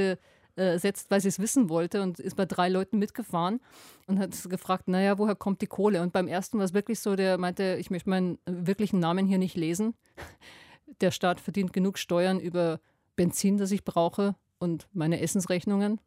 gesetzt, 0.55 1.09
weil 1.09 1.21
sie 1.21 1.27
es 1.27 1.39
wissen 1.39 1.69
wollte 1.69 2.01
und 2.01 2.19
ist 2.19 2.35
bei 2.35 2.45
drei 2.45 2.69
Leuten 2.69 2.99
mitgefahren 2.99 3.59
und 4.07 4.19
hat 4.19 4.31
gefragt, 4.49 4.87
naja, 4.87 5.17
woher 5.17 5.35
kommt 5.35 5.61
die 5.61 5.67
Kohle? 5.67 6.01
Und 6.01 6.13
beim 6.13 6.27
ersten 6.27 6.57
war 6.57 6.65
es 6.65 6.73
wirklich 6.73 6.99
so, 6.99 7.15
der 7.15 7.37
meinte, 7.37 7.77
ich 7.79 7.89
möchte 7.89 8.09
meinen 8.09 8.37
wirklichen 8.45 8.99
Namen 8.99 9.25
hier 9.27 9.37
nicht 9.37 9.55
lesen. 9.55 9.95
Der 10.99 11.11
Staat 11.11 11.39
verdient 11.39 11.71
genug 11.71 11.97
Steuern 11.97 12.39
über 12.39 12.81
Benzin, 13.15 13.57
das 13.57 13.71
ich 13.71 13.85
brauche 13.85 14.35
und 14.61 14.87
meine 14.93 15.21
Essensrechnungen. 15.21 15.99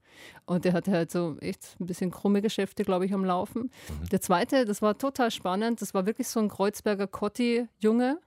Und 0.47 0.65
der 0.65 0.73
hatte 0.73 0.93
halt 0.93 1.11
so 1.11 1.37
echt 1.41 1.77
ein 1.81 1.87
bisschen 1.87 2.11
krumme 2.11 2.41
Geschäfte, 2.41 2.85
glaube 2.85 3.05
ich, 3.05 3.13
am 3.13 3.25
Laufen. 3.25 3.71
Der 4.13 4.21
zweite, 4.21 4.65
das 4.65 4.81
war 4.81 4.97
total 4.97 5.31
spannend, 5.31 5.83
das 5.83 5.95
war 5.95 6.07
wirklich 6.07 6.29
so 6.29 6.39
ein 6.39 6.49
Kreuzberger 6.49 7.09
Kotti-Junge. 7.09 8.21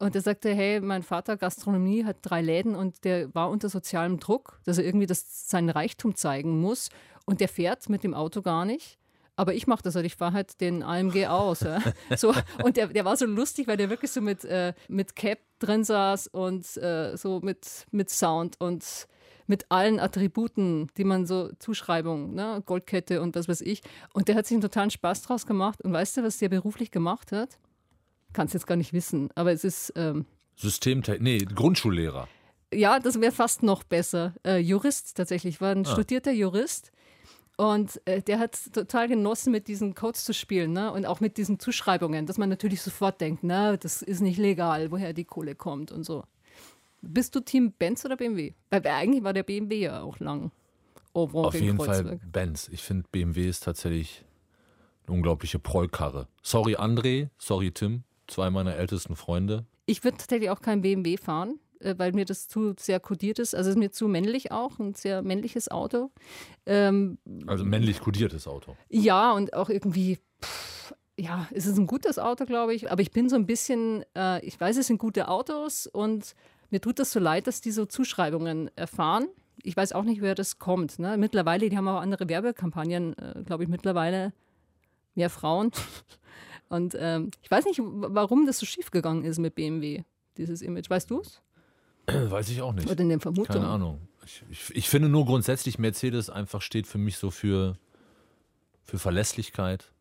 Und 0.00 0.14
der 0.14 0.22
sagte, 0.22 0.54
hey, 0.54 0.80
mein 0.80 1.02
Vater 1.02 1.36
Gastronomie 1.36 2.06
hat 2.06 2.16
drei 2.22 2.40
Läden 2.40 2.74
und 2.74 3.04
der 3.04 3.34
war 3.34 3.50
unter 3.50 3.68
sozialem 3.68 4.18
Druck, 4.18 4.58
dass 4.64 4.78
er 4.78 4.84
irgendwie 4.84 5.06
das, 5.06 5.48
seinen 5.48 5.68
Reichtum 5.68 6.16
zeigen 6.16 6.58
muss. 6.58 6.88
Und 7.26 7.40
der 7.40 7.48
fährt 7.48 7.88
mit 7.90 8.02
dem 8.02 8.14
Auto 8.14 8.40
gar 8.40 8.64
nicht. 8.64 8.98
Aber 9.36 9.52
ich 9.52 9.66
mache 9.66 9.82
das 9.82 9.94
halt, 9.94 10.06
ich 10.06 10.16
fahre 10.16 10.32
halt 10.32 10.60
den 10.62 10.82
AMG 10.82 11.26
aus. 11.26 11.60
Ja. 11.60 11.80
So, 12.16 12.34
und 12.64 12.78
der, 12.78 12.88
der 12.88 13.04
war 13.04 13.16
so 13.16 13.26
lustig, 13.26 13.68
weil 13.68 13.76
der 13.76 13.90
wirklich 13.90 14.10
so 14.10 14.22
mit, 14.22 14.42
äh, 14.46 14.72
mit 14.88 15.16
Cap 15.16 15.38
drin 15.58 15.84
saß 15.84 16.28
und 16.28 16.76
äh, 16.78 17.16
so 17.16 17.40
mit, 17.40 17.86
mit 17.90 18.08
Sound 18.08 18.56
und 18.58 19.06
mit 19.46 19.66
allen 19.70 20.00
Attributen, 20.00 20.88
die 20.96 21.04
man 21.04 21.26
so, 21.26 21.50
Zuschreibung, 21.58 22.34
ne, 22.34 22.62
Goldkette 22.64 23.20
und 23.20 23.36
was 23.36 23.48
weiß 23.48 23.60
ich. 23.60 23.82
Und 24.14 24.28
der 24.28 24.34
hat 24.36 24.46
sich 24.46 24.54
einen 24.54 24.62
totalen 24.62 24.90
Spaß 24.90 25.22
draus 25.22 25.44
gemacht. 25.44 25.82
Und 25.82 25.92
weißt 25.92 26.16
du, 26.16 26.22
was 26.22 26.38
der 26.38 26.48
beruflich 26.48 26.90
gemacht 26.90 27.32
hat? 27.32 27.58
Kannst 28.32 28.54
jetzt 28.54 28.66
gar 28.66 28.76
nicht 28.76 28.92
wissen, 28.92 29.30
aber 29.34 29.52
es 29.52 29.64
ist, 29.64 29.92
ähm, 29.96 30.24
Systemtechnik, 30.56 31.22
nee, 31.22 31.38
Grundschullehrer. 31.38 32.28
ja, 32.72 32.98
das 33.00 33.20
wäre 33.20 33.32
fast 33.32 33.62
noch 33.62 33.82
besser. 33.82 34.34
Äh, 34.46 34.58
Jurist 34.58 35.16
tatsächlich, 35.16 35.60
war 35.60 35.72
ein 35.72 35.86
Ah. 35.86 35.90
studierter 35.92 36.32
Jurist. 36.32 36.92
Und 37.56 38.00
äh, 38.06 38.22
der 38.22 38.38
hat 38.38 38.58
total 38.72 39.06
genossen, 39.08 39.50
mit 39.52 39.68
diesen 39.68 39.94
Codes 39.94 40.24
zu 40.24 40.32
spielen 40.32 40.72
ne? 40.72 40.90
und 40.92 41.04
auch 41.04 41.20
mit 41.20 41.36
diesen 41.36 41.58
Zuschreibungen, 41.58 42.24
dass 42.24 42.38
man 42.38 42.48
natürlich 42.48 42.80
sofort 42.80 43.20
denkt, 43.20 43.40
na, 43.42 43.76
das 43.76 44.00
ist 44.00 44.20
nicht 44.20 44.38
legal, 44.38 44.90
woher 44.90 45.12
die 45.12 45.24
Kohle 45.26 45.54
kommt 45.54 45.92
und 45.92 46.04
so. 46.04 46.24
Bist 47.02 47.34
du 47.34 47.40
Team 47.40 47.72
Benz 47.72 48.04
oder 48.04 48.16
BMW? 48.16 48.54
Weil 48.70 48.86
eigentlich 48.86 49.24
war 49.24 49.32
der 49.34 49.42
BMW 49.42 49.78
ja 49.80 50.00
auch 50.02 50.18
lang. 50.20 50.52
Auf 51.12 51.54
jeden 51.54 51.76
Fall 51.76 51.86
Kreuzberg. 51.86 52.20
Benz. 52.32 52.68
Ich 52.72 52.82
finde, 52.82 53.06
BMW 53.10 53.48
ist 53.48 53.64
tatsächlich 53.64 54.24
eine 55.06 55.16
unglaubliche 55.16 55.58
Prollkarre. 55.58 56.28
Sorry 56.42 56.76
André, 56.76 57.28
sorry 57.36 57.72
Tim, 57.72 58.04
zwei 58.30 58.50
meiner 58.50 58.76
ältesten 58.76 59.16
Freunde. 59.16 59.66
Ich 59.86 60.04
würde 60.04 60.18
tatsächlich 60.18 60.50
auch 60.50 60.60
kein 60.60 60.82
BMW 60.82 61.16
fahren, 61.16 61.58
äh, 61.80 61.94
weil 61.98 62.12
mir 62.12 62.24
das 62.24 62.48
zu 62.48 62.74
sehr 62.78 63.00
kodiert 63.00 63.38
ist. 63.38 63.54
Also 63.54 63.70
es 63.70 63.76
ist 63.76 63.80
mir 63.80 63.90
zu 63.90 64.08
männlich 64.08 64.52
auch, 64.52 64.78
ein 64.78 64.94
sehr 64.94 65.22
männliches 65.22 65.70
Auto. 65.70 66.10
Ähm, 66.66 67.18
Also 67.46 67.64
männlich 67.64 68.00
kodiertes 68.00 68.46
Auto. 68.46 68.76
Ja, 68.88 69.32
und 69.32 69.54
auch 69.54 69.68
irgendwie, 69.68 70.18
pff, 70.42 70.94
ja, 71.18 71.46
es 71.52 71.66
ist 71.66 71.78
ein 71.78 71.86
gutes 71.86 72.18
Auto, 72.18 72.46
glaube 72.46 72.74
ich. 72.74 72.90
Aber 72.90 73.02
ich 73.02 73.10
bin 73.10 73.28
so 73.28 73.36
ein 73.36 73.46
bisschen, 73.46 74.04
äh, 74.16 74.44
ich 74.44 74.58
weiß, 74.58 74.76
es 74.76 74.86
sind 74.86 74.98
gute 74.98 75.28
Autos 75.28 75.86
und 75.86 76.34
mir 76.70 76.80
tut 76.80 76.98
das 76.98 77.12
so 77.12 77.20
leid, 77.20 77.46
dass 77.46 77.60
die 77.60 77.72
so 77.72 77.84
Zuschreibungen 77.84 78.70
erfahren. 78.76 79.26
Ich 79.62 79.76
weiß 79.76 79.92
auch 79.92 80.04
nicht, 80.04 80.22
woher 80.22 80.34
das 80.34 80.58
kommt. 80.58 80.98
Ne? 80.98 81.18
Mittlerweile, 81.18 81.68
die 81.68 81.76
haben 81.76 81.88
auch 81.88 82.00
andere 82.00 82.28
Werbekampagnen, 82.28 83.18
äh, 83.18 83.42
glaube 83.44 83.64
ich, 83.64 83.68
mittlerweile 83.68 84.32
mehr 85.14 85.28
Frauen. 85.30 85.72
Und 86.70 86.96
ähm, 86.98 87.32
ich 87.42 87.50
weiß 87.50 87.64
nicht, 87.64 87.80
warum 87.82 88.46
das 88.46 88.60
so 88.60 88.64
schief 88.64 88.92
gegangen 88.92 89.24
ist 89.24 89.38
mit 89.38 89.56
BMW, 89.56 90.04
dieses 90.36 90.62
Image. 90.62 90.88
Weißt 90.88 91.10
du 91.10 91.20
es? 91.20 91.42
Weiß 92.30 92.48
ich 92.48 92.62
auch 92.62 92.72
nicht. 92.72 92.88
Oder 92.88 93.00
in 93.00 93.08
den 93.08 93.20
Vermutungen? 93.20 93.60
Keine 93.60 93.66
Ahnung. 93.66 94.00
Ich, 94.24 94.44
ich, 94.48 94.76
ich 94.76 94.88
finde 94.88 95.08
nur 95.08 95.26
grundsätzlich, 95.26 95.80
Mercedes 95.80 96.30
einfach 96.30 96.62
steht 96.62 96.86
für 96.86 96.98
mich 96.98 97.18
so 97.18 97.32
für, 97.32 97.76
für 98.84 99.00
Verlässlichkeit. 99.00 99.92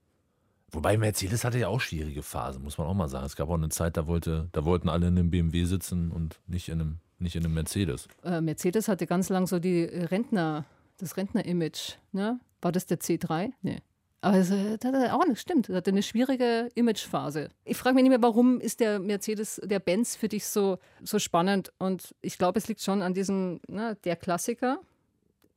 Wobei 0.72 0.96
Mercedes 1.00 1.44
hatte 1.44 1.58
ja 1.58 1.70
auch 1.70 1.82
schwierige 1.82 2.22
Phasen, 2.22 2.62
muss 2.62 2.78
man 2.78 2.86
auch 2.86 2.94
mal 2.94 3.10
sagen. 3.10 3.26
Es 3.26 3.36
gab 3.36 3.50
auch 3.50 3.56
eine 3.56 3.70
Zeit, 3.70 3.98
da, 3.98 4.06
wollte, 4.06 4.50
da 4.52 4.64
wollten 4.64 4.90
alle 4.90 5.08
in 5.08 5.18
einem 5.18 5.32
BMW 5.32 5.64
sitzen 5.64 6.12
und 6.12 6.40
nicht 6.46 6.70
in 6.70 6.80
einem, 6.80 7.00
nicht 7.18 7.36
in 7.36 7.44
einem 7.44 7.56
Mercedes. 7.56 8.08
Äh, 8.24 8.42
Mercedes 8.42 8.88
hatte 8.88 9.08
ganz 9.08 9.30
lang 9.30 9.48
so 9.48 9.58
die 9.58 9.86
Rentner, 9.86 10.66
das 10.98 11.18
Rentner-Image. 11.18 11.96
Ne? 12.12 12.40
War 12.62 12.72
das 12.72 12.86
der 12.86 13.00
C3? 13.00 13.54
Nee. 13.64 13.82
Aber 14.22 14.38
es 14.38 14.52
äh, 14.52 14.78
das 14.78 14.94
hat 14.94 15.12
auch 15.12 15.26
nicht, 15.26 15.40
stimmt. 15.40 15.70
Das 15.70 15.76
hatte 15.78 15.92
eine 15.92 16.04
schwierige 16.04 16.70
Imagephase. 16.76 17.50
Ich 17.64 17.78
frage 17.78 17.96
mich 17.96 18.04
nicht 18.04 18.10
mehr, 18.10 18.22
warum 18.22 18.60
ist 18.60 18.80
der 18.82 19.00
Mercedes, 19.00 19.62
der 19.64 19.80
Benz 19.80 20.16
für 20.16 20.28
dich 20.28 20.46
so, 20.46 20.78
so 21.04 21.20
spannend? 21.20 21.72
Und 21.78 22.14
ich 22.22 22.38
glaube, 22.38 22.60
es 22.60 22.68
liegt 22.68 22.82
schon 22.82 23.02
an 23.02 23.14
diesem, 23.14 23.62
ne, 23.68 23.98
der 24.04 24.18
Klassiker, 24.18 24.80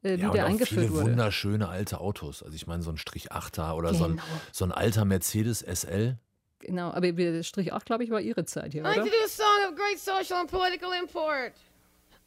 äh, 0.05 0.17
wie 0.17 0.21
Ja, 0.23 0.29
und 0.29 0.35
der 0.37 0.47
eingeführt 0.47 0.81
viele 0.83 0.93
wurde. 0.93 1.07
wunderschöne 1.11 1.69
alte 1.69 2.01
Autos. 2.01 2.43
Also 2.43 2.55
ich 2.55 2.67
meine, 2.69 2.83
so 2.85 2.91
ein 2.91 2.99
Strich 2.99 3.33
8er 3.33 3.75
oder 3.75 3.95
so, 3.95 4.05
ein, 4.05 4.11
Genau. 4.13 4.23
so 4.53 4.65
ein 4.65 4.73
alter 4.73 5.05
Mercedes 5.05 5.63
SL. 5.63 6.17
Genau, 6.61 6.91
aber 6.93 7.11
der 7.11 7.43
Strich 7.43 7.73
8, 7.73 7.85
glaube 7.85 8.05
ich, 8.05 8.11
war 8.11 8.21
ihre 8.21 8.45
Zeit 8.45 8.73
hier, 8.73 8.83
I'd 8.83 8.89
like 8.89 8.99
oder? 8.99 9.07
to 9.07 9.11
do 9.11 9.25
a 9.25 9.29
song 9.29 9.69
of 9.69 9.75
great 9.75 9.99
social 9.99 10.39
and 10.41 10.49
political 10.49 10.91
import. 10.93 11.55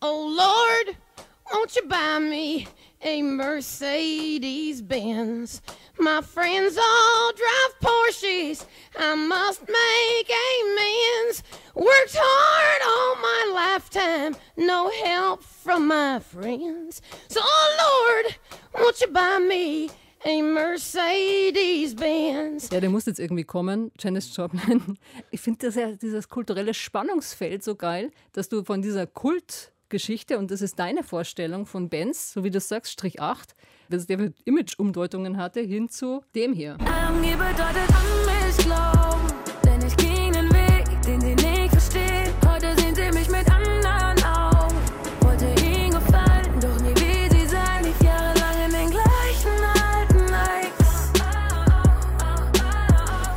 Oh 0.02 0.28
Lord, 0.38 0.98
won't 1.46 1.74
you 1.76 1.88
buy 1.88 2.20
me 2.20 2.68
a 3.02 3.24
Mercedes 3.24 4.86
Benz? 4.86 5.62
My 5.98 6.22
friends 6.22 6.78
all 6.78 7.32
drive 7.34 7.80
Porsches. 7.82 8.66
I 8.98 9.16
must 9.16 9.62
make 9.62 10.30
amends. 10.30 11.44
Worked 11.74 12.16
hard 12.18 12.82
all 12.86 13.16
my 13.22 13.54
lifetime, 13.54 14.36
no 14.58 14.90
help 15.04 15.42
from 15.42 15.88
my 15.88 16.20
friends. 16.20 17.02
So, 17.28 17.40
oh 17.44 18.24
Lord, 18.24 18.36
won't 18.74 19.02
you 19.02 19.08
buy 19.08 19.40
me 19.40 19.90
a 20.26 20.42
Mercedes 20.42 21.96
Benz? 21.96 22.70
Ja, 22.72 22.80
der 22.80 22.90
muss 22.90 23.06
jetzt 23.06 23.20
irgendwie 23.20 23.44
kommen, 23.44 23.92
Janis 24.00 24.36
Joplin. 24.36 24.98
Ich 25.32 25.42
finde 25.42 25.70
ja, 25.70 25.92
dieses 25.92 26.28
kulturelle 26.30 26.74
Spannungsfeld 26.74 27.64
so 27.64 27.76
geil, 27.76 28.12
dass 28.34 28.50
du 28.50 28.64
von 28.64 28.82
dieser 28.82 29.08
Kultgeschichte, 29.08 30.38
und 30.38 30.52
das 30.52 30.62
ist 30.62 30.80
deine 30.80 31.04
Vorstellung 31.04 31.66
von 31.66 31.90
Benz, 31.90 32.34
so 32.34 32.44
wie 32.44 32.52
du 32.52 32.60
sagst, 32.60 32.92
Strich 32.94 33.22
8, 33.22 33.54
dass 33.90 34.08
der 34.08 34.32
Image-Umdeutungen 34.46 35.38
hatte, 35.38 35.62
hin 35.62 35.90
zu 35.90 36.22
dem 36.34 36.54
hier. 36.54 36.78
AMG 36.80 37.32
bedeutet 37.32 37.90
an 37.90 38.26
mich 38.26 38.58
glauben, 38.58 39.28
denn 39.64 39.86
ich 39.86 39.96
ging 39.98 40.32
den 40.34 40.52
Weg, 40.52 40.86
den 41.06 41.22
sie 41.22 41.36
nicht 41.36 41.72
versteht. 41.72 42.34
Heute 42.48 42.76
sehen 42.80 42.96
sie 42.96 43.12
mich 43.18 43.30
mit 43.30 43.50
anderen 43.50 44.24
Augen. 44.24 44.76
Wollte 45.22 45.46
ihnen 45.64 45.92
gefallen, 45.92 46.60
doch 46.62 46.80
nie 46.82 46.96
wie 46.96 47.30
sie 47.36 47.46
sein. 47.48 47.84
Lief 47.84 48.02
jahrelang 48.02 48.66
in 48.66 48.72
den 48.72 48.90
gleichen 48.92 49.58
alten 49.84 50.32
Likes. 50.32 51.12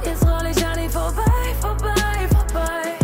Jetzt 0.05 0.27
roll 0.27 0.47
ich 0.51 0.67
an 0.67 0.79
ihnen 0.79 0.91
vorbei, 0.91 1.55
vorbei, 1.61 2.29
vorbei. 2.31 2.97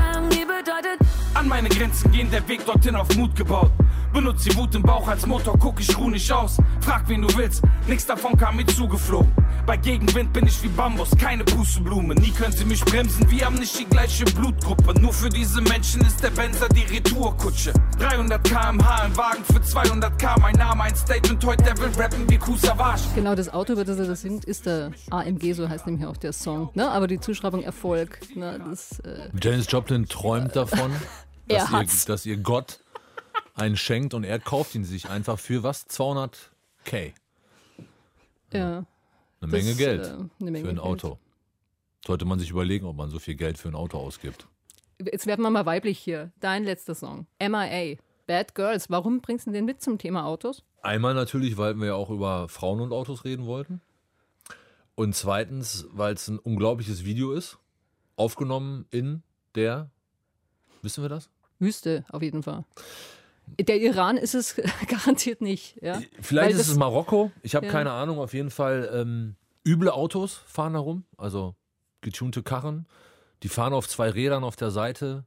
AMG 0.00 0.30
bedeutet 0.30 1.00
An 1.34 1.48
meine 1.48 1.68
Grenzen 1.68 2.10
gehen, 2.12 2.30
der 2.30 2.46
Weg 2.48 2.64
dorthin 2.64 2.96
auf 2.96 3.14
Mut 3.16 3.34
gebaut. 3.36 3.70
Benutz 4.14 4.44
die 4.44 4.54
Wut 4.54 4.72
im 4.76 4.82
Bauch 4.82 5.08
als 5.08 5.26
Motor, 5.26 5.58
guck 5.58 5.80
ich 5.80 5.98
ruh 5.98 6.08
nicht 6.08 6.30
aus. 6.30 6.56
Frag 6.80 7.08
wen 7.08 7.22
du 7.22 7.36
willst, 7.36 7.62
nix 7.88 8.06
davon 8.06 8.36
kam 8.36 8.54
mir 8.54 8.64
zugeflogen. 8.66 9.32
Bei 9.66 9.76
Gegenwind 9.76 10.32
bin 10.32 10.46
ich 10.46 10.62
wie 10.62 10.68
Bambus, 10.68 11.10
keine 11.18 11.42
Pusteblume. 11.42 12.14
Nie 12.14 12.30
können 12.30 12.52
sie 12.52 12.64
mich 12.64 12.84
bremsen, 12.84 13.28
wir 13.28 13.44
haben 13.44 13.56
nicht 13.56 13.76
die 13.76 13.86
gleiche 13.86 14.24
Blutgruppe. 14.26 14.94
Nur 15.00 15.12
für 15.12 15.28
diese 15.30 15.60
Menschen 15.62 16.02
ist 16.02 16.22
der 16.22 16.30
Benzer 16.30 16.68
die 16.68 16.84
Retourkutsche. 16.94 17.72
300 17.98 18.44
km/h 18.44 19.06
im 19.06 19.16
Wagen 19.16 19.44
für 19.52 19.60
200 19.60 20.16
k. 20.16 20.36
Mein 20.38 20.54
Name 20.54 20.84
ein 20.84 20.94
Statement, 20.94 21.44
heute 21.44 21.64
der 21.64 21.76
will 21.78 21.90
rappen 21.98 22.30
wie 22.30 22.38
Kusavage. 22.38 23.02
Genau, 23.16 23.34
das 23.34 23.52
Auto, 23.52 23.72
über 23.72 23.84
das 23.84 23.98
er 23.98 24.06
das 24.06 24.20
singt, 24.20 24.44
ist 24.44 24.66
der 24.66 24.92
AMG, 25.10 25.54
so 25.54 25.68
heißt 25.68 25.88
nämlich 25.88 26.06
auch 26.06 26.16
der 26.16 26.32
Song. 26.32 26.70
Ne? 26.74 26.88
Aber 26.88 27.08
die 27.08 27.18
Zuschreibung 27.18 27.64
Erfolg, 27.64 28.20
ne? 28.36 28.60
das, 28.64 29.00
äh, 29.00 29.30
Janis 29.42 29.66
Joplin 29.68 30.06
träumt 30.06 30.54
davon, 30.54 30.92
Er 31.46 31.66
dass, 31.66 31.72
ihr, 31.72 32.06
dass 32.06 32.26
ihr 32.26 32.36
Gott 32.38 32.78
einen 33.54 33.76
schenkt 33.76 34.14
und 34.14 34.24
er 34.24 34.38
kauft 34.38 34.74
ihn 34.74 34.84
sich 34.84 35.08
einfach 35.08 35.38
für 35.38 35.62
was? 35.62 35.88
200k. 35.88 37.12
ja. 38.52 38.84
Eine 39.40 39.52
Das, 39.52 39.62
Menge 39.64 39.74
Geld 39.74 40.06
äh, 40.06 40.10
eine 40.10 40.50
Menge 40.50 40.64
für 40.64 40.70
ein 40.70 40.76
Geld. 40.76 40.80
Auto. 40.80 41.18
Sollte 42.06 42.24
man 42.24 42.38
sich 42.38 42.50
überlegen, 42.50 42.86
ob 42.86 42.96
man 42.96 43.10
so 43.10 43.18
viel 43.18 43.34
Geld 43.34 43.58
für 43.58 43.68
ein 43.68 43.74
Auto 43.74 43.98
ausgibt. 43.98 44.46
Jetzt 45.00 45.26
werden 45.26 45.42
wir 45.42 45.50
mal 45.50 45.66
weiblich 45.66 45.98
hier. 45.98 46.32
Dein 46.40 46.64
letzter 46.64 46.94
Song. 46.94 47.26
MIA. 47.40 47.96
Bad 48.26 48.54
Girls. 48.54 48.88
Warum 48.90 49.20
bringst 49.20 49.46
du 49.46 49.50
den 49.52 49.64
mit 49.66 49.82
zum 49.82 49.98
Thema 49.98 50.24
Autos? 50.24 50.62
Einmal 50.82 51.14
natürlich, 51.14 51.56
weil 51.56 51.74
wir 51.74 51.86
ja 51.88 51.94
auch 51.94 52.10
über 52.10 52.48
Frauen 52.48 52.80
und 52.80 52.92
Autos 52.92 53.24
reden 53.24 53.46
wollten. 53.46 53.80
Und 54.94 55.14
zweitens, 55.14 55.86
weil 55.92 56.14
es 56.14 56.28
ein 56.28 56.38
unglaubliches 56.38 57.04
Video 57.04 57.32
ist. 57.32 57.58
Aufgenommen 58.16 58.86
in 58.90 59.22
der, 59.56 59.90
wissen 60.82 61.02
wir 61.02 61.08
das? 61.08 61.28
Wüste, 61.58 62.04
auf 62.10 62.22
jeden 62.22 62.42
Fall. 62.42 62.64
Der 63.60 63.80
Iran 63.80 64.16
ist 64.16 64.34
es 64.34 64.56
garantiert 64.88 65.40
nicht. 65.40 65.80
Ja? 65.82 66.00
Vielleicht 66.20 66.52
Weil 66.54 66.60
ist 66.60 66.68
es 66.68 66.76
Marokko. 66.76 67.30
Ich 67.42 67.54
habe 67.54 67.66
Ja. 67.66 67.72
keine 67.72 67.92
Ahnung. 67.92 68.18
Auf 68.18 68.34
jeden 68.34 68.50
Fall 68.50 68.90
ähm, 68.92 69.36
üble 69.66 69.90
Autos 69.90 70.34
fahren 70.46 70.72
herum. 70.72 71.04
Also 71.16 71.54
getunte 72.00 72.42
Karren. 72.42 72.86
Die 73.42 73.48
fahren 73.48 73.72
auf 73.72 73.88
zwei 73.88 74.10
Rädern 74.10 74.44
auf 74.44 74.56
der 74.56 74.70
Seite. 74.70 75.24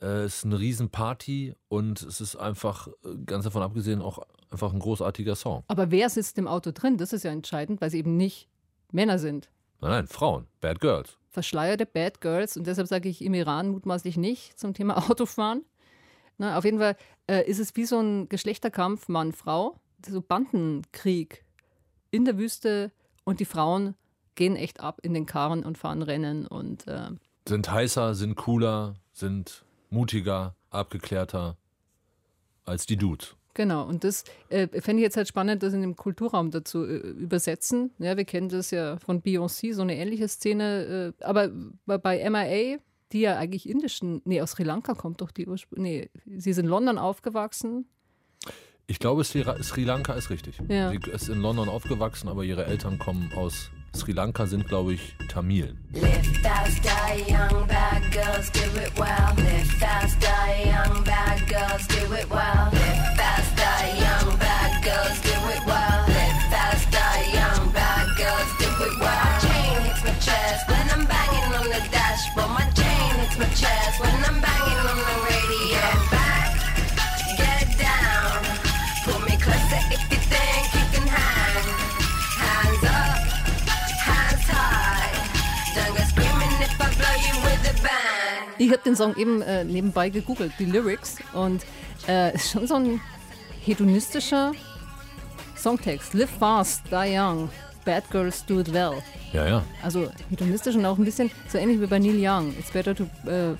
Äh, 0.00 0.06
Es 0.24 0.38
ist 0.38 0.44
eine 0.44 0.58
Riesenparty 0.58 1.54
und 1.68 2.02
es 2.02 2.20
ist 2.20 2.36
einfach, 2.36 2.88
äh, 2.88 2.92
ganz 3.26 3.44
davon 3.44 3.62
abgesehen, 3.62 4.02
auch 4.02 4.18
einfach 4.50 4.72
ein 4.72 4.78
großartiger 4.80 5.36
Song. 5.36 5.62
Aber 5.68 5.90
wer 5.90 6.10
sitzt 6.10 6.38
im 6.38 6.48
Auto 6.48 6.72
drin? 6.72 6.96
Das 6.98 7.12
ist 7.12 7.22
ja 7.24 7.30
entscheidend, 7.30 7.80
weil 7.80 7.90
sie 7.90 7.98
eben 7.98 8.16
nicht 8.16 8.48
Männer 8.90 9.18
sind. 9.18 9.50
Nein, 9.80 9.90
nein, 9.90 10.06
Frauen, 10.06 10.46
Bad 10.60 10.80
Girls. 10.80 11.16
Verschleierte 11.30 11.86
Bad 11.86 12.20
Girls. 12.20 12.56
Und 12.56 12.66
deshalb 12.66 12.88
sage 12.88 13.08
ich 13.08 13.22
im 13.24 13.32
Iran 13.34 13.68
mutmaßlich 13.70 14.16
nicht 14.16 14.58
zum 14.58 14.74
Thema 14.74 14.96
Autofahren. 15.10 15.64
Na, 16.38 16.56
auf 16.58 16.64
jeden 16.64 16.78
Fall 16.78 16.96
äh, 17.28 17.48
ist 17.48 17.58
es 17.60 17.74
wie 17.76 17.84
so 17.84 18.00
ein 18.00 18.28
Geschlechterkampf 18.28 19.08
Mann-Frau. 19.08 19.76
So 20.08 20.20
Bandenkrieg 20.20 21.44
in 22.10 22.24
der 22.24 22.36
Wüste 22.38 22.90
und 23.24 23.38
die 23.40 23.44
Frauen 23.44 23.94
gehen 24.34 24.56
echt 24.56 24.80
ab 24.80 24.98
in 25.02 25.14
den 25.14 25.26
Karren 25.26 25.64
und 25.64 25.78
fahren 25.78 26.02
Rennen 26.02 26.46
und 26.46 26.86
äh, 26.88 27.10
Sind 27.46 27.70
heißer, 27.70 28.14
sind 28.14 28.34
cooler, 28.34 28.94
sind 29.12 29.64
mutiger, 29.90 30.54
abgeklärter 30.70 31.56
als 32.64 32.86
die 32.86 32.96
Dudes. 32.96 33.36
Genau, 33.54 33.84
und 33.86 34.02
das 34.02 34.24
äh, 34.48 34.66
fände 34.80 35.02
ich 35.02 35.04
jetzt 35.04 35.16
halt 35.18 35.28
spannend, 35.28 35.62
das 35.62 35.74
in 35.74 35.82
dem 35.82 35.94
Kulturraum 35.94 36.50
dazu 36.50 36.84
äh, 36.86 36.96
übersetzen. 36.96 37.90
Ja, 37.98 38.16
wir 38.16 38.24
kennen 38.24 38.48
das 38.48 38.70
ja 38.70 38.96
von 38.98 39.20
Beyoncé, 39.22 39.74
so 39.74 39.82
eine 39.82 39.94
ähnliche 39.96 40.26
Szene. 40.26 41.12
Äh, 41.20 41.24
aber 41.24 41.50
bei- 41.84 41.98
bei 41.98 42.18
MIA, 42.30 42.78
die 43.12 43.20
ja 43.20 43.36
eigentlich 43.36 43.68
indischen, 43.68 44.22
nee, 44.24 44.40
aus 44.40 44.52
Sri 44.52 44.62
Lanka 44.62 44.94
kommt 44.94 45.20
doch 45.20 45.30
die 45.30 45.46
Ursprung. 45.46 45.82
Nee, 45.82 46.10
sie 46.36 46.50
ist 46.50 46.58
in 46.58 46.66
London 46.66 46.98
aufgewachsen. 46.98 47.86
Ich 48.86 48.98
glaube, 48.98 49.24
Sri, 49.24 49.44
Sri 49.62 49.84
Lanka 49.84 50.14
ist 50.14 50.30
richtig. 50.30 50.58
Ja. 50.68 50.90
Sie 50.90 50.98
ist 51.10 51.28
in 51.28 51.40
London 51.40 51.68
aufgewachsen, 51.68 52.28
aber 52.28 52.44
ihre 52.44 52.66
Eltern 52.66 52.98
kommen 52.98 53.32
aus 53.34 53.70
Sri 53.94 54.12
Lanka, 54.12 54.46
sind, 54.46 54.66
glaube 54.66 54.94
ich, 54.94 55.16
Tamilen. 55.28 55.78
Live 55.92 56.26
faster, 56.42 56.90
young 57.28 57.66
bad 57.66 58.02
girls, 58.10 58.50
do 58.52 58.60
it 58.80 58.92
well. 58.96 59.32
Live 59.36 59.70
faster, 59.78 60.28
young 60.64 61.04
bad 61.04 61.46
girls, 61.48 61.86
do 61.88 62.14
it 62.14 62.28
well. 62.30 62.81
Ich 88.62 88.70
habe 88.70 88.82
den 88.84 88.94
Song 88.94 89.16
eben 89.16 89.42
äh, 89.42 89.64
nebenbei 89.64 90.08
gegoogelt, 90.08 90.52
die 90.58 90.66
Lyrics. 90.66 91.16
Und 91.32 91.64
äh, 92.06 92.34
ist 92.34 92.52
schon 92.52 92.68
so 92.68 92.76
ein 92.76 93.00
hedonistischer 93.64 94.52
Songtext. 95.56 96.14
Live 96.14 96.30
fast, 96.38 96.82
die 96.90 97.18
young. 97.18 97.50
Bad 97.84 98.08
girls 98.10 98.44
do 98.46 98.60
it 98.60 98.72
well. 98.72 99.02
Ja, 99.32 99.46
ja. 99.46 99.64
Also 99.82 100.10
hedonistisch 100.30 100.76
und 100.76 100.86
auch 100.86 100.98
ein 100.98 101.04
bisschen 101.04 101.30
so 101.48 101.58
ähnlich 101.58 101.80
wie 101.80 101.86
bei 101.86 101.98
Neil 101.98 102.16
Young. 102.18 102.52
It's 102.58 102.70
better 102.70 102.94
to 102.94 103.04
äh, 103.28 103.54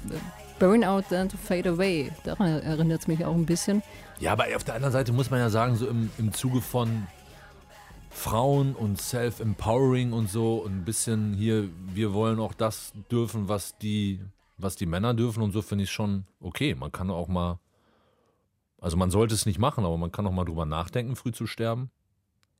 burn 0.58 0.84
out 0.84 1.08
than 1.08 1.28
to 1.28 1.36
fade 1.36 1.68
away. 1.68 2.10
Daran 2.24 2.60
erinnert 2.62 3.00
es 3.00 3.08
mich 3.08 3.24
auch 3.24 3.34
ein 3.34 3.46
bisschen. 3.46 3.82
Ja, 4.20 4.32
aber 4.32 4.44
auf 4.54 4.62
der 4.62 4.74
anderen 4.74 4.92
Seite 4.92 5.12
muss 5.12 5.30
man 5.30 5.40
ja 5.40 5.50
sagen, 5.50 5.74
so 5.76 5.88
im, 5.88 6.10
im 6.18 6.32
Zuge 6.32 6.60
von 6.60 7.06
Frauen 8.10 8.74
und 8.74 9.00
Self-Empowering 9.00 10.12
und 10.12 10.30
so 10.30 10.58
und 10.58 10.72
ein 10.72 10.84
bisschen 10.84 11.34
hier, 11.34 11.68
wir 11.92 12.12
wollen 12.12 12.38
auch 12.38 12.54
das 12.54 12.92
dürfen, 13.10 13.48
was 13.48 13.76
die, 13.78 14.20
was 14.58 14.76
die 14.76 14.86
Männer 14.86 15.14
dürfen 15.14 15.42
und 15.42 15.52
so 15.52 15.62
finde 15.62 15.84
ich 15.84 15.90
schon 15.90 16.26
okay. 16.40 16.76
Man 16.76 16.92
kann 16.92 17.10
auch 17.10 17.26
mal, 17.26 17.58
also 18.80 18.96
man 18.96 19.10
sollte 19.10 19.34
es 19.34 19.46
nicht 19.46 19.58
machen, 19.58 19.84
aber 19.84 19.96
man 19.96 20.12
kann 20.12 20.26
auch 20.26 20.32
mal 20.32 20.44
drüber 20.44 20.66
nachdenken, 20.66 21.16
früh 21.16 21.32
zu 21.32 21.46
sterben. 21.46 21.90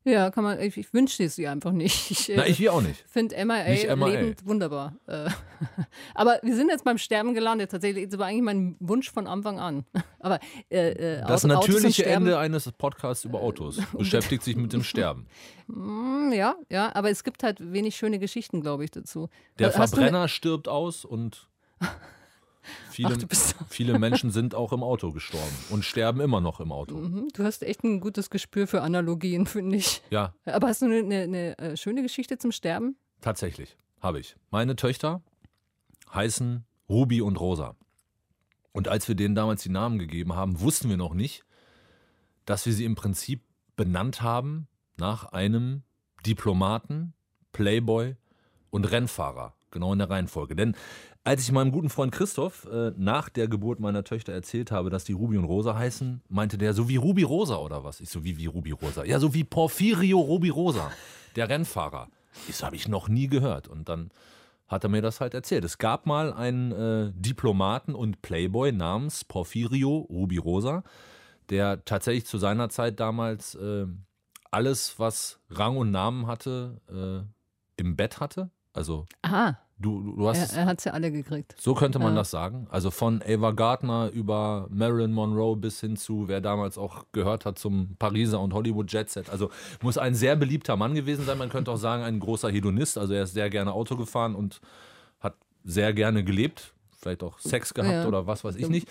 Ja, 0.04 0.30
kann 0.30 0.42
man, 0.42 0.60
ich, 0.60 0.76
ich 0.76 0.92
wünsche 0.92 1.22
es 1.22 1.38
ihr 1.38 1.50
einfach 1.50 1.70
nicht. 1.72 2.10
Ich, 2.10 2.28
äh, 2.30 2.36
Na, 2.36 2.46
ich 2.46 2.58
will 2.58 2.68
auch 2.70 2.80
nicht. 2.82 3.04
finde 3.08 3.36
MIA, 3.44 3.68
Nicht 3.68 3.84
MIA. 3.96 4.06
lebend 4.08 4.44
wunderbar. 4.46 4.96
Äh, 5.06 5.28
aber 6.14 6.40
wir 6.42 6.56
sind 6.56 6.68
jetzt 6.70 6.84
beim 6.84 6.98
Sterben 6.98 7.34
gelandet. 7.34 7.70
Tatsächlich, 7.70 8.08
das 8.08 8.18
war 8.18 8.26
eigentlich 8.26 8.42
mein 8.42 8.76
Wunsch 8.80 9.10
von 9.10 9.26
Anfang 9.26 9.58
an. 9.60 9.84
Aber 10.18 10.38
äh, 10.70 10.90
äh, 10.90 11.20
Das 11.26 11.44
Auto- 11.44 11.54
Autos 11.54 11.68
natürliche 11.68 12.06
Ende 12.06 12.38
eines 12.38 12.70
Podcasts 12.72 13.24
über 13.24 13.40
Autos 13.40 13.80
beschäftigt 13.96 14.42
sich 14.44 14.54
mit 14.56 14.72
dem 14.72 14.82
Sterben. 14.84 15.26
Mm, 15.66 16.32
Ja, 16.32 16.54
ja, 16.70 16.94
aber 16.94 17.10
es 17.10 17.24
gibt 17.24 17.42
halt 17.42 17.58
wenig 17.72 17.96
schöne 17.96 18.18
Geschichten, 18.20 18.60
glaube 18.60 18.84
ich, 18.84 18.90
dazu. 18.92 19.28
Der 19.58 19.68
Hast 19.68 19.76
du 19.76 19.80
ne- 19.80 20.02
Verbrenner 20.02 20.28
stirbt 20.28 20.68
aus 20.68 21.04
und 21.04 21.48
viele, 22.90 23.16
Ach, 23.30 23.64
viele 23.68 23.98
Menschen 23.98 24.30
sind 24.30 24.54
auch 24.54 24.72
im 24.72 24.82
Auto 24.82 25.12
gestorben 25.12 25.54
und 25.70 25.84
sterben 25.84 26.20
immer 26.20 26.40
noch 26.40 26.60
im 26.60 26.72
Auto. 26.72 26.94
Mhm, 26.96 27.28
Du 27.34 27.44
hast 27.44 27.62
echt 27.62 27.82
ein 27.84 28.00
gutes 28.00 28.30
Gespür 28.30 28.66
für 28.66 28.82
Analogien, 28.82 29.46
finde 29.46 29.76
ich. 29.76 30.02
Ja, 30.10 30.34
Aber 30.44 30.68
hast 30.68 30.82
du 30.82 30.86
eine, 30.86 30.98
eine, 30.98 31.22
eine 31.22 31.58
äh, 31.58 31.76
schöne 31.76 32.02
Geschichte 32.02 32.38
zum 32.38 32.52
Sterben? 32.52 32.96
tatsächlich 33.20 33.76
habe 34.00 34.18
ich. 34.18 34.34
Meine 34.50 34.74
Töchter 34.76 35.22
heißen 36.12 36.64
Ruby 36.88 37.20
und 37.22 37.38
Rosa. 37.38 37.76
Und 38.72 38.88
als 38.88 39.06
wir 39.06 39.14
denen 39.14 39.34
damals 39.34 39.62
die 39.62 39.68
Namen 39.68 39.98
gegeben 39.98 40.34
haben, 40.34 40.60
wussten 40.60 40.88
wir 40.88 40.96
noch 40.96 41.14
nicht, 41.14 41.44
dass 42.44 42.66
wir 42.66 42.72
sie 42.72 42.84
im 42.84 42.94
Prinzip 42.96 43.42
benannt 43.76 44.22
haben 44.22 44.66
nach 44.96 45.26
einem 45.26 45.82
Diplomaten, 46.26 47.14
Playboy 47.52 48.16
und 48.70 48.84
Rennfahrer. 48.90 49.54
Genau 49.72 49.92
in 49.92 49.98
der 49.98 50.10
Reihenfolge. 50.10 50.54
Denn 50.54 50.76
als 51.24 51.42
ich 51.42 51.52
meinem 51.52 51.72
guten 51.72 51.88
Freund 51.88 52.12
Christoph 52.12 52.68
äh, 52.70 52.92
nach 52.96 53.28
der 53.28 53.48
Geburt 53.48 53.80
meiner 53.80 54.04
Töchter 54.04 54.32
erzählt 54.32 54.70
habe, 54.70 54.90
dass 54.90 55.04
die 55.04 55.12
Ruby 55.12 55.38
und 55.38 55.44
Rosa 55.44 55.74
heißen, 55.74 56.22
meinte 56.28 56.58
der, 56.58 56.74
so 56.74 56.88
wie 56.88 56.96
Ruby 56.96 57.22
Rosa 57.22 57.56
oder 57.56 57.82
was? 57.82 58.00
Ich 58.00 58.10
so, 58.10 58.22
wie, 58.24 58.38
wie 58.38 58.46
Ruby 58.46 58.72
Rosa? 58.72 59.04
Ja, 59.04 59.18
so 59.18 59.34
wie 59.34 59.44
Porfirio 59.44 60.20
Ruby 60.20 60.50
Rosa, 60.50 60.90
der 61.36 61.48
Rennfahrer. 61.48 62.08
So, 62.50 62.64
habe 62.64 62.76
ich 62.76 62.88
noch 62.88 63.08
nie 63.08 63.28
gehört. 63.28 63.68
Und 63.68 63.88
dann 63.88 64.10
hat 64.68 64.84
er 64.84 64.90
mir 64.90 65.02
das 65.02 65.20
halt 65.20 65.34
erzählt. 65.34 65.64
Es 65.64 65.78
gab 65.78 66.06
mal 66.06 66.32
einen 66.32 66.72
äh, 66.72 67.12
Diplomaten 67.14 67.94
und 67.94 68.22
Playboy 68.22 68.72
namens 68.72 69.24
Porfirio 69.24 70.06
Ruby 70.10 70.38
Rosa, 70.38 70.82
der 71.50 71.84
tatsächlich 71.84 72.26
zu 72.26 72.38
seiner 72.38 72.68
Zeit 72.68 72.98
damals 72.98 73.54
äh, 73.54 73.86
alles, 74.50 74.98
was 74.98 75.40
Rang 75.50 75.76
und 75.76 75.90
Namen 75.90 76.26
hatte, 76.26 76.80
äh, 76.88 77.80
im 77.80 77.96
Bett 77.96 78.20
hatte. 78.20 78.50
Also 78.74 79.04
Aha, 79.22 79.58
du, 79.78 80.00
du- 80.02 80.16
du 80.16 80.28
hast 80.28 80.38
er, 80.38 80.44
es 80.44 80.52
er 80.54 80.64
hat 80.66 80.80
sie 80.80 80.92
alle 80.92 81.12
gekriegt. 81.12 81.54
so 81.58 81.74
könnte 81.74 81.98
man 81.98 82.10
Ja. 82.14 82.20
das 82.20 82.30
sagen. 82.30 82.66
Also 82.70 82.90
von 82.90 83.22
Ava 83.26 83.50
Gardner 83.50 84.10
über 84.12 84.66
Marilyn 84.70 85.12
Monroe 85.12 85.56
bis 85.56 85.80
hin 85.80 85.96
zu, 85.96 86.26
wer 86.28 86.40
damals 86.40 86.78
auch 86.78 87.04
gehört 87.12 87.44
hat 87.44 87.58
zum 87.58 87.96
Pariser 87.98 88.40
und 88.40 88.54
Hollywood 88.54 88.90
Jet 88.90 89.10
Set. 89.10 89.28
Also 89.28 89.50
muss 89.82 89.98
ein 89.98 90.14
sehr 90.14 90.36
beliebter 90.36 90.76
Mann 90.76 90.94
gewesen 90.94 91.26
sein. 91.26 91.36
Man 91.38 91.50
könnte 91.50 91.70
auch 91.70 91.76
sagen, 91.76 92.02
ein 92.02 92.18
großer 92.18 92.50
Hedonist. 92.50 92.96
Also 92.96 93.12
er 93.12 93.24
ist 93.24 93.34
sehr 93.34 93.50
gerne 93.50 93.72
Auto 93.72 93.96
gefahren 93.96 94.34
und 94.34 94.60
hat 95.20 95.34
sehr 95.64 95.92
gerne 95.92 96.24
gelebt. 96.24 96.72
Vielleicht 96.98 97.24
auch 97.24 97.38
Sex 97.40 97.74
gehabt 97.74 97.92
Ja. 97.92 98.06
oder 98.06 98.28
was 98.28 98.44
weiß 98.44 98.54
ich 98.56 98.68
nicht. 98.68 98.86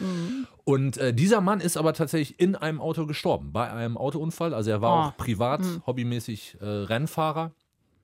Und 0.65 0.97
äh, 0.97 1.13
dieser 1.13 1.39
Mann 1.39 1.61
ist 1.61 1.77
aber 1.77 1.93
tatsächlich 1.93 2.39
in 2.41 2.55
einem 2.57 2.81
Auto 2.81 3.05
gestorben, 3.07 3.53
bei 3.53 3.71
einem 3.71 3.97
Autounfall. 3.97 4.53
Also 4.53 4.69
er 4.69 4.81
war 4.81 4.91
Oh. 4.91 5.07
auch 5.09 5.17
privat, 5.17 5.61
hobbymäßig 5.87 6.57
äh, 6.59 6.65
Rennfahrer 6.65 7.51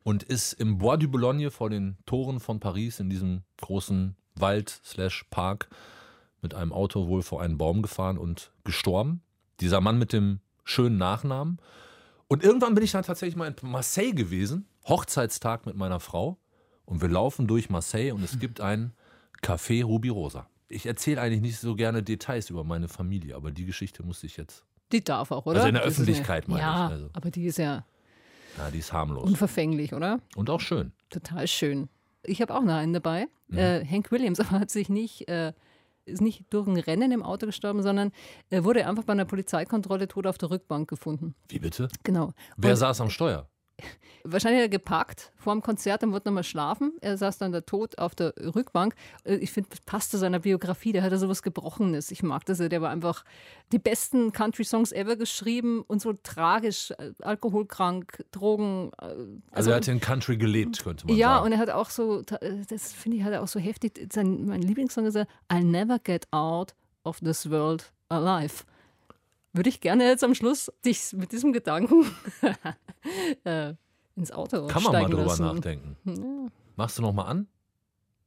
und 0.07 0.23
ist 0.23 0.53
im 0.53 0.77
Bois 0.77 0.95
du 0.95 1.09
Boulogne 1.09 1.51
vor 1.51 1.69
den 1.69 1.97
Toren 2.05 2.39
von 2.39 2.61
Paris 2.61 3.01
in 3.01 3.09
diesem 3.09 3.41
großen 3.57 4.15
Wald 4.35 4.79
slash 4.85 5.25
Park 5.31 5.67
mit 6.41 6.53
einem 6.53 6.71
Auto 6.71 7.09
wohl 7.09 7.21
vor 7.21 7.41
einen 7.41 7.57
Baum 7.57 7.81
gefahren 7.81 8.17
und 8.17 8.53
gestorben. 8.63 9.21
Dieser 9.59 9.81
Mann 9.81 9.99
mit 9.99 10.13
dem 10.13 10.39
schönen 10.63 10.95
Nachnamen. 10.95 11.57
Und 12.29 12.41
irgendwann 12.41 12.73
bin 12.73 12.85
ich 12.85 12.93
dann 12.93 13.03
tatsächlich 13.03 13.35
mal 13.35 13.47
in 13.47 13.69
Marseille 13.69 14.13
gewesen, 14.13 14.65
Hochzeitstag 14.87 15.65
mit 15.65 15.75
meiner 15.75 15.99
Frau. 15.99 16.37
Und 16.85 17.01
wir 17.01 17.09
laufen 17.09 17.45
durch 17.45 17.69
Marseille 17.69 18.13
und 18.13 18.23
es 18.23 18.39
gibt 18.39 18.61
ein 18.61 18.93
Café 19.43 19.83
Ruby 19.83 20.07
Rosa. 20.07 20.47
Ich 20.69 20.85
erzähle 20.85 21.19
eigentlich 21.19 21.41
nicht 21.41 21.59
so 21.59 21.75
gerne 21.75 22.01
Details 22.01 22.49
über 22.49 22.63
meine 22.63 22.87
Familie, 22.87 23.35
aber 23.35 23.51
die 23.51 23.65
Geschichte 23.65 24.03
musste 24.03 24.27
ich 24.27 24.37
jetzt. 24.37 24.63
Die 24.93 25.03
darf 25.03 25.31
auch, 25.31 25.45
oder? 25.45 25.57
Also 25.57 25.67
in 25.67 25.73
der 25.73 25.83
Das 25.83 25.95
Öffentlichkeit 25.95 26.45
eine, 26.45 26.53
meine 26.53 26.63
ja, 26.65 26.85
ich, 26.85 26.91
also. 26.93 27.09
aber 27.11 27.29
die 27.29 27.43
ist 27.43 27.57
ja 27.57 27.83
Ja, 28.57 28.71
die 28.71 28.79
ist 28.79 28.91
harmlos. 28.93 29.23
unverfänglich, 29.23 29.93
oder? 29.93 30.19
Und 30.35 30.49
auch 30.49 30.59
schön. 30.61 30.91
Total 31.09 31.47
schön. 31.47 31.89
Ich 32.23 32.41
habe 32.41 32.53
auch 32.55 32.63
noch 32.63 32.73
einen 32.73 32.93
dabei. 32.93 33.27
Mhm. 33.47 33.57
Äh, 33.57 33.85
Hank 33.85 34.11
Williams 34.11 34.39
aber 34.41 34.59
hat 34.59 34.69
sich 34.71 34.89
nicht, 34.89 35.27
äh, 35.29 35.53
ist 36.05 36.21
nicht 36.21 36.45
durch 36.49 36.67
ein 36.67 36.77
Rennen 36.77 37.11
im 37.11 37.23
Auto 37.23 37.45
gestorben, 37.45 37.83
sondern 37.83 38.11
er 38.49 38.63
wurde 38.63 38.87
einfach 38.87 39.03
bei 39.03 39.13
einer 39.13 39.25
Polizeikontrolle 39.25 40.07
tot 40.07 40.27
auf 40.27 40.37
der 40.37 40.49
Rückbank 40.49 40.89
gefunden. 40.89 41.35
Wie 41.49 41.59
bitte? 41.59 41.87
Genau. 42.03 42.33
Wer 42.57 42.71
Und 42.71 42.77
saß 42.77 43.01
am 43.01 43.09
Steuer? 43.09 43.47
Wahrscheinlich 44.23 44.59
hat 44.61 44.65
er 44.67 44.69
geparkt 44.69 45.31
vor 45.37 45.53
dem 45.53 45.61
Konzert 45.61 46.03
und 46.03 46.11
wollte 46.11 46.27
nochmal 46.29 46.43
schlafen. 46.43 46.93
Er 47.01 47.17
saß 47.17 47.37
dann 47.37 47.51
da 47.51 47.61
tot 47.61 47.97
auf 47.97 48.15
der 48.15 48.33
Rückbank. 48.55 48.95
Äh, 49.23 49.35
Ich 49.35 49.51
finde, 49.51 49.69
das 49.69 49.81
passt 49.81 50.11
zu 50.11 50.17
seiner 50.17 50.39
Biografie. 50.39 50.91
Der 50.91 51.03
hatte 51.03 51.17
sowas 51.17 51.43
Gebrochenes. 51.43 52.11
Ich 52.11 52.23
mag 52.23 52.45
das. 52.45 52.57
Der 52.57 52.81
war 52.81 52.89
einfach 52.89 53.23
die 53.71 53.79
besten 53.79 54.31
Country-Songs 54.31 54.91
ever 54.91 55.15
geschrieben 55.15 55.83
und 55.87 56.01
so 56.01 56.13
tragisch, 56.13 56.91
äh, 56.91 57.11
alkoholkrank, 57.21 58.23
Drogen. 58.31 58.91
äh, 59.01 59.13
Also, 59.51 59.69
er 59.71 59.77
hat 59.77 59.87
in 59.87 59.99
Country 59.99 60.37
gelebt, 60.37 60.83
könnte 60.83 61.07
man 61.07 61.15
ja, 61.15 61.35
sagen. 61.35 61.45
und 61.45 61.51
er 61.53 61.57
hat 61.59 61.69
auch 61.69 61.89
so, 61.89 62.21
das 62.21 62.93
finde 62.93 63.17
ich, 63.17 63.23
hat 63.23 63.33
er 63.33 63.43
auch 63.43 63.47
so 63.47 63.59
heftig, 63.59 64.07
sein, 64.11 64.45
mein 64.45 64.61
Lieblingssong 64.61 65.05
ist 65.05 65.15
er, 65.15 65.27
I'll 65.49 65.63
never 65.63 65.99
get 65.99 66.27
out 66.31 66.73
of 67.03 67.19
this 67.19 67.49
world 67.49 67.91
alive. 68.09 68.63
Würde 69.53 69.69
ich 69.69 69.81
gerne 69.81 70.05
jetzt 70.05 70.23
am 70.23 70.35
Schluss 70.35 70.71
dich 70.85 71.13
mit 71.13 71.31
diesem 71.31 71.53
Gedanken 71.53 72.05
äh, 73.43 73.73
ins 74.15 74.31
Auto 74.31 74.67
Kann 74.67 74.83
man 74.83 74.91
mal 74.93 75.05
drüber 75.05 75.25
lassen. 75.25 75.43
nachdenken. 75.43 76.51
Machst 76.75 76.97
du 76.97 77.01
noch 77.01 77.13
mal 77.13 77.25
an? 77.25 77.47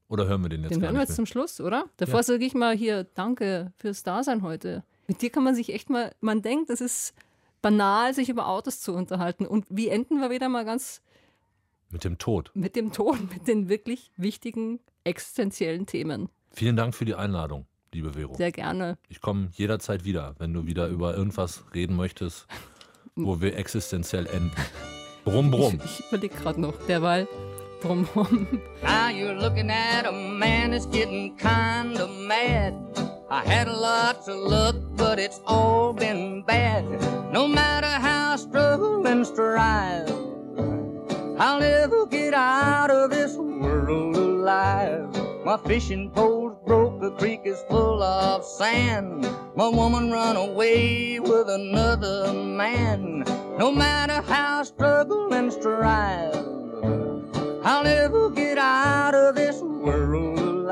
Oder 0.08 0.26
hören 0.26 0.42
wir 0.42 0.48
den 0.48 0.62
jetzt 0.62 0.72
Den 0.74 0.82
hören 0.82 0.94
wir 0.94 1.02
jetzt 1.02 1.14
zum 1.14 1.26
Schluss, 1.26 1.60
oder? 1.60 1.88
Davor 1.98 2.22
sage 2.24 2.44
ich 2.44 2.54
mal 2.54 2.76
hier 2.76 3.04
Danke 3.14 3.72
fürs 3.76 4.02
Dasein 4.02 4.42
heute. 4.42 4.82
Mit 5.06 5.22
dir 5.22 5.30
kann 5.30 5.44
man 5.44 5.54
sich 5.54 5.72
echt 5.72 5.88
mal, 5.88 6.12
man 6.20 6.42
denkt, 6.42 6.68
es 6.70 6.80
ist 6.80 7.14
banal, 7.62 8.12
sich 8.14 8.28
über 8.28 8.48
Autos 8.48 8.80
zu 8.80 8.92
unterhalten. 8.92 9.46
Und 9.46 9.66
wie 9.70 9.88
enden 9.88 10.20
wir 10.20 10.30
wieder 10.30 10.48
mal 10.48 10.64
ganz 10.64 11.00
Mit 11.90 12.02
dem 12.04 12.18
Tod. 12.18 12.50
mit 12.54 12.74
dem 12.74 12.92
Ton, 12.92 13.28
mit 13.32 13.46
den 13.46 13.68
wirklich 13.68 14.10
wichtigen 14.16 14.80
existenziellen 15.04 15.86
Themen? 15.86 16.28
Vielen 16.50 16.76
Dank 16.76 16.94
für 16.94 17.04
die 17.04 17.14
Einladung. 17.14 17.66
Liebe 17.92 18.12
Vero. 18.12 18.34
Sehr 18.34 18.52
gerne. 18.52 18.96
Ich 19.08 19.20
komme 19.20 19.48
jederzeit 19.52 20.04
wieder, 20.04 20.34
wenn 20.38 20.52
du 20.52 20.66
wieder 20.66 20.86
über 20.88 21.16
irgendwas 21.16 21.64
reden 21.74 21.96
möchtest, 21.96 22.46
wo 23.16 23.40
wir 23.40 23.56
existenziell 23.56 24.26
enden. 24.26 24.52
Brumm, 25.24 25.50
brumm. 25.50 25.80
Ich 25.84 26.02
überlege 26.08 26.34
gerade 26.34 26.60
noch, 26.60 26.74
derweil. 26.86 27.28
Brumm, 27.80 28.04
brumm. 28.04 28.46
Now 28.82 29.08
you're 29.10 29.34
looking 29.34 29.70
at 29.70 30.06
a 30.06 30.12
man 30.12 30.72
that's 30.72 30.86
getting 30.90 31.36
kinda 31.36 32.06
mad. 32.26 32.74
I 33.30 33.42
had 33.46 33.68
a 33.68 33.72
lot 33.72 34.24
to 34.26 34.34
look, 34.34 34.76
but 34.96 35.18
it's 35.18 35.40
all 35.46 35.92
been 35.92 36.42
bad. 36.44 36.84
No 37.32 37.46
matter 37.46 37.86
how 37.86 38.34
I 38.34 38.36
struggle 38.36 39.06
and 39.06 39.24
strive, 39.26 40.10
I'll 41.38 41.60
never 41.60 42.06
get 42.06 42.34
out 42.34 42.90
of 42.90 43.10
this 43.10 43.36
world 43.36 44.16
alive. 44.16 45.29
My 45.44 45.56
fishing 45.56 46.10
pole's 46.10 46.56
broke, 46.66 47.00
the 47.00 47.12
creek 47.12 47.40
is 47.44 47.62
full 47.68 48.02
of 48.02 48.44
sand. 48.44 49.26
My 49.56 49.68
woman 49.68 50.10
run 50.10 50.36
away 50.36 51.18
with 51.18 51.48
another 51.48 52.32
man. 52.32 53.24
No 53.58 53.72
matter 53.72 54.20
how 54.20 54.60
I 54.60 54.62
struggle 54.64 55.32
and 55.32 55.50
strive, 55.50 56.34
I'll 57.64 57.84
never 57.84 58.28
get 58.30 58.58
out 58.58 59.14
of 59.14 59.34
this 59.34 59.60
world 59.60 60.66